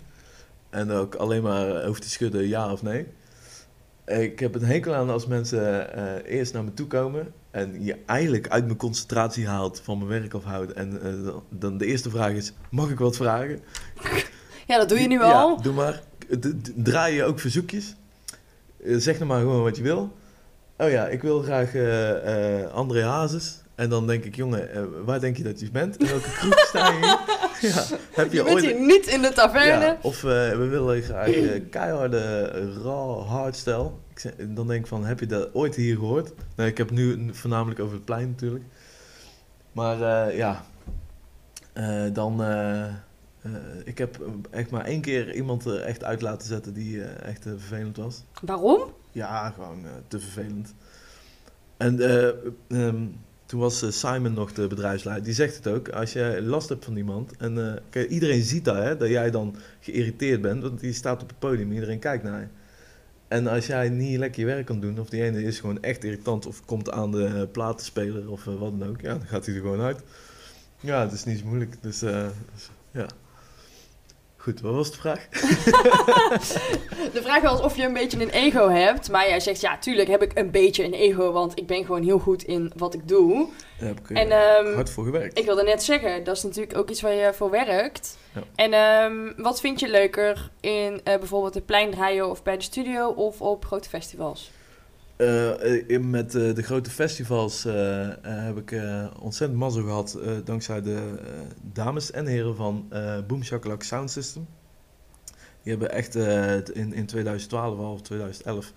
En 0.70 0.92
ook 0.92 1.16
alleen 1.16 1.42
maar 1.44 1.86
hoeft 1.86 2.02
te 2.02 2.10
schudden 2.10 2.48
ja 2.48 2.72
of 2.72 2.82
nee. 2.84 3.06
Ik 4.06 4.40
heb 4.40 4.56
een 4.56 4.66
hekel 4.66 4.94
aan 4.94 5.10
als 5.10 5.28
mensen 5.28 5.94
eh, 6.24 6.38
eerst 6.38 6.54
naar 6.54 6.64
me 6.64 6.74
toe 6.74 6.88
komen 6.88 7.34
en 7.52 7.84
je 7.84 7.96
eigenlijk 8.06 8.48
uit 8.50 8.66
mijn 8.66 8.78
concentratie 8.78 9.48
haalt 9.48 9.80
van 9.84 9.98
mijn 9.98 10.10
werk 10.10 10.34
afhoudt. 10.34 10.74
En 10.74 11.02
eh, 11.04 11.34
dan- 11.50 11.78
de 11.78 11.86
eerste 11.86 12.10
vraag 12.10 12.32
is, 12.32 12.54
mag 12.70 12.90
ik 12.90 13.00
wat 13.00 13.16
vragen? 13.16 13.60
Ja, 14.68 14.78
dat 14.78 14.90
doe 14.90 15.00
je 15.00 15.08
nu 15.08 15.20
Ja, 15.20 15.32
al. 15.42 15.62
doe 15.62 15.74
maar. 15.74 16.02
D- 16.40 16.72
draai 16.76 17.16
je 17.16 17.24
ook 17.24 17.40
verzoekjes? 17.40 17.96
Eh, 18.86 18.96
zeg 18.98 19.16
nou 19.16 19.26
maar 19.26 19.40
gewoon 19.40 19.64
wat 19.64 19.78
je 19.78 19.84
wil. 19.84 20.12
Oh 20.78 20.90
ja, 20.90 21.08
ik 21.08 21.22
wil 21.22 21.42
graag 21.42 21.76
eh, 21.76 22.62
eh, 22.62 22.72
André 22.72 23.04
Hazes. 23.04 23.60
En 23.76 23.90
dan 23.90 24.08
denk 24.08 24.24
ik, 24.24 24.36
jongen, 24.36 25.06
waar 25.06 25.20
denk 25.20 25.38
je 25.38 25.44
dat 25.44 25.60
je 25.60 25.72
bent? 25.72 25.98
In 25.98 26.08
welke 26.08 26.32
kroeg 26.32 26.60
sta 26.60 26.92
je 26.92 26.98
hier? 26.98 27.20
ja, 27.72 27.84
heb 28.12 28.32
je, 28.32 28.38
Je 28.38 28.44
bent 28.44 28.56
ooit... 28.56 28.66
hier 28.66 28.80
niet 28.80 29.08
in 29.08 29.22
de 29.22 29.34
taverne. 29.34 29.86
Ja, 29.86 29.98
of 30.02 30.22
we 30.22 30.68
willen 30.70 31.02
graag 31.02 31.30
keiharde, 31.70 32.50
raw, 32.84 33.26
hardstyle. 33.26 33.92
Zeg, 34.16 34.32
dan 34.38 34.68
denk 34.68 34.80
ik 34.80 34.88
van, 34.88 35.06
heb 35.06 35.20
je 35.20 35.26
dat 35.26 35.54
ooit 35.54 35.76
hier 35.76 35.96
gehoord? 35.96 36.32
Nee, 36.56 36.68
ik 36.68 36.78
heb 36.78 36.92
nu 36.92 37.30
voornamelijk 37.32 37.80
over 37.80 37.94
het 37.94 38.06
plein 38.06 38.28
natuurlijk. 38.28 38.64
Maar 39.72 40.36
ja, 40.36 40.64
dan... 42.14 42.42
eh, 43.42 43.52
ik 43.84 43.98
heb 43.98 44.20
echt 44.50 44.70
maar 44.70 44.86
één 44.86 45.02
keer 45.02 45.36
iemand 45.36 45.66
er 45.66 45.80
echt 45.82 46.04
uit 46.04 46.22
laten 46.22 46.48
zetten 46.48 46.74
die 46.74 47.04
eh, 47.04 47.30
echt 47.30 47.46
eh, 47.46 47.52
vervelend 47.58 47.98
was. 47.98 48.24
Waarom? 48.42 48.94
Ja, 49.12 49.50
gewoon 49.50 49.86
eh, 49.86 49.92
te 50.08 50.20
vervelend. 50.20 50.74
En 51.78 52.00
eh, 52.00 52.28
ehm, 52.68 53.06
toen 53.46 53.60
was 53.60 53.82
eh, 53.82 53.90
Simon 53.90 54.34
nog 54.34 54.54
de 54.54 54.68
bedrijfsleider. 54.68 55.26
Die 55.26 55.34
zegt 55.34 55.56
het 55.56 55.68
ook. 55.68 55.90
Als 55.90 56.14
je 56.14 56.40
last 56.42 56.70
hebt 56.70 56.86
van 56.86 56.96
iemand. 56.98 57.38
En 57.38 57.68
eh, 57.68 57.82
kijk, 57.90 58.10
iedereen 58.10 58.44
ziet 58.44 58.66
dat, 58.66 58.76
hè, 58.76 58.98
dat 58.98 59.10
jij 59.10 59.32
dan 59.32 59.56
geïrriteerd 59.80 60.42
bent. 60.42 60.62
Want 60.62 60.80
die 60.80 60.94
staat 60.94 61.22
op 61.22 61.30
het 61.30 61.40
podium. 61.40 61.72
Iedereen 61.72 62.00
kijkt 62.00 62.24
naar 62.24 62.40
je. 62.40 62.48
En 63.28 63.48
als 63.48 63.68
jij 63.68 63.90
niet 63.90 64.18
lekker 64.18 64.40
je 64.40 64.46
werk 64.46 64.66
kan 64.66 64.80
doen. 64.80 65.00
Of 65.00 65.10
die 65.10 65.24
ene 65.24 65.44
is 65.44 65.60
gewoon 65.60 65.82
echt 65.82 66.04
irritant. 66.04 66.46
Of 66.46 66.66
komt 66.66 66.92
aan 66.92 67.12
de 67.12 67.26
eh, 67.26 67.42
platenspeler. 67.52 68.30
Of 68.32 68.48
eh, 68.48 68.56
wat 68.56 68.80
dan 68.80 68.90
ook. 68.90 69.02
Ja, 69.02 69.10
dan 69.14 69.28
gaat 69.28 69.46
hij 69.46 69.56
er 69.56 69.62
gewoon 69.62 69.82
uit. 69.82 70.02
Ja, 70.80 71.02
het 71.02 71.12
is 71.12 71.24
niet 71.24 71.40
zo 71.40 71.46
moeilijk. 71.46 71.76
Dus, 71.82 72.02
eh, 72.02 72.28
dus, 72.54 72.70
ja. 72.92 73.06
Goed, 74.42 74.62
wat 74.62 74.74
was 74.74 74.92
de 74.92 74.98
vraag? 74.98 75.28
De 77.14 77.22
vraag 77.22 77.42
was 77.42 77.62
of 77.62 77.76
je 77.76 77.84
een 77.84 77.94
beetje 77.94 78.22
een 78.22 78.30
ego 78.30 78.70
hebt. 78.70 79.12
Maar 79.12 79.28
jij 79.28 79.40
zegt, 79.40 79.62
ja, 79.62 79.78
tuurlijk 79.78 80.08
heb 80.08 80.22
ik 80.22 80.38
een 80.38 80.52
beetje 80.52 80.84
een 80.84 80.94
ego. 80.94 81.32
Want 81.32 81.58
ik 81.58 81.68
ben 81.68 81.86
gewoon 81.86 82.04
heel 82.04 82.20
goed 82.20 82.44
in 82.44 82.72
wat 82.76 82.94
ik 82.94 83.08
doe. 83.08 83.48
Daar 83.80 83.88
heb 83.88 84.00
ik 84.00 84.10
eh, 84.10 84.22
En 84.22 84.32
ehm, 84.32 84.74
hard 84.76 84.90
voor 84.90 85.04
gewerkt. 85.04 85.38
ik 85.38 85.46
wilde 85.46 85.64
net 85.64 85.84
zeggen, 85.84 86.24
dat 86.24 86.36
is 86.36 86.44
natuurlijk 86.44 86.78
ook 86.78 86.90
iets 86.90 87.02
waar 87.02 87.14
je 87.14 87.34
voor 87.34 87.50
werkt. 87.50 88.18
Ja. 88.34 88.42
En 88.56 88.74
ehm, 88.74 89.44
wat 89.44 89.60
vind 89.60 89.80
je 89.80 89.88
leuker 89.88 90.50
in 90.60 91.02
eh, 91.04 91.18
bijvoorbeeld 91.18 91.54
het 91.54 91.66
plein 91.66 91.92
draaien 91.92 92.30
of 92.30 92.44
bij 92.44 92.58
de 92.58 92.64
studio 92.64 93.08
of 93.08 93.42
op 93.42 93.66
grote 93.66 93.90
festivals? 93.90 94.52
Eh, 95.22 96.00
met 96.00 96.36
eh, 96.36 96.56
de 96.56 96.62
grote 96.64 96.90
festivals 96.90 97.66
eh, 97.66 97.74
heb 98.22 98.58
ik 98.58 98.82
ontzettend 99.20 99.60
mazzel 99.60 99.84
gehad. 99.84 100.14
eh, 100.14 100.32
dankzij 100.44 100.82
de 100.82 101.14
dames 101.74 102.12
en 102.12 102.26
heren 102.26 102.56
van 102.56 102.88
Boom 103.28 103.44
Shakalak 103.44 103.84
Sound 103.84 104.12
System. 104.12 104.48
Die 105.64 105.72
hebben 105.72 105.92
echt 105.92 106.16
in, 106.74 106.94
in 106.94 107.06
2012 107.06 107.80
al 107.80 107.92
of 107.94 108.02
2011. 108.02 108.74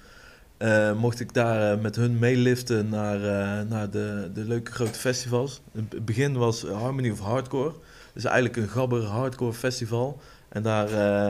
eh, 0.56 0.92
mocht 0.92 1.20
ik 1.20 1.34
daar 1.34 1.78
met 1.78 1.96
hun 1.96 2.18
meeliften 2.18 2.88
naar, 2.88 3.18
naar 3.66 3.90
de, 3.90 4.30
de 4.34 4.44
leuke 4.44 4.72
grote 4.72 4.98
festivals. 4.98 5.62
Het 5.72 6.04
begin 6.04 6.36
was 6.36 6.62
Harmony 6.62 7.10
of 7.10 7.20
Hardcore. 7.20 7.72
Dus 8.14 8.24
eigenlijk 8.24 8.56
een 8.56 8.68
gabber 8.68 9.02
hardcore 9.04 9.52
festival. 9.52 10.20
En 10.48 10.62
daar, 10.62 10.88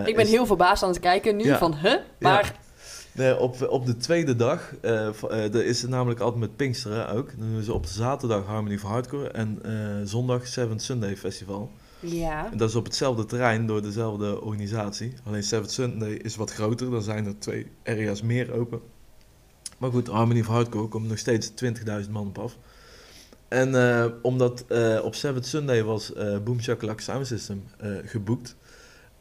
ik 0.09 0.17
ben 0.17 0.25
is- 0.25 0.31
heel 0.31 0.47
verbaasd 0.47 0.83
aan 0.83 0.89
het 0.89 0.99
kijken 1.01 1.37
nu 1.37 1.45
Ja. 1.45 1.59
van, 1.59 1.75
huh? 1.75 1.95
Maar 2.19 2.55
Nee, 3.15 3.39
op, 3.39 3.69
op 3.69 3.87
de 3.87 3.97
tweede 3.97 4.37
dag, 4.37 4.75
eh, 4.81 5.09
eh, 5.31 5.55
is 5.55 5.83
het 5.83 5.91
namelijk 5.91 6.21
altijd 6.21 6.41
met 6.41 6.57
Pinksteren 6.57 7.09
ook. 7.09 7.39
Dan 7.39 7.53
doen 7.53 7.63
ze 7.63 7.73
op 7.73 7.87
de 7.87 7.93
zaterdag 7.93 8.47
Harmony 8.47 8.79
for 8.79 8.91
Hardcore 8.91 9.29
en 9.29 9.59
eh, 9.63 9.73
zondag 10.05 10.47
Seventh 10.47 10.83
Sunday 10.83 11.17
Festival. 11.17 11.71
ja, 12.01 12.51
En 12.53 12.59
dat 12.59 12.69
is 12.69 12.75
op 12.75 12.85
hetzelfde 12.85 13.25
terrein 13.25 13.67
door 13.67 13.83
dezelfde 13.83 14.41
organisatie. 14.41 15.13
Alleen 15.25 15.43
Seventh 15.43 15.71
Sunday 15.71 16.13
is 16.13 16.37
wat 16.37 16.53
groter, 16.53 16.91
dan 16.91 17.03
zijn 17.03 17.27
er 17.27 17.39
twee 17.39 17.67
area's 17.85 18.23
meer 18.23 18.53
open. 18.53 18.81
Maar 19.79 19.91
goed, 19.91 20.07
Harmony 20.07 20.43
for 20.43 20.55
Hardcore 20.55 20.89
komt 20.89 21.09
nog 21.09 21.19
steeds 21.19 21.53
20.000 22.05 22.11
man 22.11 22.27
op 22.27 22.39
af. 22.39 22.57
En 23.49 23.75
omdat 24.23 24.65
op 25.03 25.15
Seventh 25.15 25.47
Sunday 25.47 25.83
was 25.83 26.13
Boom 26.45 26.61
Shakalak 26.61 27.01
Sound 27.01 27.27
System 27.27 27.65
geboekt. 28.05 28.57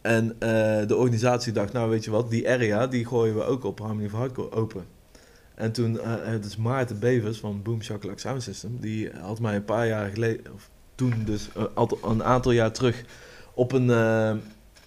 En 0.03 0.35
eh, 0.39 0.87
de 0.87 0.95
organisatie 0.95 1.53
dacht, 1.53 1.73
nou 1.73 1.89
weet 1.89 2.03
je 2.03 2.11
wat, 2.11 2.29
die 2.29 2.49
area 2.49 2.87
die 2.87 3.05
gooien 3.05 3.35
we 3.35 3.43
ook 3.43 3.63
op 3.63 3.79
Harmony 3.79 4.09
for 4.09 4.19
Hardcore 4.19 4.51
open. 4.51 4.85
En 5.55 5.71
toen, 5.71 5.99
eh 5.99 6.13
het 6.23 6.45
is 6.45 6.57
Maarten 6.57 6.99
Bevers 6.99 7.39
van 7.39 7.61
Boom 7.61 7.81
Shakalak 7.81 8.19
Sound 8.19 8.43
System, 8.43 8.77
die 8.79 9.09
had 9.21 9.39
mij 9.39 9.55
een 9.55 9.65
paar 9.65 9.87
jaar 9.87 10.09
geleden, 10.09 10.53
of 10.53 10.69
toen 10.95 11.13
dus 11.25 11.49
eh, 11.55 11.85
een 12.03 12.23
aantal 12.23 12.51
jaar 12.51 12.71
terug, 12.71 13.03
op 13.53 13.71
een, 13.71 13.89
eh, 13.89 14.33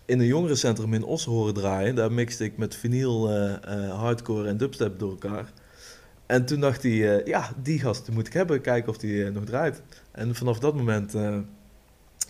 in 0.04 0.20
een 0.20 0.26
jongerencentrum 0.26 0.94
in 0.94 1.04
Os 1.04 1.24
horen 1.24 1.54
draaien. 1.54 1.94
Daar 1.94 2.12
mixte 2.12 2.44
ik 2.44 2.56
met 2.56 2.74
vinyl, 2.74 3.30
eh, 3.30 3.52
eh, 3.54 3.98
hardcore 3.98 4.48
en 4.48 4.56
dubstep 4.56 4.98
door 4.98 5.10
elkaar. 5.10 5.52
En 6.26 6.44
toen 6.44 6.60
dacht 6.60 6.82
hij, 6.82 7.16
eh, 7.16 7.26
ja, 7.26 7.50
die 7.62 7.78
gast 7.80 8.10
moet 8.10 8.26
ik 8.26 8.32
hebben, 8.32 8.60
kijken 8.60 8.88
of 8.90 8.98
die 8.98 9.24
eh, 9.24 9.32
nog 9.32 9.44
draait. 9.44 9.82
En 10.10 10.34
vanaf 10.34 10.58
dat 10.58 10.74
moment 10.74 11.14
eh, 11.14 11.38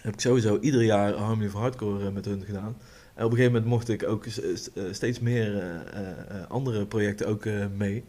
heb 0.01 0.15
ik 0.15 0.21
sowieso 0.21 0.59
ieder 0.59 0.83
jaar 0.83 1.13
Harmony 1.13 1.49
for 1.49 1.61
Hardcore 1.61 2.07
eh, 2.07 2.13
met 2.13 2.25
hun 2.25 2.45
gedaan. 2.45 2.77
En 3.15 3.25
op 3.25 3.31
een 3.31 3.37
gegeven 3.37 3.53
moment 3.53 3.71
mocht 3.71 3.89
ik 3.89 4.09
ook 4.09 4.27
eh, 4.27 4.83
steeds 4.91 5.21
meer 5.21 5.59
eh, 5.59 6.01
andere 6.49 6.87
projecten 6.87 7.27
ook 7.27 7.45
mee. 7.77 8.05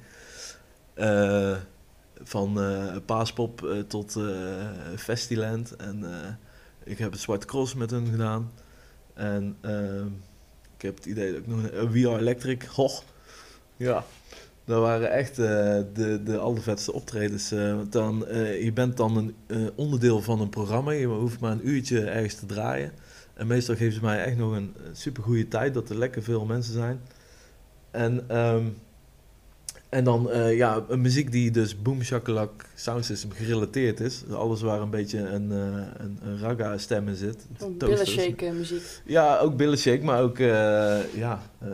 Van 2.23 2.59
Paaspop 3.05 3.83
tot 3.87 4.17
Festiland. 4.95 5.75
En 5.75 6.05
ik 6.83 6.97
heb 6.97 7.11
het 7.11 7.21
Zwarte 7.21 7.45
Cross 7.45 7.73
met 7.73 7.91
hun 7.91 8.07
gedaan. 8.07 8.51
En 9.17 9.57
eh, 9.61 10.05
ik 10.75 10.81
heb 10.81 10.95
het 10.95 11.05
idee 11.05 11.31
dat 11.31 11.39
ik 11.39 11.47
nog... 11.47 11.71
een 11.71 11.91
We 11.91 12.09
Are 12.09 12.19
Electric, 12.19 12.63
hoch. 12.63 13.03
Ja, 13.77 14.05
dat 14.67 14.81
waren 14.81 15.11
echt 15.11 15.39
eh, 15.39 15.45
de, 15.93 16.21
de 16.23 16.37
allervetste 16.37 16.93
optredens. 16.93 17.49
want 17.51 17.91
dan, 17.91 18.27
eh, 18.27 18.63
je 18.63 18.73
bent 18.73 18.97
dan 18.97 19.33
een 19.47 19.71
onderdeel 19.75 20.21
van 20.21 20.41
een 20.41 20.49
programma. 20.49 20.91
Je 20.91 21.05
hoeft 21.05 21.39
maar 21.39 21.51
een 21.51 21.67
uurtje 21.67 22.09
ergens 22.09 22.35
te 22.35 22.45
draaien. 22.45 22.91
En 23.33 23.47
meestal 23.47 23.75
geven 23.75 23.93
ze 23.93 24.01
mij 24.01 24.23
echt 24.23 24.37
nog 24.37 24.51
een 24.51 24.75
super 24.91 25.23
goede 25.23 25.47
tijd. 25.47 25.73
Dat 25.73 25.89
er 25.89 25.97
lekker 25.97 26.23
veel 26.23 26.45
mensen 26.45 26.73
zijn. 26.73 26.99
En, 27.91 28.29
ehm, 28.29 28.65
en 29.89 30.03
dan 30.03 30.31
eh, 30.31 30.55
ja, 30.57 30.83
een 30.89 31.01
muziek 31.01 31.31
die 31.31 31.51
dus 31.51 31.81
Boom 31.81 32.03
Shakalak 32.03 32.65
Sound 32.75 33.05
System 33.05 33.31
gerelateerd 33.31 33.99
is. 33.99 34.23
Dus 34.27 34.35
alles 34.35 34.61
waar 34.61 34.81
een 34.81 34.89
beetje 34.89 35.19
een, 35.19 35.51
eh, 35.51 35.57
een, 35.97 36.19
een 36.23 36.39
raga 36.39 36.77
stem 36.77 37.07
in 37.07 37.15
zit. 37.15 37.45
billen 37.57 37.77
Toasters. 37.77 38.11
shake 38.13 38.51
muziek. 38.51 38.81
Ja, 39.05 39.37
ook 39.39 39.55
billen 39.57 39.77
shake, 39.77 40.03
maar 40.03 40.21
ook 40.21 40.39
eh, 40.39 40.47
ja, 41.15 41.41
eh, 41.59 41.69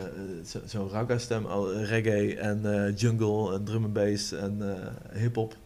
zo- 0.46 0.60
zo'n 0.64 0.90
raga 0.90 1.18
stem, 1.18 1.46
al 1.46 1.72
reggae 1.74 2.36
en 2.36 2.86
eh, 2.86 2.96
jungle 2.96 3.54
en 3.54 3.64
drum 3.64 3.84
and 3.84 3.92
bass 3.92 4.32
en 4.32 4.56
eh 4.60 5.20
hip-hop. 5.20 5.56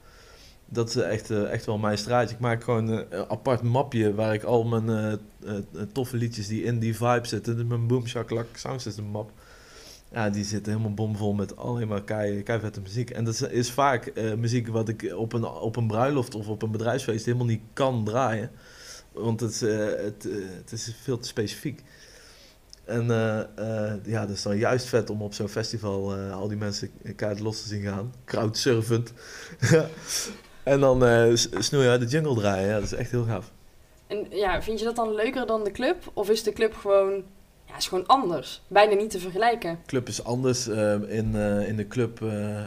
Dat 0.70 0.88
is 0.88 0.96
echt, 0.96 1.30
eh, 1.30 1.50
echt 1.52 1.66
wel 1.66 1.78
mijn 1.78 1.98
straatje. 1.98 2.34
Ik 2.34 2.40
maak 2.40 2.62
gewoon 2.64 2.90
eh, 2.92 2.98
een 3.10 3.28
apart 3.30 3.62
mapje 3.62 4.14
waar 4.14 4.34
ik 4.34 4.42
al 4.42 4.64
mijn 4.64 4.88
eh, 4.88 5.12
eh, 5.54 5.62
toffe 5.92 6.16
liedjes 6.16 6.46
die 6.48 6.62
in 6.62 6.78
die 6.78 6.96
vibe 6.96 7.26
zitten. 7.26 7.56
Dus 7.56 7.64
mijn 7.66 7.86
Boom 7.86 8.06
Shakalak 8.06 8.46
Sound 8.54 8.82
System 8.82 9.04
map. 9.04 9.30
Ja, 10.12 10.30
die 10.30 10.44
zit 10.44 10.66
helemaal 10.66 10.94
bomvol 10.94 11.32
met 11.32 11.56
alleen 11.56 11.88
maar 11.88 12.02
kei, 12.04 12.42
muziek. 12.82 13.10
En 13.10 13.24
dat 13.24 13.34
is, 13.50 13.70
vaak 13.70 14.06
eh, 14.06 14.34
muziek 14.34 14.68
wat 14.68 14.88
ik 14.88 15.12
op 15.16 15.32
een, 15.32 15.44
op 15.44 15.76
een 15.76 15.86
bruiloft 15.86 16.34
of 16.34 16.48
op 16.48 16.62
een 16.62 16.70
bedrijfsfeest 16.70 17.24
helemaal 17.24 17.46
niet 17.46 17.62
kan 17.72 18.04
draaien. 18.04 18.50
Want 19.12 19.40
het, 19.40 19.62
eh, 19.62 19.76
het, 19.78 20.26
eh, 20.28 20.34
het 20.56 20.72
is 20.72 20.94
veel 21.02 21.18
te 21.18 21.28
specifiek. 21.28 21.82
En 22.84 23.04
ja, 24.04 24.20
dat 24.26 24.30
is 24.36 24.42
dan 24.42 24.56
juist 24.56 24.86
vet 24.86 25.10
om 25.10 25.22
op 25.22 25.34
zo'n 25.34 25.48
festival 25.48 26.14
al 26.14 26.48
die 26.48 26.56
mensen 26.56 26.90
keihard 27.16 27.42
los 27.42 27.62
te 27.62 27.68
zien 27.68 27.82
gaan. 27.82 28.14
Crowdsurfend. 28.24 29.12
en 30.62 30.80
dan 30.80 31.36
s- 31.38 31.48
snoeien 31.58 31.90
uit 31.90 32.00
de 32.00 32.06
jungle 32.06 32.34
draaien. 32.34 32.68
Ja, 32.68 32.74
dat 32.74 32.82
is 32.82 32.92
echt 32.92 33.10
heel 33.10 33.24
gaaf. 33.24 33.52
En 34.06 34.26
ja, 34.30 34.62
vind 34.62 34.78
je 34.78 34.84
dat 34.84 34.96
dan 34.96 35.14
leuker 35.14 35.46
dan 35.46 35.64
de 35.64 35.70
club? 35.70 36.10
Of 36.14 36.30
is 36.30 36.42
de 36.42 36.52
club 36.52 36.74
gewoon, 36.74 37.22
ja, 37.68 37.76
is 37.76 37.88
gewoon 37.88 38.06
anders? 38.06 38.62
Bijna 38.66 38.94
niet 38.94 39.10
te 39.10 39.18
vergelijken. 39.18 39.78
club 39.86 40.08
is 40.08 40.24
anders. 40.24 40.68
eh, 40.68 40.92
in, 40.92 41.36
eh, 41.36 41.68
in 41.68 41.76
de 41.76 41.86
club, 41.86 42.22
eh, 42.22 42.64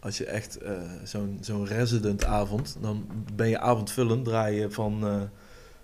als 0.00 0.18
je 0.18 0.24
echt 0.24 0.58
zo'n 1.04 1.38
zo'n 1.40 1.66
resident 1.66 2.24
avond, 2.24 2.76
dan 2.80 3.06
ben 3.34 3.48
je 3.48 3.58
avondvullend, 3.58 4.24
draai 4.24 4.60
je 4.60 4.70
van, 4.70 5.28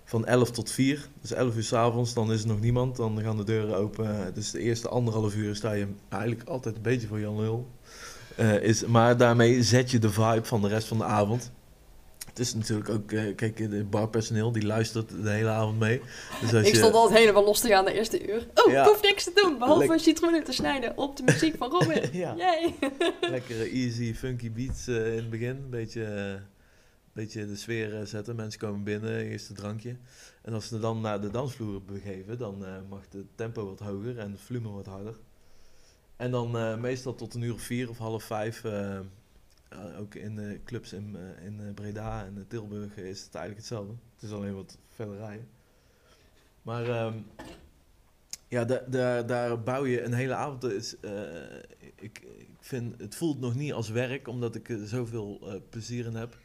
van 0.03 0.25
11 0.25 0.51
tot 0.51 0.71
4. 0.71 1.07
Dus 1.21 1.31
11 1.31 1.55
uur 1.55 1.63
s'avonds, 1.63 2.13
dan 2.13 2.31
is 2.31 2.41
er 2.41 2.47
nog 2.47 2.59
niemand, 2.59 2.95
dan 2.95 3.21
gaan 3.21 3.37
de 3.37 3.43
deuren 3.43 3.77
open. 3.77 4.33
Dus 4.33 4.51
de 4.51 4.59
eerste 4.59 4.89
anderhalf 4.89 5.35
uur 5.35 5.55
sta 5.55 5.71
je 5.71 5.87
eigenlijk 6.09 6.49
altijd 6.49 6.75
een 6.75 6.81
beetje 6.81 7.07
voor 7.07 7.19
Jan 7.19 7.39
Lul. 7.39 7.67
Is, 8.61 8.85
maar 8.85 9.17
daarmee 9.17 9.63
zet 9.63 9.91
je 9.91 9.99
de 9.99 10.09
vibe 10.09 10.45
van 10.45 10.61
de 10.61 10.67
rest 10.67 10.87
van 10.87 10.97
de 10.97 11.03
avond. 11.03 11.51
Het 12.37 12.45
is 12.45 12.53
natuurlijk 12.53 12.89
ook, 12.89 13.11
eh, 13.11 13.35
kijk, 13.35 13.57
de 13.69 13.83
barpersoneel 13.83 14.51
die 14.51 14.65
luistert 14.65 15.09
de 15.23 15.29
hele 15.29 15.49
avond 15.49 15.79
mee. 15.79 16.01
Dus 16.41 16.53
als 16.53 16.65
Ik 16.65 16.71
je, 16.71 16.77
stond 16.77 16.93
altijd 16.93 17.19
helemaal 17.19 17.43
los 17.43 17.59
te 17.59 17.67
gaan 17.67 17.85
de 17.85 17.93
eerste 17.93 18.27
uur. 18.29 18.47
Oh, 18.53 18.71
Ja. 18.71 18.81
ik 18.83 18.87
hoef 18.89 19.01
niks 19.01 19.23
te 19.23 19.31
doen, 19.35 19.57
behalve 19.57 19.79
Lek- 19.81 19.89
een 19.91 19.99
citroenen 19.99 20.43
te 20.43 20.51
snijden 20.51 20.97
op 20.97 21.15
de 21.17 21.23
muziek 21.23 21.55
van 21.57 21.69
Robin. 21.71 22.09
Ja. 22.23 22.35
Lekkere 23.21 23.69
easy, 23.69 24.13
funky 24.13 24.51
beats 24.51 24.87
eh, 24.87 25.07
in 25.11 25.15
het 25.17 25.29
begin. 25.29 25.49
Een 25.49 25.69
beetje, 25.69 26.03
eh, 26.03 26.33
beetje 27.13 27.45
de 27.47 27.55
sfeer 27.55 28.05
zetten. 28.05 28.35
Mensen 28.35 28.59
komen 28.59 28.83
binnen, 28.83 29.19
eerst 29.25 29.49
een 29.49 29.55
drankje. 29.55 29.95
En 30.41 30.53
als 30.53 30.67
ze 30.67 30.79
dan 30.79 31.01
naar 31.01 31.21
de 31.21 31.29
dansvloer 31.31 31.81
begeven, 31.83 32.37
dan 32.37 32.65
mag 32.89 32.99
het 33.11 33.23
tempo 33.35 33.65
wat 33.65 33.79
hoger 33.79 34.17
en 34.17 34.31
het 34.31 34.41
volume 34.41 34.69
wat 34.69 34.85
harder. 34.85 35.15
En 36.17 36.31
dan 36.31 36.79
meestal 36.81 37.15
tot 37.15 37.33
een 37.33 37.41
uur 37.41 37.53
of 37.53 37.61
vier 37.61 37.89
of 37.89 37.97
half 37.97 38.23
vijf, 38.23 38.61
eh, 39.69 39.79
eh, 39.93 39.99
ook 39.99 40.15
in 40.15 40.35
de 40.35 40.59
clubs 40.65 40.93
in, 40.93 41.15
eh, 41.15 41.45
in 41.45 41.59
eh, 41.61 41.73
Breda 41.73 42.25
en 42.25 42.37
eh, 42.37 42.43
Tilburg 42.47 42.97
is 42.97 43.23
het 43.23 43.35
eigenlijk 43.35 43.57
hetzelfde. 43.57 43.93
Het 44.13 44.23
is 44.23 44.31
alleen 44.31 44.55
wat 44.55 44.77
verder 44.89 45.17
rijden. 45.17 45.47
Maar 46.61 46.89
ehm, 46.89 47.13
ja, 48.47 48.65
da- 48.65 48.83
da- 48.87 49.23
daar 49.23 49.63
bouw 49.63 49.85
je 49.85 50.03
een 50.03 50.13
hele 50.13 50.33
avond. 50.33 50.63
Is, 50.63 50.99
eh, 50.99 51.55
ik, 51.95 52.19
ik 52.19 52.47
vind, 52.59 52.99
het 53.01 53.15
voelt 53.15 53.39
nog 53.39 53.55
niet 53.55 53.73
als 53.73 53.89
werk, 53.89 54.27
omdat 54.27 54.55
ik 54.55 54.69
er 54.69 54.87
zoveel 54.87 55.39
eh, 55.43 55.59
plezier 55.69 56.05
in 56.05 56.15
heb. 56.15 56.37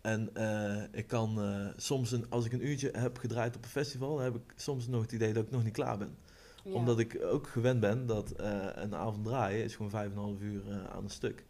En 0.00 0.34
eh, 0.34 0.82
ik 0.92 1.06
kan 1.06 1.40
eh, 1.40 1.66
soms, 1.76 2.12
een, 2.12 2.30
als 2.30 2.44
ik 2.44 2.52
een 2.52 2.66
uurtje 2.66 2.90
heb 2.92 3.18
gedraaid 3.18 3.56
op 3.56 3.64
een 3.64 3.70
festival, 3.70 4.18
heb 4.18 4.34
ik 4.34 4.52
soms 4.56 4.86
nog 4.88 5.02
het 5.02 5.12
idee 5.12 5.32
dat 5.32 5.44
ik 5.44 5.50
nog 5.50 5.64
niet 5.64 5.72
klaar 5.72 5.98
ben. 5.98 6.16
Ja. 6.64 6.72
Omdat 6.72 6.98
ik 6.98 7.18
ook 7.22 7.46
gewend 7.48 7.80
ben 7.80 8.06
dat 8.06 8.30
eh, 8.30 8.66
een 8.74 8.94
avond 8.94 9.24
draaien 9.24 9.64
is 9.64 9.76
gewoon 9.76 9.90
vijf 9.90 10.06
en 10.10 10.16
een 10.16 10.22
half 10.22 10.40
uur 10.40 10.70
eh, 10.70 10.84
aan 10.84 11.04
een 11.04 11.10
stuk. 11.10 11.44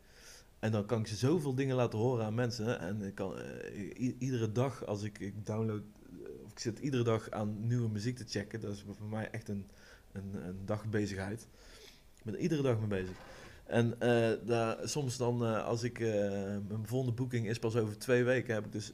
En 0.67 0.73
dan 0.73 0.87
kan 0.87 1.01
ik 1.01 1.07
zoveel 1.07 1.55
dingen 1.55 1.77
laten 1.77 1.99
horen 1.99 2.25
aan 2.25 2.35
mensen. 2.35 2.81
En 2.81 3.03
ik 3.03 3.15
kan 3.15 3.39
eh, 3.39 4.15
iedere 4.19 4.53
dag 4.53 4.87
als 4.87 5.03
ik, 5.03 5.19
ik 5.19 5.47
download, 5.47 5.83
eh, 6.03 6.45
of 6.45 6.51
ik 6.51 6.59
zit 6.59 6.79
iedere 6.79 7.03
dag 7.03 7.31
aan 7.31 7.67
nieuwe 7.67 7.89
muziek 7.89 8.17
te 8.17 8.25
checken. 8.29 8.61
Dat 8.61 8.73
is 8.73 8.85
voor 8.99 9.09
mij 9.09 9.31
echt 9.31 9.49
een, 9.49 9.67
een, 10.13 10.47
een 10.47 10.59
dagbezigheid. 10.65 11.49
Ik 12.17 12.25
ben 12.25 12.35
er 12.35 12.41
iedere 12.41 12.63
dag 12.63 12.79
mee 12.79 12.89
bezig. 12.89 13.17
En 13.67 14.01
eh, 14.01 14.47
daar, 14.47 14.89
soms 14.89 15.17
dan, 15.17 15.65
als 15.65 15.83
ik, 15.83 15.99
mijn 15.99 16.87
volgende 16.87 17.15
boeking 17.15 17.49
is 17.49 17.59
pas 17.59 17.77
over 17.77 17.99
twee 17.99 18.25
weken, 18.25 18.55
heb 18.55 18.65
ik 18.65 18.73
dus 18.73 18.93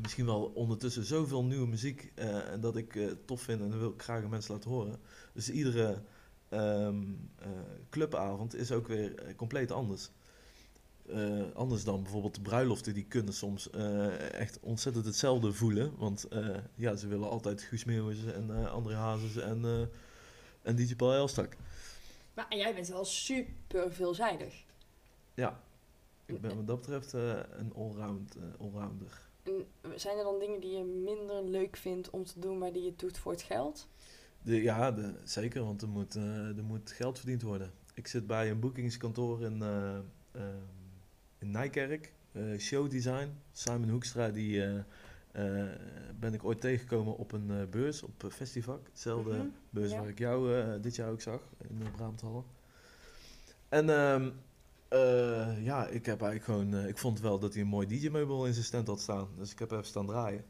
misschien 0.00 0.26
wel 0.26 0.52
ondertussen 0.54 1.04
zoveel 1.04 1.44
nieuwe 1.44 1.66
muziek 1.66 2.12
en 2.14 2.60
dat 2.60 2.76
ik 2.76 2.96
eh, 2.96 3.06
tof 3.24 3.42
vind 3.42 3.60
en 3.60 3.70
dat 3.70 3.78
wil 3.78 3.90
ik 3.90 4.02
graag 4.02 4.22
aan 4.22 4.30
mensen 4.30 4.54
laten 4.54 4.70
horen. 4.70 4.96
Dus 5.32 5.50
iedere 5.50 6.02
ehm, 6.48 7.02
eh, 7.38 7.48
clubavond 7.90 8.54
is 8.54 8.72
ook 8.72 8.86
weer 8.86 9.34
compleet 9.36 9.70
anders. 9.70 10.10
Eh, 11.08 11.54
anders 11.54 11.84
dan 11.84 12.02
bijvoorbeeld 12.02 12.34
de 12.34 12.40
bruiloften, 12.40 12.94
die 12.94 13.04
kunnen 13.04 13.34
soms 13.34 13.70
eh, 13.70 14.32
echt 14.32 14.60
ontzettend 14.60 15.04
hetzelfde 15.04 15.52
voelen. 15.52 15.96
Want 15.96 16.24
eh, 16.24 16.56
ja, 16.74 16.96
ze 16.96 17.06
willen 17.06 17.28
altijd 17.28 17.62
Guus 17.62 17.84
Meeuwis 17.84 18.24
en 18.24 18.70
André 18.70 18.94
Hazes 18.94 19.36
en, 19.36 19.90
en 20.62 20.76
DJ 20.76 20.94
Paul 20.94 21.12
Elstak. 21.12 21.56
Maar 22.34 22.56
jij 22.56 22.74
bent 22.74 22.88
wel 22.88 23.04
super 23.04 23.92
veelzijdig. 23.92 24.64
Ja, 25.34 25.62
ik 26.26 26.40
ben 26.40 26.56
wat 26.56 26.66
dat 26.66 26.80
betreft 26.80 27.12
een 27.12 27.72
allround, 27.74 28.36
allrounder. 28.58 29.20
En 29.42 29.66
zijn 29.94 30.18
er 30.18 30.24
dan 30.24 30.38
dingen 30.38 30.60
die 30.60 30.76
je 30.76 30.84
minder 30.84 31.44
leuk 31.44 31.76
vindt 31.76 32.10
om 32.10 32.24
te 32.24 32.40
doen, 32.40 32.58
maar 32.58 32.72
die 32.72 32.82
je 32.82 32.96
doet 32.96 33.18
voor 33.18 33.32
het 33.32 33.42
geld? 33.42 33.88
De, 34.42 34.62
ja, 34.62 34.92
de, 34.92 35.14
zeker, 35.24 35.64
want 35.64 35.82
er 35.82 35.88
moet, 35.88 36.14
er 36.14 36.64
moet 36.64 36.90
geld 36.90 37.18
verdiend 37.18 37.42
worden. 37.42 37.72
Ik 37.94 38.06
zit 38.06 38.26
bij 38.26 38.50
een 38.50 38.60
boekingskantoor 38.60 39.42
in, 39.42 39.62
in 40.32 40.77
Nijkerk, 41.58 42.12
eh, 42.32 42.58
showdesign. 42.58 43.28
Simon 43.52 43.88
Hoekstra, 43.88 44.28
die 44.28 44.62
eh, 44.62 44.78
eh, 45.32 45.68
ben 46.18 46.34
ik 46.34 46.44
ooit 46.44 46.60
tegengekomen 46.60 47.16
op 47.16 47.32
een 47.32 47.66
beurs, 47.70 48.02
op 48.02 48.24
Festival. 48.28 48.80
Hetzelfde 48.90 49.30
Mhm, 49.36 49.46
beurs 49.70 49.90
ja. 49.90 49.98
waar 50.00 50.08
ik 50.08 50.18
jou 50.18 50.80
dit 50.80 50.96
jaar 50.96 51.10
ook 51.10 51.20
zag, 51.20 51.40
in 51.68 51.78
de 51.78 51.90
Braamthallen. 51.90 52.44
En 53.68 53.90
ehm, 53.90 54.30
eh, 54.88 55.64
ja, 55.64 55.86
ik 55.86 56.06
heb 56.06 56.22
eigenlijk 56.22 56.44
gewoon, 56.44 56.86
ik 56.86 56.98
vond 56.98 57.20
wel 57.20 57.38
dat 57.38 57.52
hij 57.52 57.62
een 57.62 57.68
mooi 57.68 57.86
DJ-meubel 57.86 58.46
in 58.46 58.52
zijn 58.52 58.64
stand 58.64 58.86
had 58.86 59.00
staan. 59.00 59.28
Dus 59.36 59.52
ik 59.52 59.58
heb 59.58 59.70
even 59.70 59.84
staan 59.84 60.06
draaien. 60.06 60.44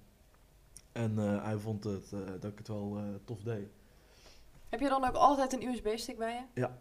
En 0.92 1.16
hij 1.16 1.56
vond 1.56 1.84
het, 1.84 2.10
dat 2.40 2.52
ik 2.52 2.58
het 2.58 2.68
wel 2.68 3.00
tof 3.24 3.42
deed. 3.42 3.68
Heb 4.68 4.80
je 4.80 4.88
dan 4.88 5.04
ook 5.04 5.14
altijd 5.14 5.52
een 5.52 5.62
USB-stick 5.62 6.18
bij 6.18 6.32
je? 6.34 6.60
Ja. 6.60 6.78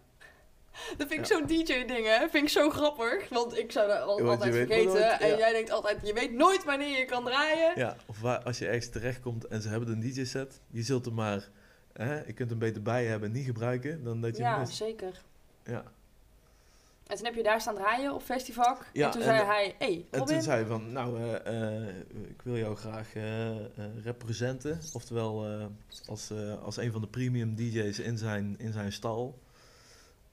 Dat 0.98 1.08
vind 1.08 1.20
ik 1.20 1.26
zo'n 1.26 1.46
DJ-ding, 1.48 2.06
hè? 2.06 2.28
Vind 2.30 2.44
ik 2.44 2.50
zo 2.50 2.70
grappig. 2.70 3.30
Want 3.30 3.58
ik 3.58 3.72
zou 3.72 3.88
dat 3.88 4.02
al, 4.02 4.30
altijd 4.30 4.56
vergeten. 4.56 4.86
nooit, 4.94 5.20
En 5.20 5.38
jij 5.38 5.52
denkt 5.52 5.72
altijd, 5.72 5.98
je 6.08 6.14
weet 6.14 6.32
nooit 6.34 6.64
wanneer 6.64 6.98
je 6.98 7.06
kan 7.06 7.24
draaien. 7.26 7.72
Ja, 7.76 7.96
of 8.06 8.22
waar, 8.22 8.44
als 8.44 8.58
je 8.60 8.66
ergens 8.68 8.90
terechtkomt 8.90 9.48
en 9.48 9.62
ze 9.62 9.70
hebben 9.70 9.90
een 9.90 10.00
DJ-set, 10.00 10.60
je 10.72 10.82
zult 10.84 11.06
er 11.06 11.14
maar, 11.14 11.50
hè, 11.94 12.26
je 12.26 12.34
kunt 12.34 12.50
hem 12.50 12.60
beter 12.60 12.82
bij 12.82 13.04
je 13.04 13.10
hebben 13.10 13.30
en 13.30 13.36
niet 13.36 13.46
gebruiken 13.46 14.04
dan 14.04 14.22
dat 14.22 14.38
je 14.38 14.44
hem 14.44 14.52
Ja, 14.52 14.58
mist. 14.60 14.74
zeker. 14.76 15.22
Ja. 15.64 15.84
En 17.08 17.16
toen 17.16 17.26
heb 17.26 17.36
je 17.36 17.44
daar 17.44 17.62
staan 17.62 17.76
draaien 17.76 18.14
op 18.14 18.22
festival. 18.24 18.78
Ja, 18.94 19.06
en 19.06 19.12
toen 19.12 19.22
en- 19.22 19.28
zei 19.28 19.46
hij, 19.46 19.76
hey, 19.78 20.06
En 20.12 20.26
toen 20.26 20.42
zei 20.42 20.58
hij 20.58 20.66
van, 20.66 20.92
nou, 20.92 21.20
eh, 21.22 21.78
eh, 21.86 21.88
ik 22.30 22.42
wil 22.44 22.58
jou 22.58 22.76
graag 22.76 23.14
eh, 23.16 23.50
representen. 24.04 24.80
Oftewel 24.94 25.46
als, 26.08 26.32
als 26.64 26.78
een 26.78 26.92
van 26.92 27.02
de 27.02 27.08
premium 27.08 27.56
DJ's 27.56 28.00
in 28.00 28.18
zijn, 28.18 28.56
in 28.58 28.72
zijn 28.74 28.92
stal. 28.92 29.40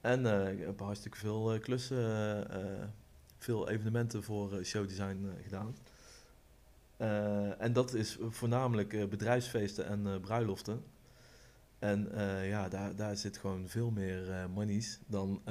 En 0.05 0.25
eh, 0.25 0.51
ik 0.51 0.59
heb 0.59 0.79
hartstikke 0.79 1.17
veel 1.17 1.53
eh, 1.53 1.59
klussen, 1.59 2.49
eh, 2.49 2.87
veel 3.37 3.69
evenementen 3.69 4.23
voor 4.23 4.63
showdesign 4.63 5.29
gedaan. 5.43 5.75
En 7.57 7.73
dat 7.73 7.93
is 7.93 8.17
voornamelijk 8.29 9.09
bedrijfsfeesten 9.09 9.85
en 9.85 10.19
bruiloften. 10.21 10.83
En 11.79 12.09
ja, 12.43 12.69
daar, 12.69 12.95
daar 12.95 13.15
zit 13.15 13.37
gewoon 13.37 13.67
veel 13.67 13.91
meer 13.91 14.31
eh 14.31 14.45
monies 14.45 14.99
dan, 15.07 15.41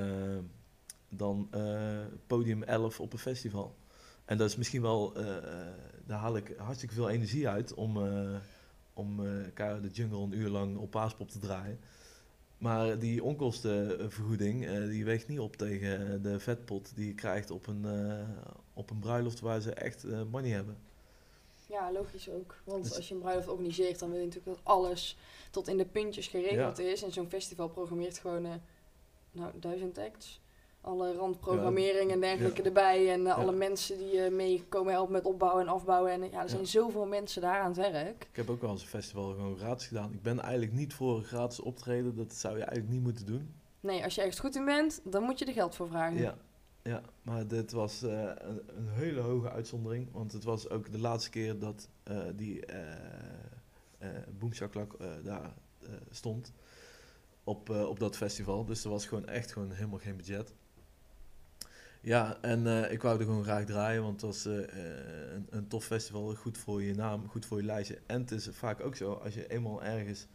dan 1.09 1.51
podium 2.27 2.63
11 2.63 3.01
op 3.01 3.13
een 3.13 3.19
festival. 3.19 3.77
En 4.25 4.39
dat 4.39 4.49
is 4.49 4.57
misschien 4.57 4.83
wel, 4.83 5.13
daar 6.07 6.19
haal 6.19 6.37
ik 6.37 6.55
hartstikke 6.57 6.95
veel 6.95 7.11
energie 7.11 7.49
uit 7.49 7.75
om, 7.75 7.97
om 8.93 9.17
de 9.57 9.91
Jungle 9.93 10.23
een 10.23 10.39
uur 10.39 10.49
lang 10.49 10.77
op 10.77 10.91
paaspop 10.91 11.31
te 11.31 11.39
draaien. 11.39 11.79
Maar 12.59 12.99
die 12.99 13.23
onkostenvergoeding, 13.25 14.67
eh, 14.67 14.85
die 14.85 15.05
weegt 15.05 15.29
niet 15.29 15.39
op 15.41 15.57
tegen 15.57 16.23
de 16.23 16.41
vetpot 16.41 16.97
die 16.97 17.07
je 17.07 17.15
krijgt 17.15 17.51
op 17.51 17.67
een, 17.67 17.85
eh, 17.85 18.29
op 18.75 18.91
een 18.91 18.99
bruiloft 18.99 19.41
waar 19.41 19.61
ze 19.61 19.73
echt 19.73 20.05
eh, 20.05 20.23
money 20.31 20.51
hebben. 20.51 20.77
Ja, 21.67 21.93
logisch 21.93 22.29
ook. 22.31 22.55
Want 22.65 22.85
Dus- 22.85 22.97
als 22.97 23.09
je 23.09 23.15
een 23.15 23.21
bruiloft 23.21 23.49
organiseert, 23.49 23.99
dan 23.99 24.11
wil 24.11 24.19
je 24.19 24.25
natuurlijk 24.25 24.57
dat 24.57 24.65
alles 24.65 25.17
tot 25.51 25.69
in 25.69 25.77
de 25.77 25.85
puntjes 25.85 26.27
geregeld 26.27 26.79
is. 26.79 27.03
En 27.03 27.13
zo'n 27.13 27.29
festival 27.29 27.69
programmeert 27.69 28.19
gewoon, 28.19 28.61
nou, 29.33 29.53
duizend 29.61 29.99
acts. 29.99 30.41
Alle 30.85 31.15
randprogrammering 31.15 32.11
en 32.11 32.21
dergelijke 32.21 32.63
erbij. 32.63 33.13
En 33.13 33.27
eh, 33.27 33.39
alle 33.39 33.53
mensen 33.53 33.99
die 33.99 34.21
eh, 34.21 34.33
mee 34.33 34.65
komen 34.69 34.93
helpen 34.93 35.13
met 35.13 35.25
opbouwen 35.25 35.63
en 35.63 35.73
afbouwen. 35.73 36.13
En 36.13 36.31
ja, 36.31 36.43
er 36.43 36.49
zijn 36.49 36.67
zoveel 36.67 37.07
mensen 37.07 37.43
daar 37.43 37.61
aan 37.61 37.67
het 37.67 37.93
werk. 37.93 38.27
Ik 38.31 38.37
heb 38.37 38.51
ook 38.51 38.61
wel 38.61 38.71
eens 38.71 38.83
een 38.83 38.89
festival 38.89 39.33
gewoon 39.33 39.59
gratis 39.59 39.87
gedaan. 39.87 40.13
Ik 40.13 40.23
ben 40.23 40.41
eigenlijk 40.41 40.73
niet 40.73 40.95
voor 40.95 41.17
een 41.17 41.25
gratis 41.25 41.61
optreden, 41.61 42.17
dat 42.17 42.35
zou 42.35 42.57
je 42.57 42.63
eigenlijk 42.63 42.93
niet 42.93 43.03
moeten 43.03 43.27
doen. 43.27 43.55
Nee, 43.81 44.05
als 44.05 44.15
je 44.15 44.21
ergens 44.21 44.41
goed 44.41 44.57
in 44.57 44.65
bent, 44.65 45.01
dan 45.05 45.23
moet 45.23 45.39
je 45.39 45.45
er 45.45 45.53
geld 45.53 45.75
voor 45.75 45.89
vragen. 45.89 46.19
Ja, 46.19 46.37
ja 46.83 47.03
maar 47.23 47.47
dit 47.47 47.73
was 47.73 48.03
eh, 48.03 48.11
een, 48.21 48.63
een 48.77 48.89
hele 48.89 49.21
hoge 49.21 49.51
uitzondering. 49.51 50.09
Want 50.13 50.33
het 50.33 50.45
was 50.45 50.69
ook 50.71 50.93
de 50.93 50.99
laatste 50.99 51.31
keer 51.31 51.59
dat 51.59 51.89
die 52.35 52.67
eh, 52.67 52.85
daar 55.23 55.55
stond. 56.11 56.53
Op, 57.45 57.71
op 57.71 57.99
dat 57.99 58.17
festival. 58.17 58.65
Dus 58.65 58.85
er 58.85 58.91
was 58.91 59.07
gewoon 59.07 59.27
echt 59.27 59.53
gewoon 59.53 59.71
helemaal 59.71 59.99
geen 59.99 60.17
budget. 60.17 60.55
Ja, 62.05 62.39
en 62.41 62.67
eh, 62.67 62.93
ik 62.93 63.03
wou 63.03 63.19
er 63.19 63.25
gewoon 63.25 63.43
graag 63.43 63.65
draaien, 63.65 64.03
want 64.03 64.21
het 64.21 64.31
was 64.31 64.47
eh, 64.47 64.63
eh, 64.63 65.33
een, 65.35 65.47
een 65.51 65.69
tof 65.69 65.85
festival. 65.85 66.35
Goed 66.35 66.59
voor 66.59 66.83
je 66.83 66.95
naam, 66.95 67.29
goed 67.29 67.47
voor 67.47 67.59
je 67.59 67.65
lijstje. 67.65 67.99
En 68.07 68.21
het 68.21 68.31
is 68.31 68.49
vaak 68.53 68.81
ook 68.81 68.97
zo, 68.97 69.13
als 69.13 69.35
je 69.35 69.51
eenmaal 69.51 69.83
ergens 69.83 70.27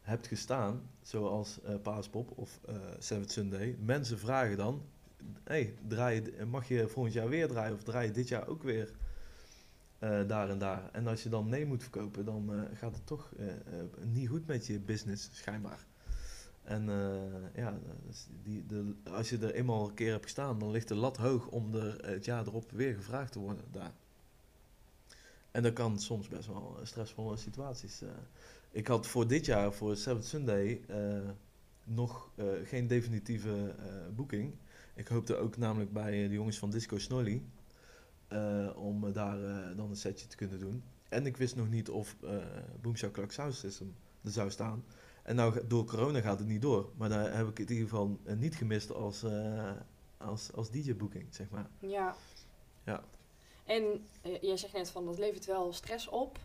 hebt 0.00 0.26
gestaan, 0.26 0.82
zoals 1.02 1.60
eh 1.62 1.74
Paaspop 1.82 2.38
of 2.38 2.60
eh 2.66 2.74
Seventh 2.98 3.32
Sunday, 3.32 3.76
mensen 3.80 4.18
vragen 4.18 4.56
dan, 4.56 4.82
hey, 5.44 5.74
draai 5.88 6.22
je, 6.22 6.44
mag 6.44 6.68
je 6.68 6.88
volgend 6.88 7.14
jaar 7.14 7.28
weer 7.28 7.48
draaien 7.48 7.74
of 7.74 7.82
draai 7.82 8.06
je 8.06 8.12
dit 8.12 8.28
jaar 8.28 8.48
ook 8.48 8.62
weer? 8.62 8.92
daar 10.26 10.50
en 10.50 10.58
daar. 10.58 10.88
En 10.92 11.06
als 11.06 11.22
je 11.22 11.28
dan 11.28 11.48
nee 11.48 11.66
moet 11.66 11.82
verkopen, 11.82 12.24
dan 12.24 12.68
gaat 12.74 12.94
het 12.94 13.06
toch 13.06 13.32
niet 14.02 14.28
goed 14.28 14.46
met 14.46 14.66
je 14.66 14.80
business, 14.80 15.28
schijnbaar. 15.32 15.86
En 16.70 16.88
eh, 16.88 17.62
ja, 17.62 17.78
dus 18.06 18.26
die, 18.42 18.66
de, 18.66 18.94
als 19.12 19.30
je 19.30 19.38
er 19.38 19.54
eenmaal 19.54 19.88
een 19.88 19.94
keer 19.94 20.10
hebt 20.10 20.24
gestaan, 20.24 20.58
dan 20.58 20.70
ligt 20.70 20.88
de 20.88 20.94
lat 20.94 21.16
hoog 21.16 21.46
om 21.46 21.74
er 21.74 22.06
het 22.06 22.24
jaar 22.24 22.46
erop 22.46 22.70
weer 22.70 22.94
gevraagd 22.94 23.32
te 23.32 23.38
worden 23.38 23.64
daar. 23.70 23.92
En 25.50 25.62
dat 25.62 25.72
kan 25.72 25.98
soms 25.98 26.28
best 26.28 26.46
wel 26.46 26.76
eh, 26.78 26.86
stressvolle 26.86 27.36
situaties. 27.36 28.02
eh. 28.02 28.08
ik 28.70 28.86
had 28.86 29.06
voor 29.06 29.26
dit 29.26 29.46
jaar, 29.46 29.72
voor 29.72 29.96
Seventh 29.96 30.24
Sunday, 30.24 30.80
nog 31.84 32.30
geen 32.64 32.86
definitieve 32.86 33.74
boeking. 34.14 34.54
Ik 34.94 35.08
hoopte 35.08 35.36
ook 35.36 35.56
namelijk 35.56 35.92
bij 35.92 36.28
de 36.28 36.34
jongens 36.34 36.58
van 36.58 36.70
Disco 36.70 36.98
Snolly 36.98 37.42
om 38.74 39.12
daar 39.12 39.38
dan 39.76 39.90
een 39.90 39.96
setje 39.96 40.26
te 40.26 40.36
kunnen 40.36 40.58
doen. 40.58 40.82
En 41.08 41.26
ik 41.26 41.36
wist 41.36 41.56
nog 41.56 41.68
niet 41.68 41.88
of 41.88 42.16
eh 42.22 42.36
Boomshot 42.80 43.32
System 43.50 43.94
er 44.22 44.30
zou 44.30 44.50
staan. 44.50 44.84
En 45.22 45.36
nou, 45.36 45.66
door 45.66 45.84
corona 45.84 46.20
gaat 46.20 46.38
het 46.38 46.48
niet 46.48 46.62
door. 46.62 46.90
Maar 46.96 47.08
daar 47.08 47.36
heb 47.36 47.48
ik 47.48 47.58
het 47.58 47.70
in 47.70 47.76
ieder 47.76 47.88
geval 47.90 48.18
eh, 48.24 48.36
niet 48.36 48.54
gemist 48.54 48.92
als, 48.92 49.22
eh, 49.22 49.70
als, 50.16 50.52
als 50.52 50.70
DJ-boeking, 50.70 51.34
zeg 51.34 51.50
maar. 51.50 51.66
Ja. 51.78 52.16
Ja. 52.84 53.04
En 53.64 54.06
eh, 54.22 54.40
jij 54.40 54.56
zegt 54.56 54.72
net 54.72 54.90
van 54.90 55.04
dat 55.04 55.18
levert 55.18 55.44
wel 55.44 55.72
stress 55.72 56.08
op. 56.08 56.38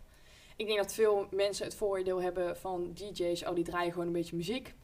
Ik 0.55 0.65
denk 0.65 0.78
dat 0.78 0.93
veel 0.93 1.28
mensen 1.32 1.65
het 1.65 1.76
vooroordeel 1.76 2.21
hebben 2.21 2.57
van 2.57 2.93
DJ's, 2.93 3.45
oh 3.45 3.55
die 3.55 3.63
draaien 3.63 3.91
gewoon 3.91 4.07
een 4.07 4.13
beetje 4.13 4.36
muziek. 4.36 4.76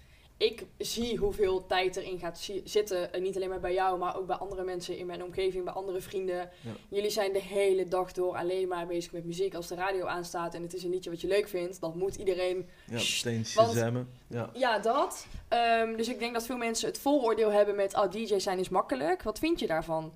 Ik 0.42 0.66
zie 0.78 1.18
hoeveel 1.18 1.66
tijd 1.66 1.96
erin 1.96 2.20
gaat 2.20 2.39
zi- 2.39 2.62
zitten. 2.64 3.14
En 3.14 3.22
niet 3.22 3.36
alleen 3.36 3.50
maar 3.50 3.60
bij 3.60 3.74
jou, 3.74 4.00
maar 4.00 4.18
ook 4.18 4.28
bij 4.28 4.36
andere 4.36 4.64
mensen 4.64 4.98
in 4.98 5.06
mijn 5.06 5.24
omgeving, 5.24 5.64
bij 5.64 5.74
andere 5.74 6.02
vrienden. 6.02 6.36
Ja. 6.36 6.72
Jullie 6.89 7.10
zijn 7.10 7.34
de 7.34 7.42
hele 7.42 7.88
dag 7.88 8.12
door 8.12 8.36
alleen 8.36 8.68
maar 8.68 8.88
bezig 8.88 9.12
met 9.12 9.26
muziek. 9.26 9.56
Als 9.56 9.68
de 9.68 9.76
radio 9.76 10.06
aanstaat 10.06 10.54
en 10.54 10.62
het 10.62 10.74
is 10.74 10.84
een 10.84 10.89
liedje 10.89 11.10
wat 11.10 11.22
je 11.22 11.28
leuk 11.28 11.48
vindt, 11.48 11.82
dan 11.82 11.98
moet 11.98 12.16
iedereen 12.16 12.70
Ja, 12.86 12.94
meteen 12.94 13.46
want-. 13.56 14.08
Ja. 14.28 14.50
ja, 14.54 14.80
dat. 14.80 15.26
Ehm, 15.48 15.96
dus 15.96 16.08
ik 16.10 16.20
denk 16.20 16.34
dat 16.34 16.46
veel 16.46 16.58
mensen 16.58 16.88
het 16.88 17.00
vooroordeel 17.00 17.52
hebben 17.52 17.76
met... 17.76 17.96
oh, 17.96 18.12
DJ's 18.12 18.44
zijn 18.44 18.60
is 18.60 18.70
makkelijk. 18.70 19.24
Wat 19.24 19.39
vind 19.39 19.60
je 19.60 19.68
daarvan? 19.68 20.14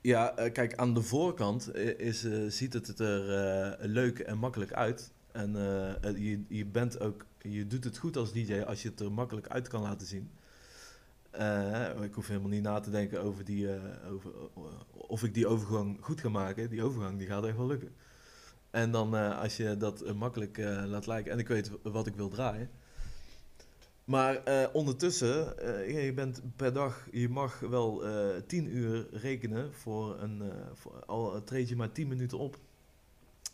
Ja, 0.00 0.36
eh, 0.36 0.52
kijk, 0.52 0.74
aan 0.76 0.94
de 0.94 1.02
voorkant 1.02 1.70
eh, 1.70 1.98
is, 1.98 2.24
eh, 2.24 2.32
ziet 2.48 2.72
het 2.72 2.98
er 3.00 3.34
eh, 3.34 3.72
leuk 3.78 4.18
en 4.18 4.38
makkelijk 4.38 4.72
uit. 4.72 5.12
En 5.32 5.56
eh, 5.56 6.04
eh, 6.04 6.16
je, 6.16 6.44
je 6.48 6.66
bent 6.66 7.00
ook, 7.00 7.24
je 7.38 7.66
doet 7.66 7.84
het 7.84 7.98
goed 7.98 8.16
als 8.16 8.32
DJ 8.32 8.60
als 8.60 8.82
je 8.82 8.88
het 8.88 9.00
er 9.00 9.12
makkelijk 9.12 9.48
uit 9.48 9.68
kan 9.68 9.82
laten 9.82 10.06
zien. 10.06 10.30
Eh, 11.30 12.02
ik 12.02 12.14
hoef 12.14 12.26
helemaal 12.26 12.48
niet 12.48 12.62
na 12.62 12.80
te 12.80 12.90
denken 12.90 13.22
over 13.22 13.44
die, 13.44 13.68
over, 14.10 14.30
of 14.90 15.22
ik 15.22 15.34
die 15.34 15.46
overgang 15.46 15.98
goed 16.00 16.20
ga 16.20 16.28
maken. 16.28 16.70
Die 16.70 16.82
overgang 16.82 17.18
die 17.18 17.26
gaat 17.26 17.44
echt 17.44 17.56
wel 17.56 17.66
lukken. 17.66 17.94
En 18.70 18.90
dan 18.90 19.14
als 19.14 19.56
je 19.56 19.76
dat 19.76 20.14
makkelijk 20.14 20.58
laat 20.86 21.06
lijken 21.06 21.32
en 21.32 21.38
ik 21.38 21.48
weet 21.48 21.70
wat 21.82 22.06
ik 22.06 22.14
wil 22.14 22.28
draaien. 22.28 22.70
Maar 24.04 24.42
ondertussen, 24.72 25.54
je 26.04 26.12
bent 26.14 26.42
per 26.56 26.72
dag, 26.72 27.08
je 27.10 27.28
mag 27.28 27.60
wel 27.60 28.02
10 28.46 28.76
uur 28.76 29.06
rekenen 29.10 29.74
voor 29.74 30.20
een, 30.20 30.42
voor, 30.74 31.04
al 31.04 31.44
treed 31.44 31.68
je 31.68 31.76
maar 31.76 31.92
10 31.92 32.08
minuten 32.08 32.38
op. 32.38 32.58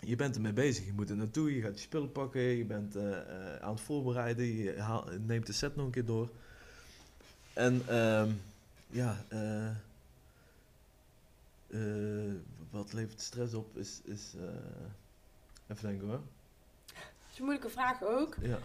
Je 0.00 0.16
bent 0.16 0.34
ermee 0.34 0.52
bezig, 0.52 0.84
je 0.84 0.92
moet 0.92 1.10
er 1.10 1.16
naartoe, 1.16 1.54
je 1.54 1.62
gaat 1.62 1.74
je 1.74 1.80
spullen 1.80 2.12
pakken, 2.12 2.40
je 2.40 2.64
bent 2.64 2.96
eh, 2.96 3.18
eh, 3.18 3.62
aan 3.62 3.70
het 3.72 3.80
voorbereiden, 3.80 4.44
je 4.44 4.80
haal- 4.80 5.08
neemt 5.26 5.46
de 5.46 5.52
set 5.52 5.76
nog 5.76 5.86
een 5.86 5.92
keer 5.92 6.04
door. 6.04 6.28
En 7.52 7.82
ehm, 7.88 8.30
ja, 8.90 9.24
eh, 9.28 9.68
wat 12.70 12.92
levert 12.92 13.20
stress 13.20 13.54
op 13.54 13.76
is, 13.76 14.00
is 14.04 14.34
even 15.68 15.88
denken 15.88 16.08
hoor. 16.08 16.20
Dat 16.86 17.32
is 17.32 17.38
een 17.38 17.44
moeilijke 17.44 17.70
vraag 17.70 18.02
ook. 18.04 18.36
Ja. 18.40 18.58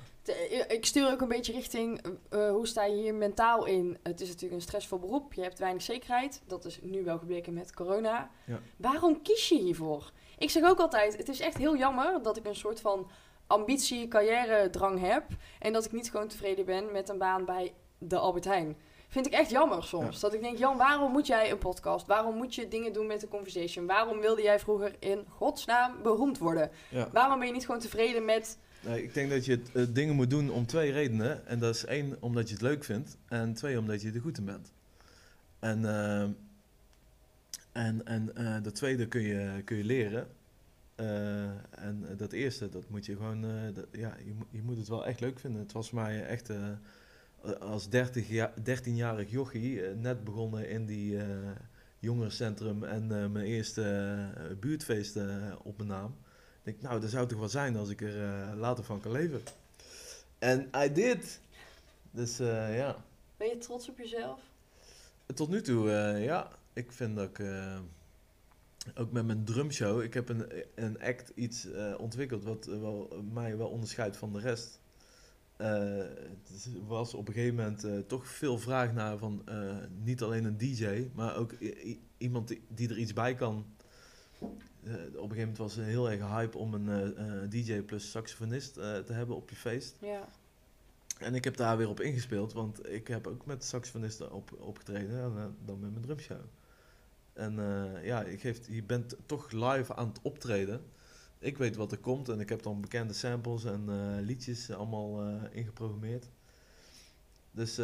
Ik 0.67 0.86
stuur 0.86 1.11
ook 1.11 1.21
een 1.21 1.27
beetje 1.27 1.53
richting 1.53 2.01
hoe 2.29 2.67
sta 2.67 2.86
je 2.86 2.95
hier 2.95 3.13
mentaal 3.15 3.65
in. 3.65 3.97
Het 4.03 4.21
is 4.21 4.27
natuurlijk 4.27 4.53
een 4.53 4.61
stressvol 4.61 4.99
beroep. 4.99 5.34
Je 5.34 5.41
hebt 5.41 5.59
weinig 5.59 5.81
zekerheid. 5.81 6.41
Dat 6.47 6.65
is 6.65 6.79
nu 6.81 7.03
wel 7.03 7.17
gebleken 7.17 7.53
met 7.53 7.73
corona. 7.73 8.31
Ja. 8.45 8.59
Waarom 8.77 9.21
kies 9.21 9.49
je 9.49 9.59
hiervoor? 9.59 10.11
Ik 10.44 10.50
zeg 10.50 10.64
ook 10.64 10.80
altijd, 10.80 11.18
het 11.18 11.30
is 11.30 11.39
echt 11.39 11.58
heel 11.58 11.78
jammer 11.78 12.22
dat 12.24 12.38
ik 12.38 12.46
een 12.46 12.56
soort 12.56 12.82
van 12.82 13.10
ambitie, 13.48 14.08
carrière 14.08 14.70
drang 14.70 15.00
heb. 15.00 15.24
En 15.60 15.74
dat 15.74 15.86
ik 15.86 15.91
niet 15.91 16.12
gewoon 16.12 16.28
tevreden 16.28 16.66
ben 16.66 16.91
met 16.91 17.10
een 17.10 17.18
baan 17.18 17.46
bij 17.46 17.74
de 17.98 18.18
Albert 18.18 18.46
Heijn. 18.46 18.76
Vind 19.08 19.26
ik 19.26 19.34
echt 19.34 19.50
jammer 19.50 19.84
soms. 19.84 20.20
Dat 20.20 20.34
ik 20.34 20.41
denk, 20.41 20.58
Jan, 20.58 20.78
waarom 20.78 21.12
moet 21.12 21.28
jij 21.28 21.52
een 21.52 21.58
podcast? 21.58 22.08
Waarom 22.08 22.36
moet 22.36 22.56
je 22.56 22.68
dingen 22.68 22.94
doen 22.94 23.08
met 23.08 23.20
de 23.22 23.28
conversation? 23.28 23.86
Waarom 23.86 24.20
wilde 24.20 24.41
jij 24.41 24.60
vroeger 24.60 24.96
in 25.00 25.26
godsnaam 25.30 26.02
beroemd 26.02 26.38
worden? 26.38 26.72
Ja. 26.89 27.10
Waarom 27.12 27.38
ben 27.38 27.48
je 27.48 27.54
niet 27.54 27.66
gewoon 27.66 27.82
tevreden 27.82 28.26
met... 28.26 28.58
Nee, 28.82 29.04
ik 29.04 29.14
denk 29.14 29.30
dat 29.30 29.46
je 29.46 29.62
eh, 29.74 29.84
dingen 29.89 30.16
moet 30.16 30.30
doen 30.30 30.50
om 30.50 30.66
twee 30.66 30.91
redenen. 30.91 31.48
En 31.48 31.60
dat 31.60 31.76
is 31.76 31.86
één, 31.86 32.18
omdat 32.20 32.48
je 32.48 32.54
het 32.54 32.64
leuk 32.64 32.84
vindt. 32.84 33.18
En 33.28 33.54
twee, 33.54 33.78
omdat 33.78 34.02
je 34.02 34.12
er 34.12 34.22
goed 34.22 34.38
in 34.38 34.46
bent. 34.46 34.72
En, 35.60 35.86
eh, 35.86 36.30
en, 37.74 38.05
en 38.05 38.36
eh, 38.36 38.63
dat 38.63 38.76
tweede 38.76 39.07
kun 39.07 39.21
je, 39.21 39.61
kun 39.65 39.78
je 39.78 39.84
leren. 39.84 40.28
Eh, 40.95 41.43
en 41.69 42.05
dat 42.17 42.32
eerste, 42.32 42.69
dat 42.69 42.89
moet 42.89 43.05
je 43.05 43.15
gewoon... 43.15 43.43
eh, 43.45 43.74
dat, 43.74 43.86
ja, 43.91 44.15
je, 44.26 44.34
moet- 44.34 44.47
je 44.51 44.61
moet 44.61 44.78
het 44.78 44.88
wel 44.88 45.05
echt 45.05 45.19
leuk 45.19 45.39
vinden. 45.39 45.61
Het 45.61 45.71
was 45.71 45.89
voor 45.89 45.99
mij 46.01 46.26
echt... 46.26 46.49
eh, 46.49 46.69
als 47.59 47.89
30 47.89 48.28
ja, 48.30 48.53
13-jarig 48.59 49.32
jochie, 49.32 49.86
eh, 49.86 49.95
net 49.95 50.24
begonnen 50.24 50.69
in 50.69 50.86
die 50.86 51.17
eh 51.17 51.26
jongerencentrum... 51.99 52.84
en 52.84 53.01
eh, 53.21 53.28
mijn 53.30 53.45
eerste 53.45 53.82
eh, 54.38 54.43
buurtfeest 54.59 55.15
eh, 55.15 55.26
op 55.63 55.78
mijn 55.78 55.89
naam. 55.89 56.15
Ik 56.63 56.63
denk, 56.63 56.82
nou, 56.82 57.01
dat 57.01 57.09
zou 57.09 57.28
toch 57.28 57.39
wel 57.39 57.49
zijn 57.49 57.76
als 57.76 57.89
ik 57.89 58.01
er 58.01 58.24
eh, 58.24 58.55
later 58.55 58.84
van 58.84 58.99
kan 58.99 59.11
leven. 59.11 59.41
En 60.39 60.69
I 60.86 60.91
did. 60.93 61.39
Dus 62.11 62.39
eh, 62.39 62.78
ja, 62.78 62.95
Ben 63.38 63.47
je 63.47 63.57
trots 63.57 63.89
op 63.89 63.97
jezelf? 63.97 64.39
tot 65.36 65.49
nu 65.49 65.61
toe, 65.61 65.91
eh, 65.91 66.24
ja, 66.24 66.51
ik 66.74 66.91
vind 66.91 67.15
dat 67.15 67.30
ik, 67.30 67.39
eh, 67.39 67.80
ook 68.95 69.11
met 69.11 69.26
mijn 69.26 69.43
drumshow, 69.43 70.01
ik 70.01 70.13
heb 70.13 70.30
een, 70.30 70.45
een 70.76 71.01
act 71.01 71.32
iets 71.36 71.71
eh, 71.71 71.93
ontwikkeld 71.97 72.43
wat 72.43 72.65
wel, 72.65 73.24
mij 73.34 73.57
wel 73.57 73.67
onderscheidt 73.67 74.17
van 74.17 74.34
de 74.34 74.39
rest. 74.39 74.82
Eh, 75.57 75.97
het 76.51 76.69
was 76.88 77.13
op 77.13 77.28
een 77.28 77.34
gegeven 77.34 77.55
moment 77.55 78.07
toch 78.07 78.28
veel 78.28 78.57
vraag 78.57 78.93
naar 78.93 79.17
van 79.17 79.43
niet 80.03 80.21
alleen 80.21 80.45
een 80.45 80.57
DJ, 80.57 81.09
maar 81.13 81.36
ook 81.36 81.51
iemand 82.17 82.47
die, 82.47 82.61
die 82.67 82.89
er 82.89 82.97
iets 82.97 83.13
bij 83.13 83.36
kan. 83.36 83.65
Op 84.39 84.49
een 84.89 85.11
gegeven 85.13 85.38
moment 85.38 85.57
was 85.57 85.78
er 85.78 85.84
heel 85.84 86.11
erg 86.11 86.28
hype 86.28 86.57
om 86.57 86.74
een 86.74 87.49
DJ 87.49 87.82
plus 87.82 88.11
saxofonist 88.11 88.74
te 88.74 89.13
hebben 89.13 89.36
op 89.36 89.49
je 89.49 89.55
feest. 89.55 89.97
Ja. 90.01 90.30
En 91.19 91.36
ik 91.36 91.43
heb 91.43 91.57
daar 91.57 91.78
weer 91.78 91.89
op 91.89 91.99
ingespeeld, 91.99 92.53
want 92.53 92.89
ik 92.89 93.07
heb 93.07 93.28
ook 93.28 93.45
met 93.45 93.63
saxofonisten 93.63 94.32
op, 94.32 94.51
opgetreden 94.59 95.24
en 95.24 95.55
dan 95.65 95.80
met 95.80 95.91
mijn 95.91 96.01
drumshow. 96.01 96.41
En 97.34 97.59
eh, 97.59 98.05
ja, 98.05 98.25
je, 98.25 98.55
je 98.69 98.84
bent 98.84 99.15
toch 99.25 99.51
live 99.51 99.95
aan 99.95 100.07
het 100.07 100.19
optreden. 100.21 100.81
Ik 101.39 101.57
weet 101.57 101.75
wat 101.75 101.91
er 101.91 101.97
komt 101.97 102.29
en 102.29 102.39
ik 102.39 102.49
heb 102.49 102.63
dan 102.63 102.81
bekende 102.81 103.13
samples 103.13 103.63
en 103.63 103.84
eh, 103.88 104.25
liedjes 104.25 104.71
allemaal 104.71 105.21
eh, 105.21 105.41
ingeprogrammeerd. 105.51 106.29
Dus 107.51 107.75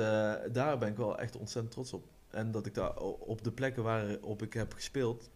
daar 0.52 0.78
ben 0.78 0.90
ik 0.90 0.98
wel 0.98 1.20
echt 1.20 1.36
ontzettend 1.36 1.74
trots 1.74 1.94
op. 1.94 2.08
En 2.30 2.52
dat 2.52 2.66
ik 2.66 2.74
daar 2.74 2.98
op 2.98 3.44
de 3.44 3.52
plekken 3.52 3.84
waarop 3.84 4.42
ik 4.42 4.54
heb 4.54 4.74
gespeeld, 4.74 5.30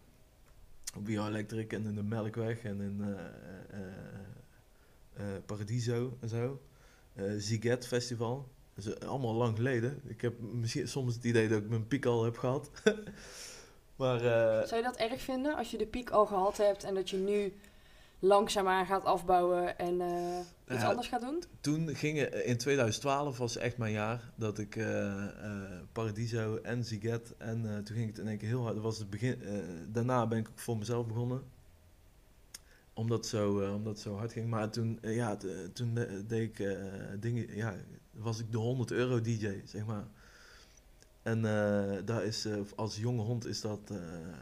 op 0.96 1.06
Via 1.06 1.28
Electric 1.28 1.74
en 1.74 1.86
in 1.86 1.96
de 1.96 2.04
Melkweg 2.04 2.64
en 2.64 2.82
in 2.82 3.18
Paradiso 5.46 6.18
en 6.20 6.30
zo. 6.30 6.62
Ziget 7.38 7.88
Festival. 7.88 8.50
Allemaal 9.06 9.34
lang 9.34 9.56
geleden. 9.56 10.02
Ik 10.06 10.22
heb 10.22 10.40
misschien 10.40 10.88
soms 10.88 11.16
het 11.16 11.24
idee 11.24 11.48
dat 11.48 11.62
ik 11.62 11.70
mijn 11.70 11.88
piek 11.88 12.06
al 12.06 12.24
heb 12.24 12.38
gehad. 12.38 12.72
maar 13.96 14.16
eh, 14.16 14.68
Zou 14.68 14.76
je 14.76 14.88
dat 14.88 14.96
erg 14.96 15.22
vinden 15.22 15.56
als 15.56 15.72
je 15.72 15.78
de 15.78 15.86
piek 15.86 16.10
al 16.10 16.26
gehad 16.26 16.58
hebt 16.58 16.84
en 16.84 16.94
dat 16.96 17.10
je 17.10 17.18
nu 17.18 17.54
langzaamaan 18.20 18.86
gaat 18.86 19.06
afbouwen 19.06 19.78
en 19.78 20.02
eh, 20.02 20.40
iets 20.74 20.82
Ja. 20.82 20.90
anders 20.90 21.08
gaat 21.08 21.22
doen? 21.22 21.44
toen 21.62 21.96
gingen 21.96 22.46
in 22.46 22.58
2012 22.58 23.38
was 23.38 23.58
echt 23.58 23.78
mijn 23.78 23.92
jaar 23.94 24.32
dat 24.36 24.58
ik 24.60 24.76
eh, 24.76 25.24
eh, 25.26 25.62
Paradiso 25.92 26.56
en 26.58 26.84
Ziget 26.86 27.34
en 27.38 27.66
eh, 27.70 27.78
toen 27.84 27.96
ging 27.96 28.08
het 28.10 28.18
in 28.18 28.28
één 28.28 28.38
keer 28.38 28.48
heel 28.48 28.62
hard. 28.62 28.74
Dat 28.74 28.84
was 28.84 28.98
het 28.98 29.10
begin. 29.10 29.42
eh, 29.44 29.54
daarna 29.88 30.28
ben 30.28 30.38
ik 30.40 30.48
ook 30.50 30.60
voor 30.60 30.78
mezelf 30.78 31.08
begonnen. 31.08 31.44
Omdat 32.94 33.18
het 33.18 33.28
zo, 33.28 33.60
eh, 33.62 33.74
omdat 33.74 33.94
het 33.94 34.02
zo 34.02 34.16
hard 34.18 34.32
ging. 34.32 34.50
Maar 34.50 34.70
toen, 34.70 34.98
eh, 35.02 35.16
ja, 35.16 35.38
toen 35.74 35.98
eh, 35.98 36.12
deed 36.28 36.50
ik 36.50 36.60
eh, 36.60 36.76
dingen. 37.20 37.56
Ja, 37.56 37.76
was 38.12 38.40
ik 38.40 38.52
de 38.52 38.58
100 38.58 38.92
euro 38.92 39.22
DJ, 39.22 39.62
zeg 39.66 39.86
maar. 39.86 40.04
En 41.24 41.38
eh, 41.46 42.06
daar 42.06 42.24
is, 42.24 42.46
eh, 42.46 42.60
als 42.76 42.98
jonge 42.98 43.22
hond 43.22 43.46
is 43.46 43.62
dat 43.62 43.92
eh, 43.92 43.98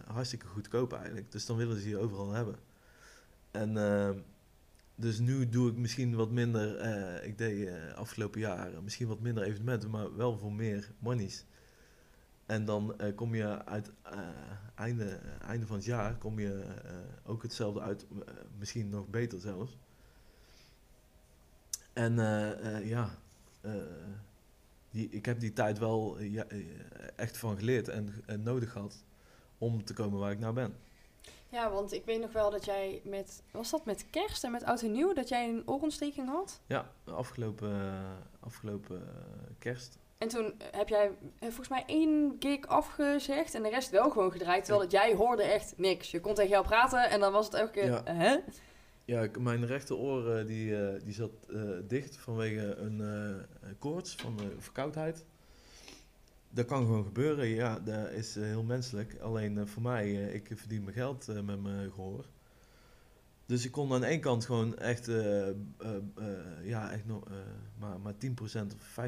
hartstikke 0.07 0.45
goedkoop 0.45 0.93
eigenlijk. 0.93 1.31
Dus 1.31 1.45
dan 1.45 1.57
willen 1.57 1.79
ze 1.79 1.89
je 1.89 1.97
overal 1.97 2.31
hebben. 2.31 2.55
En 3.51 3.77
eh, 3.77 4.09
dus 4.95 5.19
nu 5.19 5.49
doe 5.49 5.69
ik 5.69 5.77
misschien 5.77 6.15
wat 6.15 6.31
minder. 6.31 6.83
ik 7.23 7.37
deed 7.37 7.67
eh, 7.67 7.93
afgelopen 7.93 8.39
jaar 8.39 8.83
misschien 8.83 9.07
wat 9.07 9.19
minder 9.19 9.43
evenementen, 9.43 9.89
maar 9.89 10.15
wel 10.15 10.37
voor 10.37 10.53
meer 10.53 10.91
monies. 10.99 11.45
En 12.45 12.65
dan 12.65 12.95
kom 13.15 13.35
je 13.35 13.65
uit 13.65 13.91
einde, 14.75 15.19
einde 15.47 15.65
van 15.65 15.75
het 15.75 15.85
jaar 15.85 16.17
kom 16.17 16.39
je 16.39 16.63
ook 17.25 17.43
hetzelfde 17.43 17.81
uit, 17.81 18.05
misschien 18.57 18.89
nog 18.89 19.07
beter 19.07 19.39
zelfs. 19.39 19.77
En 21.93 22.15
ja, 22.85 23.17
die, 24.91 25.09
ik 25.09 25.25
heb 25.25 25.39
die 25.39 25.53
tijd 25.53 25.79
wel 25.79 26.19
ja, 26.19 26.45
eh, 26.47 26.59
echt 27.15 27.37
van 27.37 27.57
geleerd 27.57 27.87
en, 27.87 28.23
en 28.25 28.43
nodig 28.43 28.71
gehad 28.71 29.03
om 29.57 29.83
te 29.83 29.93
komen 29.93 30.19
waar 30.19 30.31
ik 30.31 30.39
nou 30.39 30.53
ben. 30.53 30.75
Ja, 31.49 31.69
want 31.69 31.93
ik 31.93 32.05
weet 32.05 32.21
nog 32.21 32.31
wel 32.31 32.49
dat 32.49 32.65
jij 32.65 33.01
met... 33.03 33.43
Was 33.51 33.69
dat 33.69 33.85
met 33.85 34.09
kerst 34.09 34.43
en 34.43 34.51
met 34.51 34.63
oud 34.63 34.81
en 34.81 34.91
nieuw? 34.91 35.13
Dat 35.13 35.29
jij 35.29 35.49
een 35.49 35.63
oorontsteking 35.65 36.29
had? 36.29 36.61
Ja, 36.65 36.91
afgelopen, 37.03 37.71
eh, 37.71 38.45
afgelopen 38.45 38.97
eh, 38.97 39.53
kerst. 39.59 39.97
En 40.17 40.27
toen 40.27 40.53
heb 40.71 40.89
jij 40.89 41.11
volgens 41.39 41.67
mij 41.67 41.83
één 41.85 42.35
gig 42.39 42.67
afgezegd 42.67 43.53
en 43.53 43.63
de 43.63 43.69
rest 43.69 43.89
wel 43.89 44.09
gewoon 44.09 44.31
gedraaid. 44.31 44.65
Terwijl 44.65 44.89
dat 44.89 45.01
jij 45.01 45.15
hoorde 45.15 45.43
echt 45.43 45.73
niks. 45.77 46.11
Je 46.11 46.19
kon 46.19 46.33
tegen 46.33 46.51
jou 46.51 46.65
praten 46.65 47.09
en 47.09 47.19
dan 47.19 47.31
was 47.31 47.45
het 47.45 47.53
elke 47.53 47.71
keer... 47.71 47.85
Ja. 47.85 48.41
Ja, 49.11 49.27
mijn 49.39 49.65
rechteroor 49.65 50.35
eh, 50.35 50.45
die, 50.47 50.97
die 51.03 51.13
zat 51.13 51.31
eh, 51.49 51.61
dicht 51.87 52.17
vanwege 52.17 52.75
een 52.75 53.01
eh, 53.01 53.69
koorts 53.79 54.15
van 54.15 54.37
de 54.37 54.55
verkoudheid. 54.57 55.25
Dat 56.49 56.65
kan 56.65 56.85
gewoon 56.85 57.03
gebeuren, 57.03 57.47
ja, 57.47 57.79
dat 57.79 58.09
is 58.09 58.35
eh, 58.35 58.43
heel 58.43 58.63
menselijk. 58.63 59.19
Alleen 59.19 59.57
eh, 59.57 59.65
voor 59.65 59.81
mij, 59.81 60.13
ik 60.13 60.51
verdien 60.55 60.83
mijn 60.83 60.95
geld 60.95 61.27
met 61.27 61.61
mijn 61.61 61.91
gehoor. 61.91 62.25
Dus 63.45 63.65
ik 63.65 63.71
kon 63.71 63.93
aan 63.93 64.03
één 64.03 64.19
kant 64.19 64.45
gewoon 64.45 64.77
echt, 64.77 65.05
ja, 66.63 66.91
echt 66.91 67.05
nog, 67.05 67.27
maar, 67.79 67.99
maar 67.99 68.13
10% 68.13 68.17
of 68.75 68.99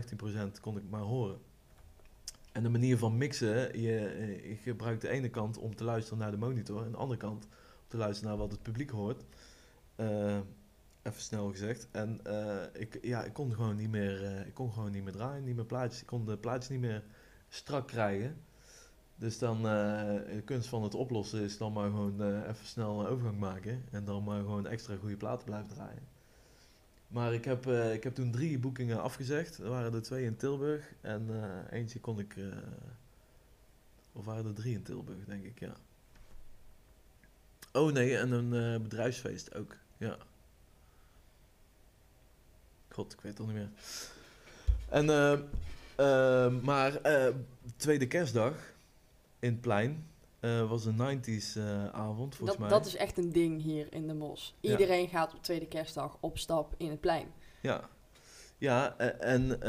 15% 0.58 0.60
kon 0.62 0.78
ik 0.78 0.89
maar 0.89 1.01
horen. 1.01 1.39
En 2.51 2.64
de 2.64 2.70
manier 2.70 2.97
van 2.97 3.18
mixen, 3.18 3.82
je, 3.82 3.91
je 4.47 4.56
gebruikt 4.56 5.01
de 5.01 5.10
ene 5.10 5.30
kant 5.30 5.58
om 5.58 5.76
te 5.76 5.84
luisteren 5.84 6.20
naar 6.20 6.32
de 6.32 6.38
monitor 6.38 6.86
en 6.86 6.91
de 6.91 6.97
andere 6.97 7.20
kant 7.20 7.45
om 7.45 7.88
te 7.88 7.97
luisteren 7.97 8.30
naar 8.30 8.39
wat 8.39 8.51
het 8.51 8.62
publiek 8.62 8.89
hoort. 8.89 9.24
Eh, 9.96 10.39
even 11.02 11.22
snel 11.22 11.50
gezegd. 11.50 11.88
En 11.91 12.20
eh, 12.24 12.82
ik, 12.82 13.00
ja, 13.02 13.24
ik 13.24 13.34
kon 13.34 13.54
gewoon 13.54 13.76
niet 13.76 13.89
meer, 13.89 14.24
eh, 14.26 14.48
ik 14.48 14.54
kon 14.54 14.72
gewoon 14.72 14.91
niet 14.91 15.04
meer 15.04 15.14
draaien, 15.14 15.44
niet 15.44 15.56
meer 15.56 15.66
plaatjes. 15.66 16.02
Ik 16.02 16.08
kon 16.08 16.26
de 16.26 16.38
plaatjes 16.38 16.70
niet 16.70 16.80
meer 16.80 17.04
strak 17.50 17.88
krijgen. 17.88 18.38
Dus 19.16 19.39
dan, 19.39 19.64
de 19.64 20.41
kunst 20.46 20.68
van 20.68 20.84
het 20.84 20.96
oplossen 20.96 21.41
is 21.41 21.58
dan 21.58 21.74
maar 21.74 21.89
gewoon 21.89 22.44
even 22.44 22.66
snel 22.66 23.00
een 23.00 23.08
overgang 23.08 23.39
maken. 23.39 23.84
En 23.91 24.06
dan 24.06 24.24
maar 24.24 24.39
gewoon 24.39 24.68
extra 24.68 24.96
goede 24.96 25.18
platen 25.18 25.46
blijven 25.46 25.70
draaien. 25.70 26.08
Maar 27.08 27.34
ik 27.34 27.46
heb, 27.46 27.68
ik 27.68 28.04
heb 28.04 28.14
toen 28.14 28.32
drie 28.32 28.60
boekingen 28.60 29.02
afgezegd. 29.02 29.58
Er 29.58 29.70
waren 29.70 29.94
er 29.94 30.02
twee 30.02 30.26
in 30.26 30.36
Tilburg. 30.36 30.94
En 31.02 31.30
eentje 31.70 32.00
kon 32.00 32.20
ik... 32.20 32.36
of 34.14 34.26
waren 34.26 34.46
er 34.46 34.54
drie 34.54 34.74
in 34.74 34.84
Tilburg, 34.84 35.26
denk 35.26 35.44
ik, 35.44 35.60
ja. 35.60 35.76
Oh 37.72 37.91
nee, 37.91 38.18
en 38.18 38.32
een 38.32 38.82
bedrijfsfeest 38.82 39.56
ook. 39.56 39.78
Ja. 40.04 40.18
God, 42.89 43.14
ik 43.14 43.22
weet 43.22 43.32
het 43.32 43.41
al 43.41 43.45
niet 43.45 43.56
meer. 43.56 43.70
En, 44.89 45.10
eh, 45.10 45.34
eh, 45.95 46.54
maar 46.62 46.95
eh, 47.01 47.34
tweede 47.76 48.08
kerstdag 48.08 48.54
in 49.39 49.51
het 49.51 49.62
plein 49.62 50.08
was 50.68 50.86
een 50.86 50.95
90s 50.95 51.56
eh, 51.56 51.86
avond, 51.86 52.36
volgens 52.36 52.58
Dat, 52.58 52.60
mij. 52.60 52.70
dat 52.70 52.86
is 52.86 52.95
echt 52.95 53.18
een 53.18 53.32
ding 53.32 53.62
hier 53.62 53.93
in 53.93 54.08
de 54.08 54.14
Mos. 54.14 54.56
Ja. 54.60 54.72
Iedereen 54.72 55.08
gaat 55.08 55.34
op 55.34 55.43
tweede 55.43 55.68
kerstdag 55.68 56.18
op 56.20 56.38
stap 56.38 56.74
in 56.78 56.89
het 56.89 56.99
plein. 56.99 57.28
Ja, 57.62 57.89
ja 58.58 58.97
eh, 58.97 59.34
en 59.34 59.68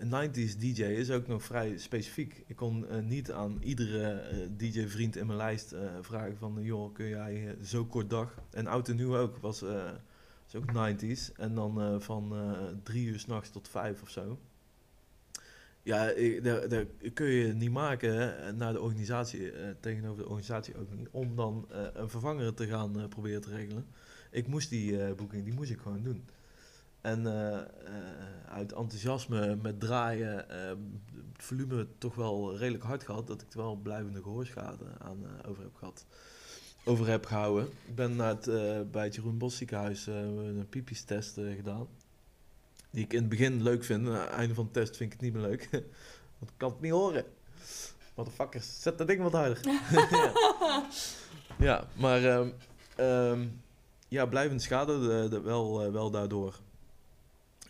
een 0.00 0.30
90s 0.30 0.58
DJ 0.58 0.82
is 0.82 1.10
ook 1.10 1.26
nog 1.26 1.42
vrij 1.42 1.78
specifiek. 1.78 2.44
Ik 2.46 2.56
kon 2.56 2.88
eh, 2.88 3.02
niet 3.02 3.32
aan 3.32 3.58
iedere 3.62 4.12
eh, 4.12 4.38
DJ-vriend 4.56 5.16
in 5.16 5.26
mijn 5.26 5.38
lijst 5.38 5.74
vragen 6.00 6.36
van... 6.36 6.58
joh, 6.60 6.94
kun 6.94 7.08
jij 7.08 7.56
zo 7.62 7.84
kort 7.84 8.10
dag... 8.10 8.42
En 8.50 8.66
oud 8.66 8.88
en 8.88 8.96
nieuw 8.96 9.16
ook, 9.16 9.36
was, 9.36 9.60
was 9.60 10.54
ook 10.54 10.72
90s. 10.72 11.32
En 11.36 11.54
dan 11.54 12.02
van 12.02 12.34
drie 12.82 13.06
uur 13.06 13.18
s'nachts 13.18 13.50
tot 13.50 13.68
vijf 13.68 14.02
of 14.02 14.10
zo. 14.10 14.38
Ja, 15.82 16.12
daar, 16.42 16.84
kun 17.14 17.26
je 17.26 17.54
niet 17.54 17.70
maken 17.70 18.34
naar 18.56 18.72
de 18.72 18.80
organisatie, 18.80 19.52
tegenover 19.80 20.22
de 20.22 20.28
organisatie 20.28 20.76
ook 20.78 20.90
niet... 20.94 21.08
om 21.10 21.36
dan 21.36 21.66
een 21.94 22.10
vervanger 22.10 22.54
te 22.54 22.66
gaan 22.66 23.08
proberen 23.08 23.40
te 23.40 23.50
regelen. 23.50 23.86
Ik 24.30 24.46
moest 24.46 24.70
die 24.70 25.14
boeking, 25.14 25.44
die 25.44 25.54
moest 25.54 25.70
ik 25.70 25.80
gewoon 25.80 26.02
doen. 26.02 26.24
En 27.06 27.26
eh, 27.26 27.58
eh, 27.58 27.64
uit 28.48 28.72
enthousiasme 28.72 29.56
met 29.62 29.80
draaien, 29.80 30.50
eh, 30.50 30.68
het 31.32 31.44
volume 31.44 31.86
toch 31.98 32.14
wel 32.14 32.56
redelijk 32.56 32.84
hard 32.84 33.02
gehad, 33.02 33.26
dat 33.26 33.42
ik 33.42 33.52
er 33.52 33.58
wel 33.58 33.76
blijvende 33.76 34.22
gehoorschade 34.22 34.84
aan 34.98 35.18
eh, 35.24 35.50
over 35.50 35.62
heb 35.62 35.74
gehad. 35.74 36.06
Over 36.84 37.06
heb 37.06 37.26
gehouden. 37.26 37.68
Ik 37.86 37.94
ben 37.94 38.16
naar 38.16 38.28
het, 38.28 38.90
bij 38.90 39.04
het 39.04 39.14
Jeroen 39.14 39.38
Bos 39.38 39.56
ziekenhuis 39.56 40.06
een 40.06 40.66
piepjestest 40.68 41.34
gedaan. 41.34 41.86
Die 42.90 43.04
ik 43.04 43.12
in 43.12 43.20
het 43.20 43.28
begin 43.28 43.62
leuk 43.62 43.84
vind. 43.84 44.08
Aan 44.08 44.14
het 44.14 44.28
einde 44.30 44.54
van 44.54 44.64
de 44.64 44.70
test 44.70 44.96
vind 44.96 45.12
ik 45.12 45.20
het 45.20 45.20
niet 45.20 45.32
meer 45.32 45.48
leuk. 45.48 45.68
Want 46.38 46.50
ik 46.50 46.56
kan 46.56 46.70
het 46.70 46.80
niet 46.80 46.92
horen. 46.92 47.24
Motherfuckers, 48.14 48.82
zet 48.82 48.98
dat 48.98 49.06
ding 49.06 49.22
wat 49.22 49.32
harder. 49.32 49.60
ja. 50.10 50.32
ja, 51.68 51.86
maar 51.96 52.24
ehm, 52.24 52.48
ehm, 52.96 53.46
ja, 54.08 54.26
blijvend 54.26 54.62
schade 54.62 55.00
de, 55.00 55.26
de- 55.30 55.40
wel, 55.40 55.92
wel 55.92 56.10
daardoor. 56.10 56.60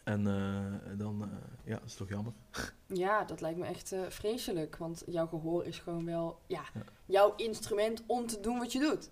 En 0.06 0.26
eh, 0.26 0.98
dan 0.98 1.22
eh, 1.22 1.28
ja, 1.64 1.76
is 1.76 1.90
het 1.90 1.96
toch 1.96 2.08
jammer. 2.08 2.32
Ja, 2.86 3.24
dat 3.24 3.40
lijkt 3.40 3.58
me 3.58 3.66
echt 3.66 3.92
eh, 3.92 4.00
vreselijk. 4.08 4.76
Want 4.76 5.02
jouw 5.06 5.26
gehoor 5.26 5.64
is 5.64 5.78
gewoon 5.78 6.04
wel 6.04 6.40
ja, 6.46 6.64
Ja. 6.74 6.82
jouw 7.06 7.34
instrument 7.36 8.02
om 8.06 8.26
te 8.26 8.40
doen 8.40 8.58
wat 8.58 8.72
je 8.72 8.78
doet. 8.78 9.10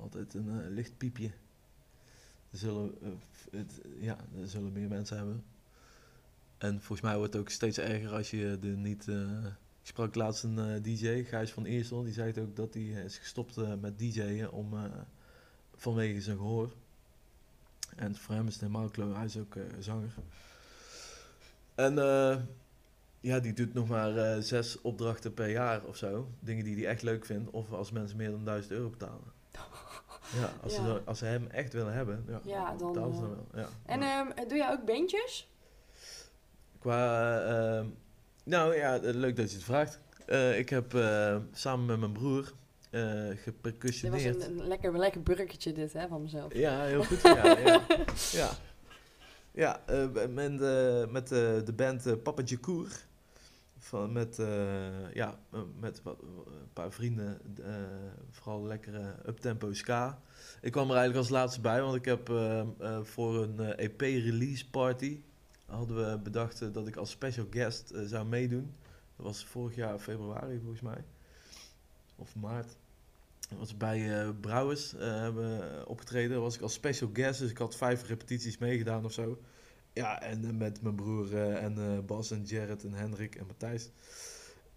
Altijd 0.00 0.34
een 0.34 0.70
licht 0.70 0.96
piepje. 0.96 1.26
Er 2.50 2.58
zullen, 2.58 2.94
het, 3.50 3.80
ja, 3.98 4.16
er 4.40 4.48
zullen 4.48 4.72
meer 4.72 4.88
mensen 4.88 5.16
hebben. 5.16 5.44
En 6.58 6.76
volgens 6.76 7.00
mij 7.00 7.16
wordt 7.16 7.32
het 7.32 7.42
ook 7.42 7.48
steeds 7.50 7.78
erger 7.78 8.12
als 8.12 8.30
je 8.30 8.58
er 8.62 8.68
niet... 8.68 9.06
ik 9.06 9.86
sprak 9.86 10.14
laatst 10.14 10.42
een 10.42 10.82
DJ, 10.82 11.24
Gijs 11.24 11.52
van 11.52 11.64
Eersel, 11.64 12.02
die 12.02 12.12
zei 12.12 12.40
ook 12.40 12.56
dat 12.56 12.74
hij 12.74 12.82
is 12.82 13.18
gestopt 13.18 13.80
met 13.80 13.98
DJ'en 13.98 14.52
om, 14.52 14.74
vanwege 15.74 16.20
zijn 16.20 16.36
gehoor. 16.36 16.72
En 17.96 18.16
voor 18.16 18.34
hem 18.34 18.46
is 18.46 18.52
het 18.52 18.62
helemaal 18.62 18.88
kloot, 18.88 19.16
hij 19.16 19.24
is 19.24 19.38
ook 19.38 19.56
eh, 19.56 19.62
zanger. 19.78 20.14
En 21.74 21.98
eh, 21.98 22.36
ja, 23.20 23.38
die 23.38 23.52
doet 23.52 23.74
nog 23.74 23.88
maar 23.88 24.16
eh, 24.16 24.40
zes 24.40 24.80
opdrachten 24.80 25.34
per 25.34 25.50
jaar 25.50 25.84
of 25.84 25.96
zo. 25.96 26.28
Dingen 26.40 26.64
die 26.64 26.76
hij 26.76 26.86
echt 26.86 27.02
leuk 27.02 27.24
vindt, 27.24 27.50
of 27.50 27.72
als 27.72 27.90
mensen 27.90 28.16
meer 28.16 28.30
dan 28.30 28.44
1000 28.44 28.72
euro 28.72 28.90
betalen. 28.90 29.32
Ja, 30.40 30.52
als, 30.62 30.76
Ja. 30.76 30.84
Ze, 30.84 31.02
als 31.04 31.18
ze 31.18 31.24
hem 31.24 31.46
echt 31.46 31.72
willen 31.72 31.92
hebben, 31.92 32.24
ja, 32.28 32.40
Ja, 32.44 32.74
dan, 32.74 32.92
betalen 32.92 33.14
ze 33.14 33.20
dan 33.20 33.30
wel. 33.30 33.62
Ja. 33.62 33.68
En 33.86 34.02
ehm, 34.02 34.48
doe 34.48 34.58
jij 34.58 34.70
ook 34.70 34.84
beentjes? 34.84 35.48
qua, 36.84 37.40
eh, 37.40 37.78
ehm, 37.78 37.86
nou 38.44 38.76
ja, 38.76 38.98
leuk 39.02 39.36
dat 39.36 39.50
je 39.50 39.56
het 39.56 39.64
vraagt. 39.64 40.00
Eh, 40.26 40.58
ik 40.58 40.68
heb 40.68 40.94
eh, 40.94 41.36
samen 41.52 41.86
met 41.86 41.98
mijn 41.98 42.12
broer 42.12 42.52
eh 42.94 43.28
Dit 43.28 43.34
was 43.34 43.42
gepercussioneerd. 43.42 44.44
een, 44.44 44.58
een 44.58 44.66
lekker, 44.66 44.94
een 44.94 44.98
lekker 44.98 45.20
bruggetje 45.20 45.72
dit 45.72 45.92
hè, 45.92 46.08
van 46.08 46.22
mezelf. 46.22 46.54
Ja, 46.54 46.82
heel 46.82 47.04
goed. 47.04 47.22
Ja, 47.22 47.58
ja. 47.58 47.82
ja. 48.40 48.50
ja 49.52 49.80
eh, 49.86 50.28
met, 50.28 50.60
eh, 50.60 51.06
met 51.06 51.28
de 51.28 51.72
band 51.76 52.22
Papa 52.22 52.42
Jacour. 52.42 52.86
Van, 53.78 54.12
met, 54.12 54.36
ja, 55.12 55.38
met 55.80 56.00
een 56.04 56.72
paar 56.72 56.92
vrienden. 56.92 57.40
vooral 58.30 58.66
lekkere 58.66 59.14
uptempo 59.26 59.72
ska. 59.72 60.18
Ik 60.64 60.72
kwam 60.72 60.90
er 60.90 60.96
eigenlijk 60.96 61.18
als 61.18 61.28
laatste 61.28 61.60
bij, 61.60 61.82
want 61.82 61.94
ik 61.94 62.04
heb 62.04 62.28
eh, 62.28 62.60
eh, 62.60 62.66
voor 63.02 63.42
een 63.42 63.58
EP-release 63.60 64.70
party... 64.70 65.20
hadden 65.66 65.96
we 65.96 66.18
bedacht 66.18 66.74
dat 66.74 66.86
ik 66.86 66.96
als 66.96 67.10
special 67.10 67.46
guest 67.50 67.92
zou 68.04 68.26
meedoen. 68.26 68.74
Dat 69.16 69.26
was 69.26 69.44
vorig 69.44 69.76
jaar 69.76 69.98
februari 69.98 70.58
volgens 70.58 70.80
mij. 70.80 71.04
Of 72.16 72.34
maart. 72.36 72.76
Was 73.58 73.76
bij 73.76 74.22
eh 74.22 74.28
Brouwers 74.40 74.94
eh, 74.94 75.00
hebben 75.00 75.58
we 75.58 75.84
opgetreden. 75.86 76.40
Was 76.40 76.54
ik 76.54 76.60
als 76.60 76.72
special 76.72 77.10
guest, 77.12 77.40
dus 77.40 77.50
ik 77.50 77.58
had 77.58 77.76
vijf 77.76 78.06
repetities 78.06 78.58
meegedaan 78.58 79.04
of 79.04 79.12
zo. 79.12 79.38
Ja, 79.92 80.22
en 80.22 80.44
eh, 80.44 80.50
met 80.50 80.82
mijn 80.82 80.94
broer 80.94 81.36
en 81.36 82.06
Bas 82.06 82.30
en 82.30 82.42
Jared 82.44 82.84
en 82.84 82.92
Hendrik 82.92 83.34
en 83.34 83.46
Matthijs. 83.46 83.90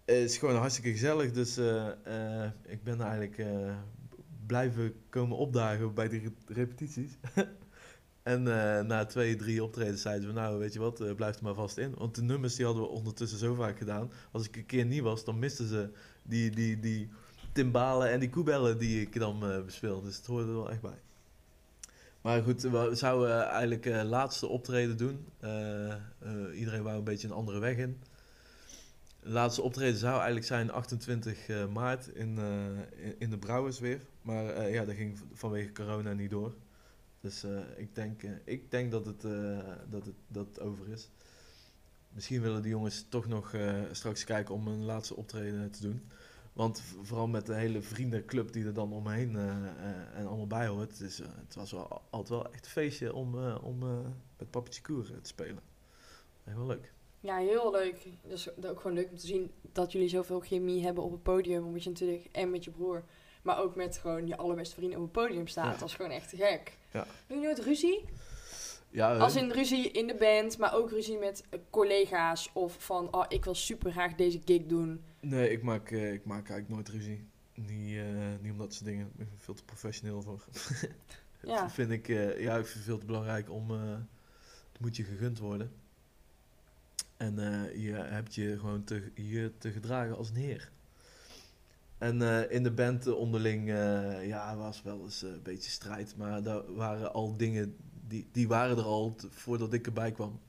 Het 0.04 0.16
is 0.16 0.38
gewoon 0.38 0.56
hartstikke 0.56 0.90
gezellig, 0.90 1.32
dus 1.32 1.58
ik 2.66 2.82
ben 2.82 3.00
eigenlijk 3.00 3.42
blijven 4.46 4.94
komen 5.08 5.36
opdagen 5.36 5.94
bij 5.94 6.08
die 6.08 6.20
re- 6.20 6.54
repetities. 6.54 7.18
en 8.22 8.42
na 8.86 9.04
twee, 9.06 9.36
drie 9.36 9.64
optredens 9.64 10.02
zeiden 10.02 10.28
ze, 10.28 10.34
nou 10.34 10.58
weet 10.58 10.72
je 10.72 10.78
wat, 10.78 11.00
eh, 11.00 11.14
blijf 11.14 11.36
er 11.36 11.42
maar 11.42 11.54
vast 11.54 11.78
in. 11.78 11.94
Want 11.94 12.14
de 12.14 12.22
nummers 12.22 12.54
die 12.54 12.64
hadden 12.64 12.82
we 12.82 12.88
ondertussen 12.88 13.38
zo 13.38 13.54
vaak 13.54 13.78
gedaan. 13.78 14.12
Als 14.32 14.46
ik 14.46 14.56
een 14.56 14.66
keer 14.66 14.84
niet 14.84 15.02
was, 15.02 15.24
dan 15.24 15.38
misten 15.38 15.68
ze 15.68 15.90
die, 16.22 16.50
die, 16.50 16.80
die 16.80 17.08
timbalen 17.58 18.10
en 18.10 18.20
die 18.20 18.30
koebellen 18.30 18.78
die 18.78 19.00
ik 19.00 19.18
dan 19.18 19.50
eh 19.50 19.64
bespeel. 19.64 20.02
Dus 20.02 20.16
het 20.16 20.26
hoorde 20.26 20.46
er 20.46 20.54
wel 20.54 20.70
echt 20.70 20.80
bij. 20.80 20.98
Maar 22.20 22.42
goed, 22.42 22.62
we 22.62 22.90
zouden 22.92 23.48
eigenlijk 23.48 23.86
eh 23.86 24.02
laatste 24.02 24.46
optreden 24.46 24.96
doen. 24.96 25.26
Eh, 25.40 25.92
eh, 25.92 25.98
iedereen 26.54 26.82
wou 26.82 26.96
een 26.96 27.04
beetje 27.04 27.28
een 27.28 27.34
andere 27.34 27.58
weg 27.58 27.76
in. 27.76 28.00
De 29.20 29.28
laatste 29.28 29.62
optreden 29.62 29.98
zou 29.98 30.14
eigenlijk 30.14 30.46
zijn 30.46 30.70
28 30.70 31.48
eh, 31.48 31.66
maart 31.66 32.08
in, 32.08 32.38
eh, 32.38 33.04
in, 33.06 33.14
in 33.18 33.30
de 33.30 33.38
Brouwersweer. 33.38 34.00
Maar 34.22 34.46
eh, 34.46 34.74
ja, 34.74 34.84
dat 34.84 34.94
ging 34.94 35.18
vanwege 35.32 35.72
corona 35.72 36.12
niet 36.12 36.30
door. 36.30 36.54
Dus 37.20 37.44
eh, 37.44 37.58
ik, 37.76 37.94
denk, 37.94 38.22
eh, 38.22 38.30
ik 38.44 38.70
denk 38.70 38.90
dat 38.90 39.06
het, 39.06 39.24
eh, 39.24 39.58
dat, 39.90 40.06
het, 40.06 40.14
dat 40.28 40.60
over 40.60 40.88
is. 40.88 41.08
Misschien 42.12 42.40
willen 42.42 42.62
die 42.62 42.70
jongens 42.70 43.06
toch 43.08 43.26
nog 43.28 43.54
eh, 43.54 43.74
straks 43.92 44.24
kijken 44.24 44.54
om 44.54 44.66
een 44.66 44.84
laatste 44.84 45.16
optreden 45.16 45.70
te 45.70 45.82
doen. 45.82 46.02
Want 46.58 46.82
vooral 47.02 47.26
met 47.26 47.46
de 47.46 47.54
hele 47.54 47.82
vriendenclub 47.82 48.52
die 48.52 48.64
er 48.64 48.74
dan 48.74 48.92
omheen 48.92 49.36
eh, 49.36 49.48
eh, 49.48 50.18
en 50.18 50.26
allemaal 50.26 50.46
bij 50.46 50.66
hoort. 50.66 50.90
Het, 50.90 51.00
is, 51.00 51.20
eh, 51.20 51.26
het 51.46 51.54
was 51.54 51.72
wel, 51.72 51.88
al- 51.88 52.02
altijd 52.10 52.28
wel 52.42 52.52
echt 52.52 52.64
een 52.64 52.70
feestje 52.70 53.14
om, 53.14 53.54
om 53.54 53.78
met 54.38 54.50
Papetje 54.50 54.82
Koer 54.82 55.04
te 55.04 55.18
spelen. 55.22 55.62
Wel 56.44 56.66
leuk. 56.66 56.92
Ja, 57.20 57.36
heel 57.36 57.70
leuk. 57.70 58.06
Dat 58.22 58.32
is 58.38 58.48
ook 58.64 58.80
gewoon 58.80 58.96
leuk 58.96 59.10
om 59.10 59.16
te 59.16 59.26
zien 59.26 59.50
dat 59.72 59.92
jullie 59.92 60.08
zoveel 60.08 60.40
chemie 60.40 60.84
hebben 60.84 61.04
op 61.04 61.10
het 61.12 61.22
podium. 61.22 61.64
Omdat 61.66 61.82
je 61.84 61.90
natuurlijk, 61.90 62.28
en 62.32 62.50
met 62.50 62.64
je 62.64 62.70
broer, 62.70 63.04
maar 63.42 63.58
ook 63.58 63.74
met 63.74 63.98
gewoon 63.98 64.26
je 64.26 64.36
allerbeste 64.36 64.74
vrienden 64.74 64.98
op 64.98 65.04
het 65.04 65.12
podium 65.12 65.46
staat. 65.46 65.72
Ja. 65.72 65.78
Dat 65.78 65.88
is 65.88 65.94
gewoon 65.94 66.10
echt 66.10 66.32
gek. 66.36 66.78
Ja. 66.92 67.06
Doe 67.26 67.36
je 67.38 67.44
nooit 67.44 67.58
ruzie? 67.58 68.04
Ja, 68.90 69.16
Als 69.16 69.34
hun- 69.34 69.42
in 69.44 69.50
ruzie 69.50 69.90
in 69.90 70.06
de 70.06 70.14
band, 70.14 70.58
maar 70.58 70.74
ook 70.74 70.90
ruzie 70.90 71.18
met 71.18 71.44
eh, 71.50 71.58
collega's. 71.70 72.50
Of 72.52 72.76
van, 72.84 73.14
oh, 73.14 73.24
ik 73.28 73.44
wil 73.44 73.54
super 73.54 73.92
graag 73.92 74.14
deze 74.14 74.40
gig 74.44 74.66
doen. 74.66 75.00
Nee, 75.20 75.50
ik 75.50 75.62
maak, 75.62 75.90
eh, 75.90 76.12
ik 76.12 76.24
maak 76.24 76.48
eigenlijk 76.50 76.68
nooit 76.68 76.88
ruzie. 76.88 77.24
Niet, 77.54 77.96
eh, 77.96 78.04
niet 78.40 78.52
om 78.52 78.58
dat 78.58 78.72
soort 78.74 78.84
dingen. 78.84 79.06
Ik 79.06 79.16
ben 79.16 79.28
veel 79.38 79.54
te 79.54 79.64
professioneel 79.64 80.22
voor. 80.22 80.44
Ja. 81.42 81.60
Dat 81.62 81.72
vind 81.72 81.90
ik, 81.90 82.08
eh, 82.08 82.40
ja, 82.40 82.56
ik 82.56 82.64
vind 82.64 82.74
het 82.74 82.84
veel 82.84 82.98
te 82.98 83.06
belangrijk 83.06 83.50
om... 83.50 83.70
eh, 83.70 83.90
het 84.72 84.80
moet 84.80 84.96
je 84.96 85.02
gegund 85.04 85.38
worden. 85.38 85.72
En 87.16 87.38
eh, 87.38 87.82
je 87.84 87.92
hebt 87.92 88.34
je 88.34 88.58
gewoon 88.58 88.84
te, 88.84 89.10
je 89.14 89.52
te 89.58 89.70
gedragen 89.72 90.16
als 90.16 90.28
een 90.28 90.36
heer. 90.36 90.70
En 91.98 92.22
eh, 92.22 92.50
in 92.56 92.62
de 92.62 92.70
band 92.70 93.06
eh, 93.06 93.14
onderling, 93.14 93.68
eh, 93.70 94.26
ja, 94.26 94.56
was 94.56 94.82
wel 94.82 95.00
eens 95.02 95.22
eh, 95.22 95.30
een 95.30 95.42
beetje 95.42 95.70
strijd. 95.70 96.16
Maar 96.16 96.42
daar 96.42 96.74
waren 96.74 97.12
al 97.12 97.36
dingen, 97.36 97.76
die, 98.08 98.28
die 98.32 98.48
waren 98.48 98.76
er 98.76 98.84
al 98.84 99.16
voordat 99.30 99.72
ik 99.72 99.86
erbij 99.86 100.12
kwam. 100.12 100.40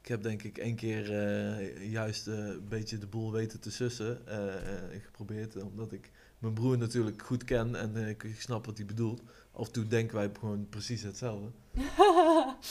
Ik 0.00 0.10
heb 0.10 0.22
denk 0.22 0.42
ik 0.42 0.58
één 0.58 0.76
keer 0.76 1.12
eh, 1.12 1.90
juist 1.90 2.26
eh, 2.26 2.34
een 2.38 2.68
beetje 2.68 2.98
de 2.98 3.06
boel 3.06 3.32
weten 3.32 3.60
te 3.60 3.70
sussen. 3.70 4.26
eh, 4.26 5.00
geprobeerd, 5.02 5.62
omdat 5.62 5.92
ik 5.92 6.10
mijn 6.38 6.54
broer 6.54 6.78
natuurlijk 6.78 7.22
goed 7.22 7.44
ken 7.44 7.74
en 7.74 7.96
ik, 7.96 8.26
snap 8.38 8.66
wat 8.66 8.76
hij 8.76 8.86
bedoelt. 8.86 9.22
Af 9.52 9.66
en 9.66 9.72
toe 9.72 9.86
denken 9.86 10.16
wij 10.16 10.30
gewoon 10.38 10.68
precies 10.68 11.02
hetzelfde. 11.02 11.50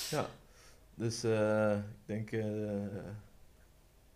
Ja, 0.10 0.30
dus 0.96 1.24
ik 1.24 2.06
denk, 2.06 2.30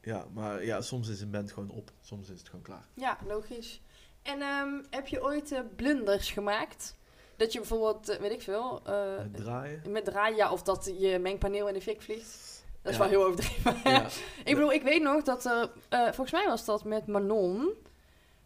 ja, 0.01 0.27
maar 0.33 0.65
ja, 0.65 0.81
soms 0.81 1.07
is 1.07 1.21
een 1.21 1.31
band 1.31 1.51
gewoon 1.51 1.69
op, 1.69 1.91
soms 2.01 2.29
is 2.29 2.39
het 2.39 2.47
gewoon 2.47 2.61
klaar. 2.61 2.85
Ja, 2.93 3.17
logisch. 3.27 3.81
En 4.21 4.41
ehm, 4.41 4.83
heb 4.89 5.07
je 5.07 5.23
ooit 5.23 5.61
blunders 5.75 6.31
gemaakt? 6.31 6.95
Dat 7.37 7.53
je 7.53 7.59
bijvoorbeeld, 7.59 8.09
eh, 8.09 8.19
weet 8.19 8.31
ik 8.31 8.41
veel, 8.41 8.81
eh, 8.85 9.17
Het 9.17 9.35
draaien. 9.35 9.81
met 9.89 10.05
draaien, 10.05 10.35
ja, 10.37 10.51
of 10.51 10.63
dat 10.63 10.91
je 10.99 11.19
mengpaneel 11.19 11.67
in 11.67 11.73
de 11.73 11.81
fik 11.81 12.01
vliegt. 12.01 12.63
Dat 12.81 12.91
is 12.91 12.97
Ja. 12.97 13.03
wel 13.03 13.09
heel 13.11 13.23
overdreven. 13.25 13.91
Ja, 13.91 14.05
ik 14.49 14.55
bedoel, 14.55 14.71
ik 14.71 14.83
weet 14.83 15.01
nog 15.01 15.23
dat 15.23 15.45
er, 15.45 15.69
eh, 15.89 16.01
volgens 16.03 16.31
mij 16.31 16.45
was 16.45 16.65
dat 16.65 16.83
met 16.83 17.07
Manon, 17.07 17.69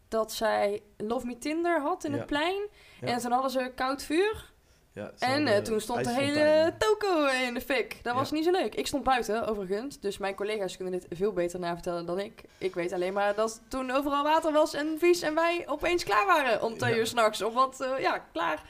dat 0.08 0.32
zij 0.32 0.82
Love 0.96 1.26
Me 1.26 1.38
Tinder 1.38 1.80
had 1.80 2.04
in 2.04 2.12
het 2.12 2.26
plein. 2.26 2.62
En 3.00 3.18
toen 3.18 3.32
hadden 3.32 3.50
ze 3.50 3.72
koud 3.74 4.02
vuur. 4.02 4.51
Ja, 4.92 5.10
En 5.18 5.46
eh, 5.46 5.58
toen 5.58 5.80
stond 5.80 6.04
de 6.04 6.12
hele 6.14 6.74
toko 6.78 7.26
in 7.26 7.54
de 7.54 7.60
fik. 7.60 7.98
Dat 8.02 8.14
was 8.14 8.28
Ja. 8.28 8.34
niet 8.34 8.44
zo 8.44 8.50
leuk. 8.50 8.74
Ik 8.74 8.86
stond 8.86 9.04
buiten, 9.04 9.46
overigens. 9.46 10.00
Dus 10.00 10.18
mijn 10.18 10.34
collega's 10.34 10.76
kunnen 10.76 11.00
dit 11.00 11.06
veel 11.18 11.32
beter 11.32 11.58
navertellen 11.60 12.06
dan 12.06 12.18
ik. 12.18 12.42
Ik 12.58 12.74
weet 12.74 12.92
alleen 12.92 13.12
maar 13.12 13.34
dat 13.34 13.60
toen 13.68 13.90
overal 13.90 14.22
water 14.22 14.52
was 14.52 14.74
en 14.74 14.96
vies. 14.98 15.22
En 15.22 15.34
wij 15.34 15.62
opeens 15.66 16.04
klaar 16.04 16.26
waren 16.26 16.62
om 16.62 16.78
twee 16.78 16.92
Ja. 16.92 16.98
uur 16.98 17.06
s'nachts. 17.06 17.42
Of 17.42 17.54
wat, 17.54 17.80
eh, 17.80 18.00
ja, 18.00 18.18
klaar. 18.32 18.62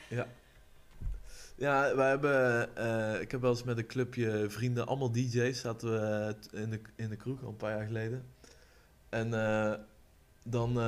Ja, 1.56 1.94
we 1.96 2.02
hebben, 2.02 2.76
eh, 2.76 3.20
ik 3.20 3.30
heb 3.30 3.40
wel 3.40 3.50
eens 3.50 3.64
met 3.64 3.78
een 3.78 3.86
clubje 3.86 4.44
vrienden, 4.50 4.86
allemaal 4.86 5.12
DJ's, 5.12 5.60
zaten 5.60 5.90
we 5.90 6.34
in 6.52 6.70
de, 6.70 6.80
in 6.96 7.08
de 7.08 7.16
kroeg 7.16 7.42
al 7.42 7.48
een 7.48 7.56
paar 7.56 7.76
jaar 7.76 7.86
geleden. 7.86 8.26
En 9.08 9.30
dan, 10.44 10.78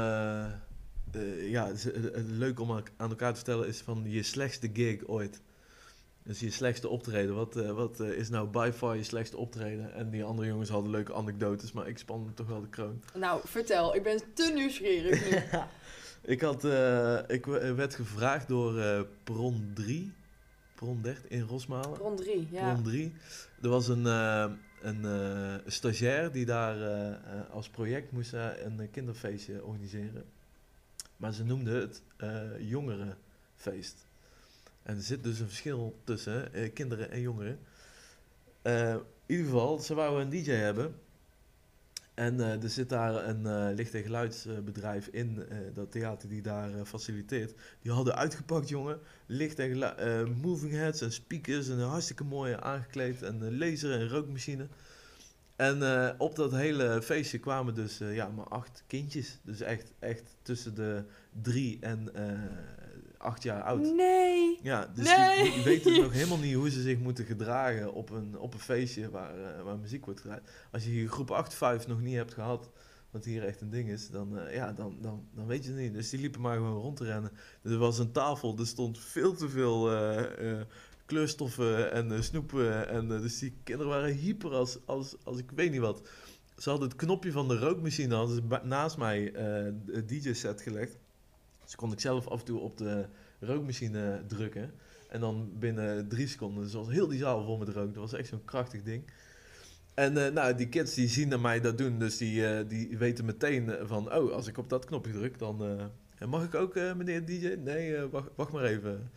eh, 1.15 1.51
ja, 1.51 1.67
het 1.67 1.77
is, 1.77 1.93
eh, 1.93 2.23
leuk 2.27 2.61
om 2.61 2.71
aan 2.97 3.11
elkaar 3.11 3.31
te 3.31 3.37
vertellen 3.37 3.69
is 3.69 3.81
van 3.81 4.03
je 4.07 4.23
slechtste 4.23 4.71
gig 4.73 5.07
ooit. 5.07 5.41
Dus 6.23 6.41
je 6.41 6.51
slechtste 6.51 6.89
optreden. 6.89 7.35
Wat, 7.35 7.57
eh, 7.57 7.71
wat 7.71 8.01
is 8.01 8.29
nou 8.29 8.49
by 8.49 8.71
far 8.75 8.97
je 8.97 9.03
slechtste 9.03 9.37
optreden? 9.37 9.95
En 9.95 10.11
die 10.11 10.25
andere 10.25 10.49
jongens 10.49 10.71
hadden 10.71 10.91
leuke 10.91 11.15
anekdotes, 11.15 11.73
maar 11.73 11.89
ik 11.89 11.99
span 11.99 12.33
toch 12.35 12.47
wel 12.47 12.61
de 12.61 12.69
kroon. 12.69 13.03
Nou, 13.15 13.41
vertel. 13.45 13.95
Ik 13.95 14.03
ben 14.03 14.21
te 14.35 14.53
nieuwsgierig 14.55 15.31
nu. 15.31 15.39
Ik, 16.27 16.41
had, 16.41 16.65
ik 17.31 17.45
werd 17.77 17.95
gevraagd 17.95 18.49
door 18.49 19.07
Pron 19.25 19.71
3, 19.75 20.13
Pron 20.75 21.03
30 21.03 21.29
in 21.29 21.41
Rosmalen. 21.41 21.99
Rond 21.99 22.17
drie, 22.17 22.49
ja. 22.51 22.73
Bron 22.73 22.85
3. 22.85 23.13
Er 23.63 23.69
was 23.69 23.89
een, 23.89 24.05
een 24.81 25.61
stagiair 25.67 26.33
die 26.33 26.45
daar 26.45 26.77
als 27.51 27.69
project 27.69 28.13
moest 28.13 28.33
een 28.33 28.89
kinderfeestje 28.91 29.65
organiseren. 29.65 30.25
Maar 31.25 31.33
ze 31.33 31.45
noemden 31.45 31.81
het 31.81 32.03
eh, 32.17 32.71
jongerenfeest. 32.71 34.07
En 34.83 34.97
er 34.97 35.03
zit 35.03 35.23
dus 35.23 35.39
een 35.39 35.47
verschil 35.47 36.01
tussen 36.05 36.53
eh, 36.55 36.73
kinderen 36.73 37.11
en 37.11 37.21
jongeren. 37.21 37.59
Eh, 38.63 38.91
in 38.91 39.01
ieder 39.27 39.45
geval, 39.45 39.79
ze 39.79 39.95
wouden 39.95 40.25
een 40.25 40.31
DJ 40.31 40.51
hebben. 40.51 40.95
En 42.15 42.41
er 42.41 42.69
zit 42.71 42.89
daar 42.89 43.29
een 43.29 43.75
licht- 43.75 43.95
en 43.95 44.03
geluidsbedrijf 44.03 45.07
in 45.07 45.47
dat 45.75 45.93
theater 45.93 46.29
die 46.29 46.43
daar 46.43 46.85
faciliteert. 46.85 47.55
Die 47.83 47.93
hadden 47.93 48.15
uitgepakt, 48.15 48.69
jongen. 48.69 49.01
Licht 49.27 49.59
en 49.59 50.31
moving 50.41 50.73
heads 50.73 51.01
en 51.01 51.13
speakers 51.13 51.69
en 51.69 51.79
hartstikke 51.79 52.25
mooi 52.25 52.57
aangekleed. 52.61 53.23
En 53.23 53.59
laser 53.59 53.93
en 53.93 54.09
rookmachine. 54.09 54.67
En 55.57 55.83
eh, 55.83 56.11
op 56.19 56.37
dat 56.37 56.53
hele 56.53 57.03
feestje 57.03 57.39
kwamen 57.39 57.75
dus 57.75 58.01
eh, 58.01 58.15
ja, 58.15 58.29
maar 58.29 58.49
acht 58.49 58.85
kindjes. 58.87 59.39
Dus 59.43 59.61
echt, 59.61 59.93
echt 59.99 60.37
tussen 60.43 60.75
de 60.75 61.05
drie 61.43 61.79
en 61.81 62.15
eh, 62.15 62.39
acht 63.19 63.43
jaar 63.43 63.63
oud. 63.63 63.81
Nee. 63.81 64.59
Ja, 64.63 64.91
dus 64.95 65.05
Nee. 65.05 65.43
die, 65.43 65.53
die 65.53 65.63
weten 65.65 66.01
nog 66.03 66.13
helemaal 66.13 66.39
niet 66.39 66.55
hoe 66.55 66.71
ze 66.71 66.83
zich 66.83 66.99
moeten 66.99 67.25
gedragen 67.25 67.93
op 67.93 68.11
een, 68.11 68.39
op 68.39 68.55
een 68.55 68.61
feestje 68.61 69.11
waar, 69.11 69.65
waar 69.65 69.79
muziek 69.79 70.05
wordt 70.05 70.21
gedraaid. 70.21 70.51
Als 70.73 70.85
je 70.85 70.91
hier 70.91 71.09
groep 71.09 71.31
8, 71.31 71.55
5 71.55 71.87
nog 71.87 72.01
niet 72.01 72.15
hebt 72.15 72.35
gehad, 72.35 72.71
wat 73.11 73.25
hier 73.25 73.45
echt 73.45 73.61
een 73.61 73.71
ding 73.71 73.89
is, 73.89 74.11
dan, 74.11 74.39
ja, 74.51 74.73
dan, 74.73 74.97
dan, 75.01 75.29
dan 75.35 75.47
weet 75.47 75.65
je 75.65 75.71
het 75.71 75.81
niet. 75.81 75.95
Dus 75.95 76.11
die 76.11 76.21
liepen 76.21 76.41
maar 76.41 76.57
gewoon 76.57 76.81
rond 76.81 76.97
te 76.97 77.05
rennen. 77.05 77.31
Er 77.63 77.79
was 77.79 77.99
een 77.99 78.13
tafel, 78.13 78.59
er 78.59 78.67
stond 78.67 78.99
veel 78.99 79.35
te 79.35 79.49
veel 79.49 79.91
kleurstoffen 81.07 81.93
en 81.93 82.13
eh, 82.13 82.21
snoepen. 82.21 82.89
En, 82.89 83.13
eh, 83.13 83.21
dus 83.21 83.39
die 83.39 83.57
kinderen 83.65 83.93
waren 83.93 84.15
hyper 84.15 84.51
als, 84.51 84.79
als, 84.85 85.17
als 85.25 85.39
ik 85.39 85.51
weet 85.55 85.71
niet 85.71 85.81
wat. 85.81 86.09
Ze 86.57 86.71
hadden 86.71 86.89
het 86.89 86.97
knopje 86.97 87.33
van 87.33 87.49
de 87.49 87.59
rookmachine 87.59 88.29
ze 88.29 88.61
naast 88.63 88.97
mij 88.97 89.33
eh 89.33 89.73
de 89.87 90.05
DJ-set 90.07 90.61
gelegd. 90.61 90.97
Dus 91.65 91.77
kon 91.77 91.93
ik 91.93 92.01
zelf 92.01 92.29
af 92.29 92.39
en 92.39 92.45
toe 92.45 92.61
op 92.61 92.77
de 92.77 93.07
rookmachine 93.41 94.23
drukken. 94.27 94.73
En 95.09 95.21
dan 95.21 95.51
binnen 95.59 96.09
drie 96.09 96.27
seconden, 96.27 96.63
dus 96.63 96.89
heel 96.89 97.09
die 97.09 97.19
zaal 97.19 97.45
vol 97.45 97.59
met 97.59 97.69
rook. 97.69 97.95
Dat 97.95 98.11
was 98.11 98.13
echt 98.13 98.29
zo'n 98.29 98.45
krachtig 98.45 98.83
ding. 98.83 99.11
En 99.95 100.13
nou, 100.13 100.55
die 100.55 100.69
kids 100.69 100.95
die 100.95 101.09
zien 101.09 101.29
naar 101.29 101.41
mij 101.41 101.61
dat 101.61 101.79
doen, 101.79 101.99
dus 101.99 102.17
die, 102.17 102.67
die 102.67 102.99
weten 102.99 103.25
meteen 103.25 103.77
van... 103.83 104.15
Oh, 104.15 104.33
als 104.33 104.47
ik 104.47 104.59
op 104.59 104.69
dat 104.69 104.85
knopje 104.85 105.13
druk, 105.13 105.39
dan... 105.39 105.91
mag 106.27 106.45
ik 106.45 106.55
ook, 106.55 106.75
meneer 106.75 107.25
DJ? 107.25 107.55
Nee, 107.59 108.09
wacht, 108.09 108.29
wacht 108.35 108.53
maar 108.53 108.65
even. 108.65 109.11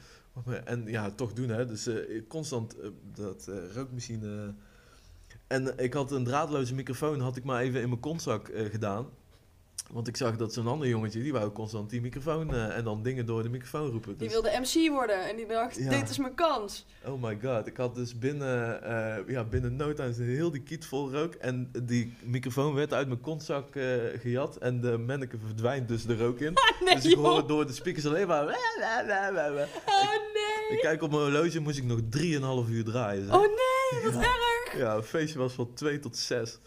En 0.46 0.84
ja, 0.88 1.12
toch 1.12 1.34
doen, 1.34 1.50
hè. 1.50 1.66
Dus 1.66 1.88
eh, 1.88 2.22
constant 2.28 2.80
eh, 2.80 2.90
dat 3.14 3.48
eh, 3.48 3.56
rookmachine... 3.76 4.54
En 5.48 5.78
ik 5.78 5.94
had 5.94 6.12
een 6.12 6.24
draadloze 6.24 6.74
microfoon, 6.74 7.20
had 7.20 7.38
ik 7.38 7.44
maar 7.44 7.62
even 7.62 7.82
in 7.82 7.90
mijn 7.90 8.00
kontzak 8.00 8.52
gedaan. 8.54 9.08
Want 9.92 10.08
ik 10.08 10.18
zag 10.18 10.36
dat 10.36 10.54
zo'n 10.54 10.68
ander 10.68 10.88
jongetje, 10.88 11.22
die 11.22 11.32
wou 11.34 11.52
constant 11.52 11.90
die 11.90 12.02
microfoon 12.02 12.54
eh, 12.54 12.78
en 12.78 12.84
dan 12.84 13.04
dingen 13.04 13.26
door 13.26 13.44
de 13.44 13.50
microfoon 13.50 13.90
roepen. 13.90 14.18
Die 14.18 14.28
Dus- 14.28 14.32
wilde 14.42 14.60
MC 14.62 14.90
worden 14.92 15.30
en 15.30 15.36
die 15.36 15.46
dacht, 15.48 15.76
Ja. 15.76 15.90
dit 15.90 16.10
is 16.10 16.18
mijn 16.18 16.34
kans. 16.36 16.86
Oh 17.06 17.22
my 17.24 17.38
god, 17.44 17.68
ik 17.68 17.78
had 17.78 17.96
dus 17.96 18.18
binnen, 18.20 18.84
eh 18.84 19.28
ja, 19.28 19.44
binnen 19.44 19.76
no 19.76 19.94
time 19.94 20.14
heel 20.24 20.52
die 20.52 20.62
kiet 20.64 20.86
vol 20.86 21.12
rook. 21.12 21.34
En 21.34 21.72
die 21.84 22.14
microfoon 22.24 22.74
werd 22.74 22.94
uit 22.94 23.08
mijn 23.08 23.22
kontzak 23.22 23.76
eh, 23.76 23.84
gejat. 24.20 24.56
En 24.58 24.82
de 24.82 24.98
manneke 24.98 25.38
verdwijnt 25.46 25.88
dus 25.88 26.06
de 26.06 26.18
rook 26.18 26.40
in. 26.40 26.54
nee, 26.86 26.96
dus 26.96 27.06
ik 27.06 27.16
hoor 27.16 27.26
joh. 27.40 27.48
door 27.48 27.66
de 27.68 27.74
speakers 27.74 28.06
alleen 28.06 28.28
maar... 28.28 28.44
Oh 28.44 28.50
nee. 30.34 30.78
Ik 30.78 30.80
kijk 30.82 31.02
op 31.02 31.10
mijn 31.10 31.22
horloge, 31.22 31.60
moest 31.60 31.78
ik 31.78 31.84
nog 31.84 32.00
3,5 32.66 32.70
uur 32.70 32.84
draaien. 32.84 33.26
zeg. 33.26 33.36
Oh 33.36 33.42
nee, 33.42 34.04
wat 34.12 34.14
ja. 34.14 34.30
erg. 34.30 34.78
ja, 34.78 34.96
het 34.96 35.06
feestje 35.06 35.40
was 35.40 35.54
van 35.54 35.74
2 35.74 36.00
tot 36.00 36.18
6. 36.18 36.60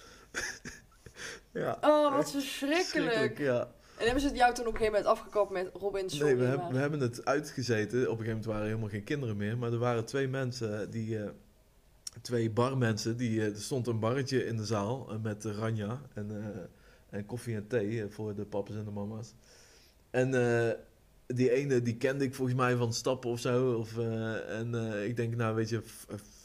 Ja, 1.52 1.78
Oh, 1.80 2.16
wat 2.16 2.30
verschrikkelijk. 2.30 3.38
ja. 3.38 3.68
En 4.00 4.06
hebben 4.06 4.22
ze 4.22 4.28
het 4.28 4.36
jou 4.36 4.54
toen 4.54 4.66
op 4.66 4.72
een 4.72 4.78
gegeven 4.78 5.00
moment 5.02 5.18
afgekapt 5.18 5.50
met 5.50 5.70
Robin, 5.72 6.10
sorry, 6.10 6.26
Nee, 6.26 6.36
we, 6.36 6.44
hebben 6.44 6.72
we 6.72 6.78
hebben 6.78 7.00
het 7.00 7.24
uitgezeten. 7.24 8.00
Op 8.00 8.18
een 8.18 8.24
gegeven 8.24 8.26
moment 8.26 8.44
waren 8.44 8.60
er 8.60 8.68
helemaal 8.68 8.88
geen 8.88 9.04
kinderen 9.04 9.36
meer. 9.36 9.58
Maar 9.58 9.72
er 9.72 9.78
waren 9.78 10.04
twee 10.04 10.28
mensen 10.28 10.90
die, 10.90 11.18
eh, 11.18 11.28
twee 12.22 12.50
barmensen. 12.50 13.16
Die, 13.16 13.40
eh, 13.40 13.46
er 13.46 13.60
stond 13.60 13.86
een 13.86 13.98
barretje 13.98 14.46
in 14.46 14.56
de 14.56 14.64
zaal 14.64 15.10
eh, 15.10 15.16
met 15.22 15.44
ranja 15.44 16.00
en, 16.14 16.30
en 17.10 17.26
koffie 17.26 17.54
en 17.54 17.66
thee 17.66 18.06
voor 18.08 18.34
de 18.34 18.44
papa's 18.44 18.76
en 18.76 18.84
de 18.84 18.90
mama's. 18.90 19.34
En 20.10 20.30
die 21.26 21.50
ene 21.50 21.82
die 21.82 21.96
kende 21.96 22.24
ik 22.24 22.34
volgens 22.34 22.56
mij 22.56 22.76
van 22.76 22.92
stappen 22.92 23.30
of 23.30 23.40
zo. 23.40 23.72
Of, 23.72 23.98
en 24.48 24.74
ik 25.04 25.16
denk, 25.16 25.36
nou 25.36 25.54
weet 25.54 25.68
je, 25.68 25.82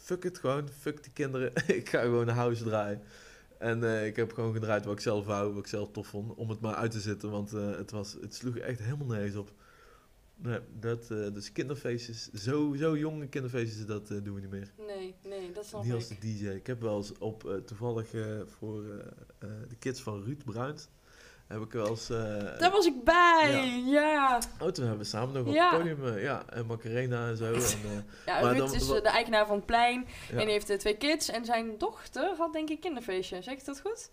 fuck 0.03 0.23
het 0.23 0.37
gewoon. 0.37 0.69
Fuck 0.79 1.03
die 1.03 1.11
kinderen. 1.13 1.51
ik 1.81 1.89
ga 1.89 2.01
gewoon 2.01 2.27
een 2.27 2.35
house 2.35 2.63
draaien. 2.63 3.01
En 3.65 3.83
eh, 3.83 4.05
ik 4.05 4.15
heb 4.15 4.33
gewoon 4.33 4.53
gedraaid 4.53 4.85
wat 4.85 4.93
ik 4.93 4.99
zelf 4.99 5.25
wou, 5.25 5.53
wat 5.53 5.63
ik 5.63 5.67
zelf 5.67 5.91
tof 5.91 6.07
vond. 6.07 6.35
Om 6.35 6.49
het 6.49 6.59
maar 6.59 6.75
uit 6.75 6.91
te 6.91 6.99
zetten, 6.99 7.31
want 7.31 7.53
eh, 7.53 7.75
het, 7.75 7.91
was, 7.91 8.17
het 8.21 8.35
sloeg 8.35 8.57
echt 8.57 8.79
helemaal 8.79 9.07
nergens 9.07 9.35
op. 9.35 9.51
Nee, 10.35 10.59
dat, 10.79 11.11
eh, 11.11 11.33
dus 11.33 11.51
kinderfeestjes, 11.51 12.31
zo, 12.31 12.75
zo 12.75 12.97
jonge 12.97 13.27
kinderfeestjes, 13.27 13.85
dat 13.85 14.07
doen 14.07 14.33
we 14.33 14.39
niet 14.39 14.49
meer. 14.49 14.73
Nee, 14.77 15.15
nee, 15.23 15.51
dat 15.51 15.65
snap 15.65 15.83
Niet 15.83 15.93
als 15.93 16.09
ik. 16.09 16.21
de 16.21 16.27
DJ. 16.27 16.47
Ik 16.47 16.67
heb 16.67 16.81
wel 16.81 16.97
eens 16.97 17.17
op, 17.17 17.61
toevallig 17.65 18.09
voor 18.45 18.83
de 19.67 19.75
kids 19.79 20.01
van 20.01 20.23
Ruud 20.23 20.43
Bruins, 20.43 20.89
heb 21.47 21.61
ik 21.61 21.71
wel 21.71 21.87
eens... 21.87 22.09
eh, 22.09 22.59
Daar 22.59 22.71
was 22.71 22.85
ik 22.85 23.03
bij, 23.03 23.81
ja. 23.85 24.39
Oh, 24.59 24.67
toen 24.67 24.85
hebben 24.85 24.97
we 25.03 25.09
samen 25.09 25.33
nog 25.33 25.45
op 25.47 25.53
Ja. 25.53 25.69
het 25.69 25.77
podium, 25.77 26.15
eh, 26.15 26.23
ja, 26.23 26.43
en 26.49 26.65
Macarena 26.65 27.27
en 27.27 27.37
zo. 27.37 27.45
En, 27.45 27.53
eh, 27.53 27.61
Ja, 28.25 28.41
Maar 28.41 28.43
Ruud 28.43 28.57
dan- 28.57 28.73
is 28.73 28.87
de 28.87 29.01
eigenaar 29.01 29.47
van 29.47 29.55
het 29.55 29.65
plein 29.65 30.07
en 30.31 30.37
die 30.37 30.47
heeft 30.49 30.79
twee 30.79 30.97
kids. 30.97 31.29
En 31.29 31.45
zijn 31.45 31.77
dochter 31.77 32.35
had 32.37 32.53
denk 32.53 32.69
ik 32.69 32.79
kinderfeestje, 32.81 33.41
zeg 33.41 33.53
ik 33.53 33.65
dat 33.65 33.81
goed? 33.81 34.09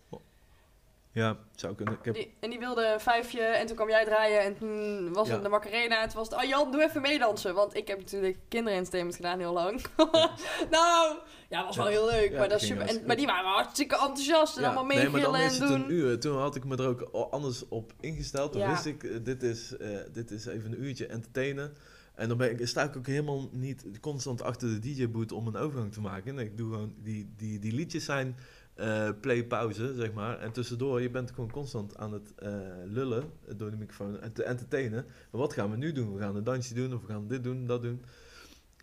Ja, 1.15 1.37
zou 1.55 1.75
kunnen. 1.75 1.95
Ik 1.95 2.05
heb, 2.05 2.15
Die, 2.15 2.35
en 2.41 2.51
die 2.51 2.59
wilde 2.59 2.87
een 2.87 3.01
vijfje 3.01 3.41
en 3.41 3.67
toen 3.67 3.77
kwam 3.77 3.89
jij 3.89 4.05
draaien 4.05 4.41
en 4.41 4.59
toen 4.59 5.13
was 5.13 5.27
Ja. 5.29 5.33
het 5.35 5.43
de 5.43 5.49
Macarena. 5.49 6.03
En 6.03 6.09
toen 6.09 6.19
was 6.19 6.29
het, 6.29 6.39
oh 6.39 6.45
Jan, 6.45 6.71
doe 6.73 6.83
even 6.83 7.01
meedansen. 7.03 7.55
Want 7.55 7.75
ik 7.77 7.89
heb 7.89 7.99
natuurlijk 7.99 8.39
kinderentertainment 8.49 9.17
gedaan 9.17 9.39
heel 9.39 9.53
lang. 9.53 9.81
nou, 10.71 11.17
ja, 11.49 11.65
was 11.65 11.77
wel 11.77 11.87
heel 11.87 12.07
leuk. 12.07 12.31
Ja, 12.31 12.39
maar, 12.39 12.49
dat 12.49 12.61
super, 12.61 12.87
en, 12.89 13.07
maar 13.07 13.17
die 13.17 13.27
waren 13.27 13.51
hartstikke 13.51 13.95
enthousiast 13.95 14.57
en 14.57 14.63
ja, 14.63 14.69
allemaal 14.69 14.87
nee, 14.87 14.97
maar 14.97 15.11
meegillen 15.13 15.39
dan 15.41 15.49
is 15.49 15.59
en 15.59 15.63
het 15.63 15.73
doen. 15.73 15.83
een 15.85 15.93
uur. 15.93 16.21
Toen 16.21 16.39
had 16.39 16.57
ik 16.57 16.65
me 16.65 16.77
er 16.77 16.87
ook 16.89 17.29
anders 17.31 17.69
op 17.69 17.93
ingesteld. 18.01 18.53
Toen 18.53 18.69
wist 18.69 18.87
ik, 18.87 19.05
eh, 19.05 19.17
dit 19.23 19.43
is, 19.43 19.77
eh, 19.77 19.89
dit 20.13 20.31
is 20.31 20.47
even 20.47 20.73
een 20.73 20.85
uurtje 20.85 21.07
entertainen. 21.07 21.73
En 22.15 22.29
dan 22.29 22.37
ben 22.37 22.51
ik, 22.51 22.67
sta 22.67 22.83
ik 22.83 22.97
ook 22.97 23.07
helemaal 23.07 23.49
niet 23.53 23.85
constant 24.01 24.43
achter 24.43 24.69
de 24.69 24.79
DJ-boot 24.79 25.33
om 25.33 25.47
een 25.47 25.57
overgang 25.57 25.93
te 25.93 26.01
maken. 26.01 26.35
Nee, 26.35 26.45
ik 26.45 26.57
doe 26.57 26.73
gewoon, 26.73 26.95
die, 27.03 27.33
die, 27.37 27.59
die 27.59 27.73
liedjes 27.73 28.05
zijn 28.05 28.37
eh, 28.83 29.11
play-pauze, 29.21 29.95
zeg 29.95 30.13
maar. 30.13 30.39
En 30.39 30.53
tussendoor, 30.53 31.01
je 31.01 31.11
bent 31.11 31.31
gewoon 31.31 31.51
constant 31.51 31.97
aan 31.97 32.13
het 32.13 32.35
eh, 32.35 32.51
lullen 32.85 33.31
door 33.57 33.71
de 33.71 33.77
microfoon 33.77 34.21
en 34.21 34.33
te 34.33 34.43
entertainen. 34.43 35.05
Maar 35.31 35.41
wat 35.41 35.53
gaan 35.53 35.71
we 35.71 35.77
nu 35.77 35.93
doen? 35.93 36.15
We 36.15 36.21
gaan 36.21 36.37
een 36.37 36.45
dansje 36.45 36.75
doen 36.75 36.95
of 36.95 37.01
we 37.01 37.07
gaan 37.07 37.29
dit 37.29 37.45
doen, 37.45 37.67
dat 37.67 37.83
doen. 37.83 38.05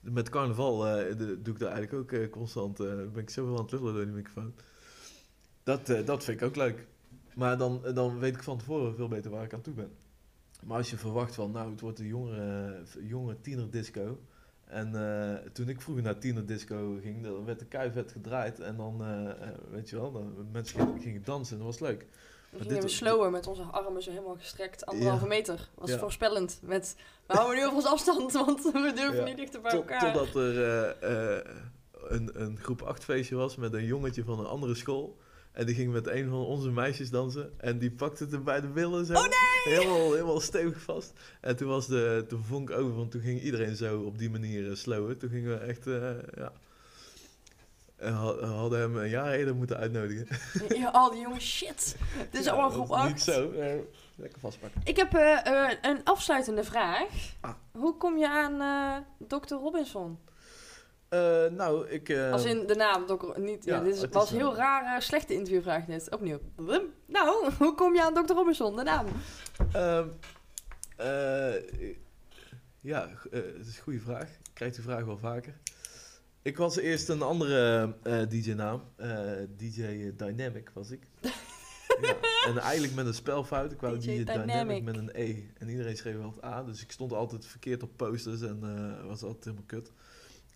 Met 0.01 0.29
carnaval 0.29 0.87
eh, 0.87 1.17
doe 1.17 1.53
ik 1.53 1.59
daar 1.59 1.71
eigenlijk 1.71 2.13
ook 2.13 2.29
constant. 2.29 2.77
ben 2.77 3.15
ik 3.15 3.29
zoveel 3.29 3.57
aan 3.57 3.61
het 3.61 3.71
lullen 3.71 3.93
door 3.93 4.05
die 4.05 4.13
microfoon. 4.13 4.53
Dat, 5.63 5.85
dat 6.05 6.23
vind 6.23 6.41
ik 6.41 6.47
ook 6.47 6.55
leuk. 6.55 6.87
Maar 7.35 7.57
dan, 7.57 7.81
dan 7.93 8.19
weet 8.19 8.35
ik 8.35 8.43
van 8.43 8.57
tevoren 8.57 8.95
veel 8.95 9.07
beter 9.07 9.31
waar 9.31 9.43
ik 9.43 9.53
aan 9.53 9.61
toe 9.61 9.73
ben. 9.73 9.91
Maar 10.63 10.77
als 10.77 10.89
je 10.89 10.97
verwacht 10.97 11.35
van, 11.35 11.51
nou, 11.51 11.71
het 11.71 11.81
wordt 11.81 11.99
een 11.99 12.07
jongere, 12.07 12.83
jongere 13.01 13.41
tienerdisco. 13.41 14.19
En 14.69 14.95
eh, 14.95 15.49
toen 15.53 15.69
ik 15.69 15.81
vroeger 15.81 16.03
naar 16.03 16.17
tienerdisco 16.17 16.97
ging, 17.01 17.23
dan 17.23 17.45
werd 17.45 17.59
de 17.59 17.65
kuivet 17.65 18.11
gedraaid. 18.11 18.59
En 18.59 18.77
dan, 18.77 19.01
eh, 19.03 19.29
eh, 19.29 19.49
weet 19.71 19.89
je 19.89 19.95
wel, 19.95 20.11
dan, 20.11 20.47
mensen 20.51 20.99
gingen, 21.01 21.23
dansen 21.23 21.57
en 21.57 21.63
dat 21.63 21.71
was 21.79 21.89
leuk. 21.89 21.99
Dan 22.49 22.59
dit 22.59 22.67
gingen 22.67 22.81
we 22.83 22.89
slower 22.89 23.31
met 23.31 23.47
onze 23.47 23.61
armen 23.61 24.03
zo 24.03 24.09
helemaal 24.09 24.35
gestrekt, 24.35 24.85
anderhalve 24.85 25.21
Ja. 25.23 25.27
meter. 25.29 25.69
Was 25.75 25.89
Ja. 25.89 25.97
voorspellend. 25.97 26.59
Met, 26.61 26.95
we 27.25 27.33
houden 27.33 27.57
nu 27.59 27.65
op 27.65 27.73
ons 27.73 27.85
afstand, 27.85 28.31
want 28.45 28.63
we 28.63 28.91
durven 28.95 29.15
Ja. 29.15 29.23
niet 29.23 29.37
dichter 29.37 29.61
bij 29.61 29.71
Tot, 29.71 29.79
elkaar. 29.79 30.13
totdat 30.13 30.35
er 30.35 30.57
een, 32.07 32.41
een 32.41 32.57
groep 32.57 32.81
8 32.81 33.03
feestje 33.03 33.35
was 33.35 33.55
met 33.55 33.73
een 33.73 33.85
jongetje 33.85 34.23
van 34.23 34.39
een 34.39 34.45
andere 34.45 34.75
school. 34.75 35.17
En 35.51 35.65
die 35.65 35.75
ging 35.75 35.91
met 35.93 36.07
een 36.07 36.29
van 36.29 36.37
onze 36.45 36.69
meisjes 36.71 37.09
dansen. 37.09 37.51
En 37.59 37.79
die 37.79 37.91
pakte 37.91 38.27
het 38.29 38.43
bij 38.43 38.61
de 38.61 38.67
billen 38.67 39.05
zo. 39.05 39.13
Oh 39.13 39.21
nee! 39.23 39.75
Helemaal, 39.77 40.11
helemaal 40.13 40.39
stevig 40.39 40.81
vast. 40.81 41.13
En 41.41 41.55
toen 41.55 41.67
was 41.67 41.87
de, 41.87 42.25
de 42.27 42.37
vonk 42.37 42.71
over, 42.71 42.95
want 42.95 43.11
toen 43.11 43.21
ging 43.21 43.41
iedereen 43.41 43.75
zo 43.75 43.99
op 44.01 44.17
die 44.17 44.29
manier 44.29 44.63
uh, 44.69 44.75
slowen. 44.75 45.17
Toen 45.17 45.29
gingen 45.29 45.59
we 45.59 45.65
echt, 45.65 45.87
eh, 45.87 46.11
ja... 46.37 46.51
En 47.95 48.13
ha- 48.13 48.45
hadden 48.45 48.79
hem 48.79 48.97
een 48.97 49.09
jaar 49.09 49.31
eerder 49.33 49.55
moeten 49.55 49.77
uitnodigen. 49.77 50.27
Ja, 50.79 50.89
al 50.89 51.11
die 51.11 51.21
jongens, 51.21 51.45
shit. 51.55 51.95
Dit 52.31 52.39
is 52.39 52.45
Ja, 52.45 52.51
allemaal 52.51 52.69
dat 52.69 52.77
groep 52.77 52.97
is 52.97 53.03
8. 53.03 53.09
Niet 53.09 53.21
zo. 53.21 53.51
eh, 53.51 53.73
lekker 54.15 54.39
vastpakken. 54.39 54.81
Ik 54.83 54.95
heb 54.97 55.13
eh, 55.13 55.45
eh, 55.45 55.77
een 55.81 56.01
afsluitende 56.03 56.63
vraag. 56.63 57.07
Ah. 57.39 57.51
Hoe 57.71 57.97
kom 57.97 58.17
je 58.17 58.29
aan 58.29 58.61
eh 58.61 59.27
Dr. 59.39 59.53
Robinson? 59.53 60.17
Eh, 61.09 61.45
nou, 61.51 61.87
ik... 61.87 62.09
eh, 62.09 62.31
Als 62.31 62.45
in 62.45 62.67
de 62.67 62.75
naam, 62.75 63.05
Dr. 63.05 63.39
niet. 63.39 63.65
Ja, 63.65 63.75
ja, 63.75 63.83
dit 63.83 63.93
is, 63.95 64.01
het 64.01 64.09
is 64.09 64.15
was 64.15 64.31
een- 64.31 64.37
heel 64.37 64.55
raar, 64.55 64.95
eh, 64.95 65.01
slechte 65.01 65.33
interviewvraag 65.33 65.87
net. 65.87 66.09
Opnieuw. 66.13 66.39
Nou, 67.05 67.51
hoe 67.59 67.75
kom 67.75 67.93
je 67.95 68.03
aan 68.03 68.13
Dr. 68.13 68.33
Robinson, 68.33 68.75
de 68.75 68.83
naam? 68.83 69.05
Ehm, 69.71 70.07
eh, 70.97 71.53
ja, 72.81 73.09
het 73.29 73.67
is 73.67 73.77
een 73.77 73.83
goede 73.83 73.99
vraag. 73.99 74.29
Ik 74.29 74.49
krijg 74.53 74.73
die 74.73 74.83
vraag 74.83 75.03
wel 75.05 75.17
vaker. 75.17 75.53
Ik 76.41 76.57
was 76.57 76.77
eerst 76.77 77.09
een 77.09 77.21
andere 77.21 77.93
DJ-naam. 78.29 78.83
DJ 79.57 80.11
Dynamic 80.15 80.69
was 80.73 80.91
ik. 80.91 81.01
ja. 82.01 82.15
En 82.47 82.57
eigenlijk 82.57 82.95
met 82.95 83.05
een 83.05 83.13
spelfout. 83.13 83.71
Ik 83.71 83.81
wou 83.81 83.97
DJ 83.99 84.05
DJ, 84.05 84.17
Dynamic. 84.23 84.47
Dynamic. 84.47 84.83
met 84.83 84.97
een 84.97 85.09
E. 85.13 85.43
En 85.57 85.69
iedereen 85.69 85.97
schreef 85.97 86.17
wel 86.17 86.33
het 86.35 86.43
A. 86.43 86.63
Dus 86.63 86.81
ik 86.81 86.91
stond 86.91 87.13
altijd 87.13 87.45
verkeerd 87.45 87.83
op 87.83 87.89
posters 87.95 88.41
en 88.41 88.59
was 89.07 89.23
altijd 89.23 89.43
helemaal 89.43 89.65
kut. 89.67 89.91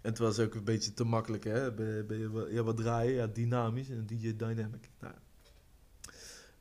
En 0.04 0.10
het 0.10 0.18
was 0.18 0.40
ook 0.40 0.56
een 0.56 0.64
beetje 0.64 0.94
te 0.94 1.04
makkelijk, 1.04 1.44
hè? 1.44 1.74
Ben, 1.74 2.08
ben 2.08 2.20
je 2.20 2.48
ja, 2.52 2.64
wat 2.64 2.78
draaien? 2.78 3.14
Ja, 3.14 3.28
dynamisch 3.28 3.90
en 3.90 3.98
een 3.98 4.08
DJ 4.08 4.36
Dynamic. 4.36 4.90
Nou, 5.00 5.14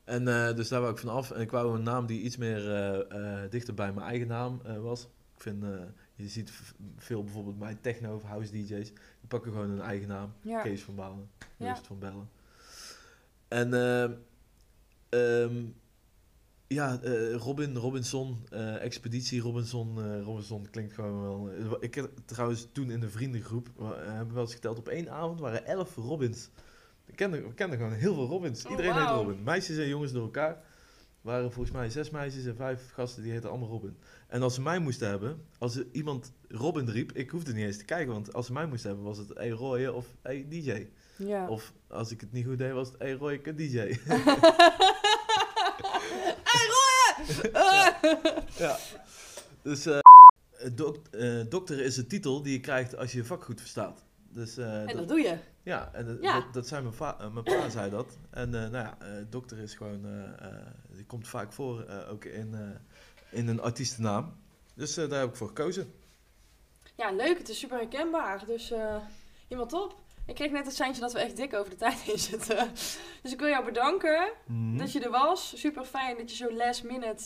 en 0.03 0.27
eh, 0.27 0.55
dus 0.55 0.67
daar 0.67 0.79
wou 0.81 0.93
ik 0.93 0.99
van 0.99 1.09
af. 1.09 1.31
En 1.31 1.41
ik 1.41 1.51
wou 1.51 1.75
een 1.75 1.83
naam 1.83 2.05
die 2.05 2.21
iets 2.21 2.37
meer 2.37 2.71
eh, 2.71 3.43
eh, 3.43 3.51
dichter 3.51 3.73
bij 3.73 3.93
mijn 3.93 4.07
eigen 4.07 4.27
naam 4.27 4.61
was. 4.81 5.03
Ik 5.35 5.41
vind, 5.41 5.63
eh, 5.63 5.69
je 6.15 6.27
ziet 6.27 6.51
veel 6.97 7.23
bijvoorbeeld 7.23 7.59
bij 7.59 7.77
techno 7.81 8.15
of 8.15 8.23
house 8.23 8.51
DJ's. 8.51 8.89
Die 8.89 9.27
pakken 9.27 9.51
gewoon 9.51 9.69
hun 9.69 9.81
eigen 9.81 10.07
naam. 10.07 10.33
Ja. 10.41 10.61
Kees 10.61 10.83
van 10.83 10.95
Balen, 10.95 11.29
Ja. 11.57 11.69
Rust 11.69 11.87
van 11.87 11.99
Bellen. 11.99 12.29
En 13.47 13.73
ehm, 15.09 15.65
ja, 16.73 16.99
eh, 17.01 17.35
Robin, 17.35 17.75
Robinson, 17.75 18.45
eh, 18.49 18.81
Expeditie 18.81 19.41
Robinson. 19.41 20.03
eh, 20.03 20.21
Robinson 20.21 20.67
klinkt 20.69 20.93
gewoon 20.93 21.21
wel... 21.21 21.77
ik 21.79 21.95
heb 21.95 22.09
trouwens 22.25 22.67
toen 22.71 22.91
in 22.91 22.99
de 22.99 23.09
vriendengroep, 23.09 23.69
hebben 23.77 24.27
we 24.27 24.33
wel 24.33 24.43
eens 24.43 24.53
geteld, 24.53 24.77
op 24.77 24.87
één 24.87 25.11
avond 25.11 25.39
waren 25.39 25.65
elf 25.65 25.95
Robins. 25.95 26.49
We 27.05 27.13
kenden, 27.13 27.47
we 27.47 27.53
kenden 27.53 27.77
gewoon 27.77 27.93
heel 27.93 28.13
veel 28.13 28.27
Robins. 28.27 28.65
Oh, 28.65 28.71
Iedereen 28.71 28.93
heet. 28.93 29.09
Robin. 29.09 29.43
Meisjes 29.43 29.77
en 29.77 29.87
jongens 29.87 30.11
door 30.11 30.23
elkaar. 30.23 30.57
waren 31.21 31.51
volgens 31.51 31.75
mij 31.75 31.89
zes 31.89 32.09
meisjes 32.09 32.45
en 32.45 32.55
vijf 32.55 32.91
gasten 32.91 33.23
die 33.23 33.31
heten 33.31 33.49
allemaal 33.49 33.69
Robin. 33.69 33.97
En 34.27 34.41
als 34.41 34.53
ze 34.53 34.61
mij 34.61 34.79
moesten 34.79 35.07
hebben, 35.07 35.41
als 35.57 35.75
er 35.75 35.85
iemand 35.91 36.33
Robin 36.47 36.89
riep, 36.89 37.11
ik 37.11 37.29
hoefde 37.29 37.53
niet 37.53 37.65
eens 37.65 37.77
te 37.77 37.85
kijken, 37.85 38.13
want 38.13 38.33
als 38.33 38.45
ze 38.45 38.53
mij 38.53 38.65
moesten 38.65 38.89
hebben 38.89 39.07
was 39.07 39.17
het 39.17 39.33
hey 39.33 39.49
Roy 39.49 39.85
of 39.85 40.05
hey 40.21 40.45
DJ. 40.49 40.87
Ja. 41.15 41.47
Of 41.49 41.73
als 41.87 42.11
ik 42.11 42.21
het 42.21 42.31
niet 42.31 42.45
goed 42.45 42.57
deed 42.57 42.71
was 42.71 42.87
het 42.87 42.97
hey 42.97 43.11
Roy, 43.11 43.33
ik 43.33 43.47
een 43.47 43.55
DJ. 43.55 43.77
Ja. 48.57 48.77
Dus 49.61 49.85
eh, 49.85 49.99
dok- 50.73 51.07
eh, 51.11 51.39
dokter 51.49 51.79
is 51.79 51.95
de 51.95 52.07
titel 52.07 52.41
die 52.43 52.53
je 52.53 52.59
krijgt 52.59 52.97
als 52.97 53.11
je 53.11 53.17
je 53.17 53.25
vak 53.25 53.43
goed 53.43 53.59
verstaat. 53.59 54.03
Dus 54.29 54.57
eh, 54.57 54.79
En 54.81 54.87
dat- 54.87 54.95
dat 54.97 55.07
doe 55.07 55.19
je. 55.19 55.37
Ja, 55.63 55.89
en 55.93 56.05
dat- 56.05 56.17
Ja. 56.21 56.33
Dat, 56.39 56.53
dat 56.53 56.67
zei 56.67 56.81
mijn, 56.99 57.33
mijn 57.33 57.43
pa 57.43 57.69
zei 57.69 57.89
dat. 57.89 58.17
En 58.29 58.49
nou 58.49 58.71
ja, 58.73 58.97
dokter 59.29 59.57
is 59.57 59.73
gewoon, 59.73 60.05
die 60.89 61.05
komt 61.05 61.27
vaak 61.27 61.53
voor, 61.53 61.85
ook 62.09 62.25
in, 62.25 62.55
in 63.31 63.47
een 63.47 63.61
artiestennaam. 63.61 64.35
Dus 64.73 64.93
daar 64.93 65.09
heb 65.19 65.29
ik 65.29 65.35
voor 65.35 65.47
gekozen. 65.47 65.93
Ja, 66.95 67.11
leuk. 67.11 67.37
Het 67.37 67.49
is 67.49 67.59
super 67.59 67.77
herkenbaar. 67.77 68.45
Dus 68.45 68.69
helemaal 69.47 69.67
top. 69.67 70.01
Ik 70.25 70.35
kreeg 70.35 70.51
net 70.51 70.65
het 70.65 70.75
seintje 70.75 71.01
dat 71.01 71.13
we 71.13 71.19
echt 71.19 71.35
dik 71.35 71.53
over 71.53 71.69
de 71.69 71.75
tijd 71.75 71.99
heen 71.99 72.17
zitten. 72.19 72.69
Dus 73.21 73.31
ik 73.33 73.39
wil 73.39 73.47
jou 73.49 73.65
bedanken 73.65 74.31
Mhm. 74.47 74.77
dat 74.77 74.91
je 74.91 74.99
er 74.99 75.09
was. 75.09 75.53
Super 75.59 75.85
fijn 75.85 76.17
dat 76.17 76.29
je 76.29 76.35
zo 76.35 76.53
last 76.53 76.83
minute 76.83 77.23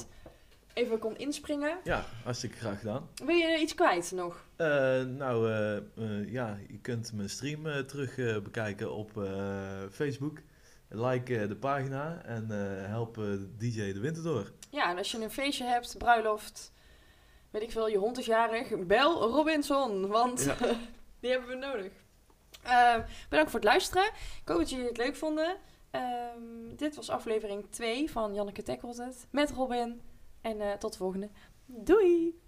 even 0.74 1.00
kon 1.00 1.18
inspringen. 1.18 1.78
Ja, 1.84 2.06
hartstikke 2.24 2.58
graag 2.58 2.80
gedaan. 2.80 3.10
Wil 3.26 3.36
je 3.36 3.58
iets 3.60 3.76
kwijt 3.76 4.12
nog? 4.12 4.46
Eh, 4.56 4.68
nou 5.02 5.52
eh, 5.52 5.76
eh, 5.78 6.32
ja, 6.32 6.58
je 6.68 6.80
kunt 6.82 7.14
mijn 7.14 7.30
stream 7.30 7.86
terug 7.88 8.16
bekijken 8.44 8.94
op 8.94 9.12
Facebook. 9.92 10.38
Like 10.90 11.48
de 11.48 11.56
pagina 11.56 12.22
en 12.26 12.50
help 12.90 13.16
DJ 13.58 13.94
de 13.94 14.00
winter 14.00 14.24
door. 14.24 14.52
Ja, 14.70 14.90
en 14.90 14.98
als 14.98 15.12
je 15.12 15.24
een 15.24 15.32
feestje 15.32 15.64
hebt, 15.64 15.98
bruiloft, 15.98 16.72
weet 17.50 17.62
ik 17.62 17.72
veel, 17.72 17.88
je 17.88 17.98
hond 17.98 18.18
is 18.18 18.26
jarig, 18.26 18.86
bel 18.86 19.30
Robinson, 19.30 20.08
want 20.08 20.44
Ja. 20.44 20.56
die 21.22 21.32
hebben 21.32 21.50
we 21.50 21.56
nodig. 21.56 21.92
Ehm, 22.68 23.02
bedankt 23.30 23.52
voor 23.52 23.60
het 23.60 23.70
luisteren. 23.70 24.04
Ik 24.42 24.48
hoop 24.48 24.58
dat 24.58 24.70
jullie 24.70 24.86
het 24.86 24.98
leuk 24.98 25.16
vonden. 25.16 25.58
Ehm, 25.92 26.76
dit 26.76 26.96
was 26.96 27.10
aflevering 27.10 27.66
2 27.70 28.12
van 28.12 28.34
Janneke 28.34 28.64
Tackelt 28.64 28.98
het 28.98 29.28
met 29.32 29.52
Robin. 29.52 30.02
En 30.42 30.62
eh, 30.62 30.72
tot 30.74 30.92
de 30.92 30.98
volgende. 30.98 31.30
Doei! 31.66 32.40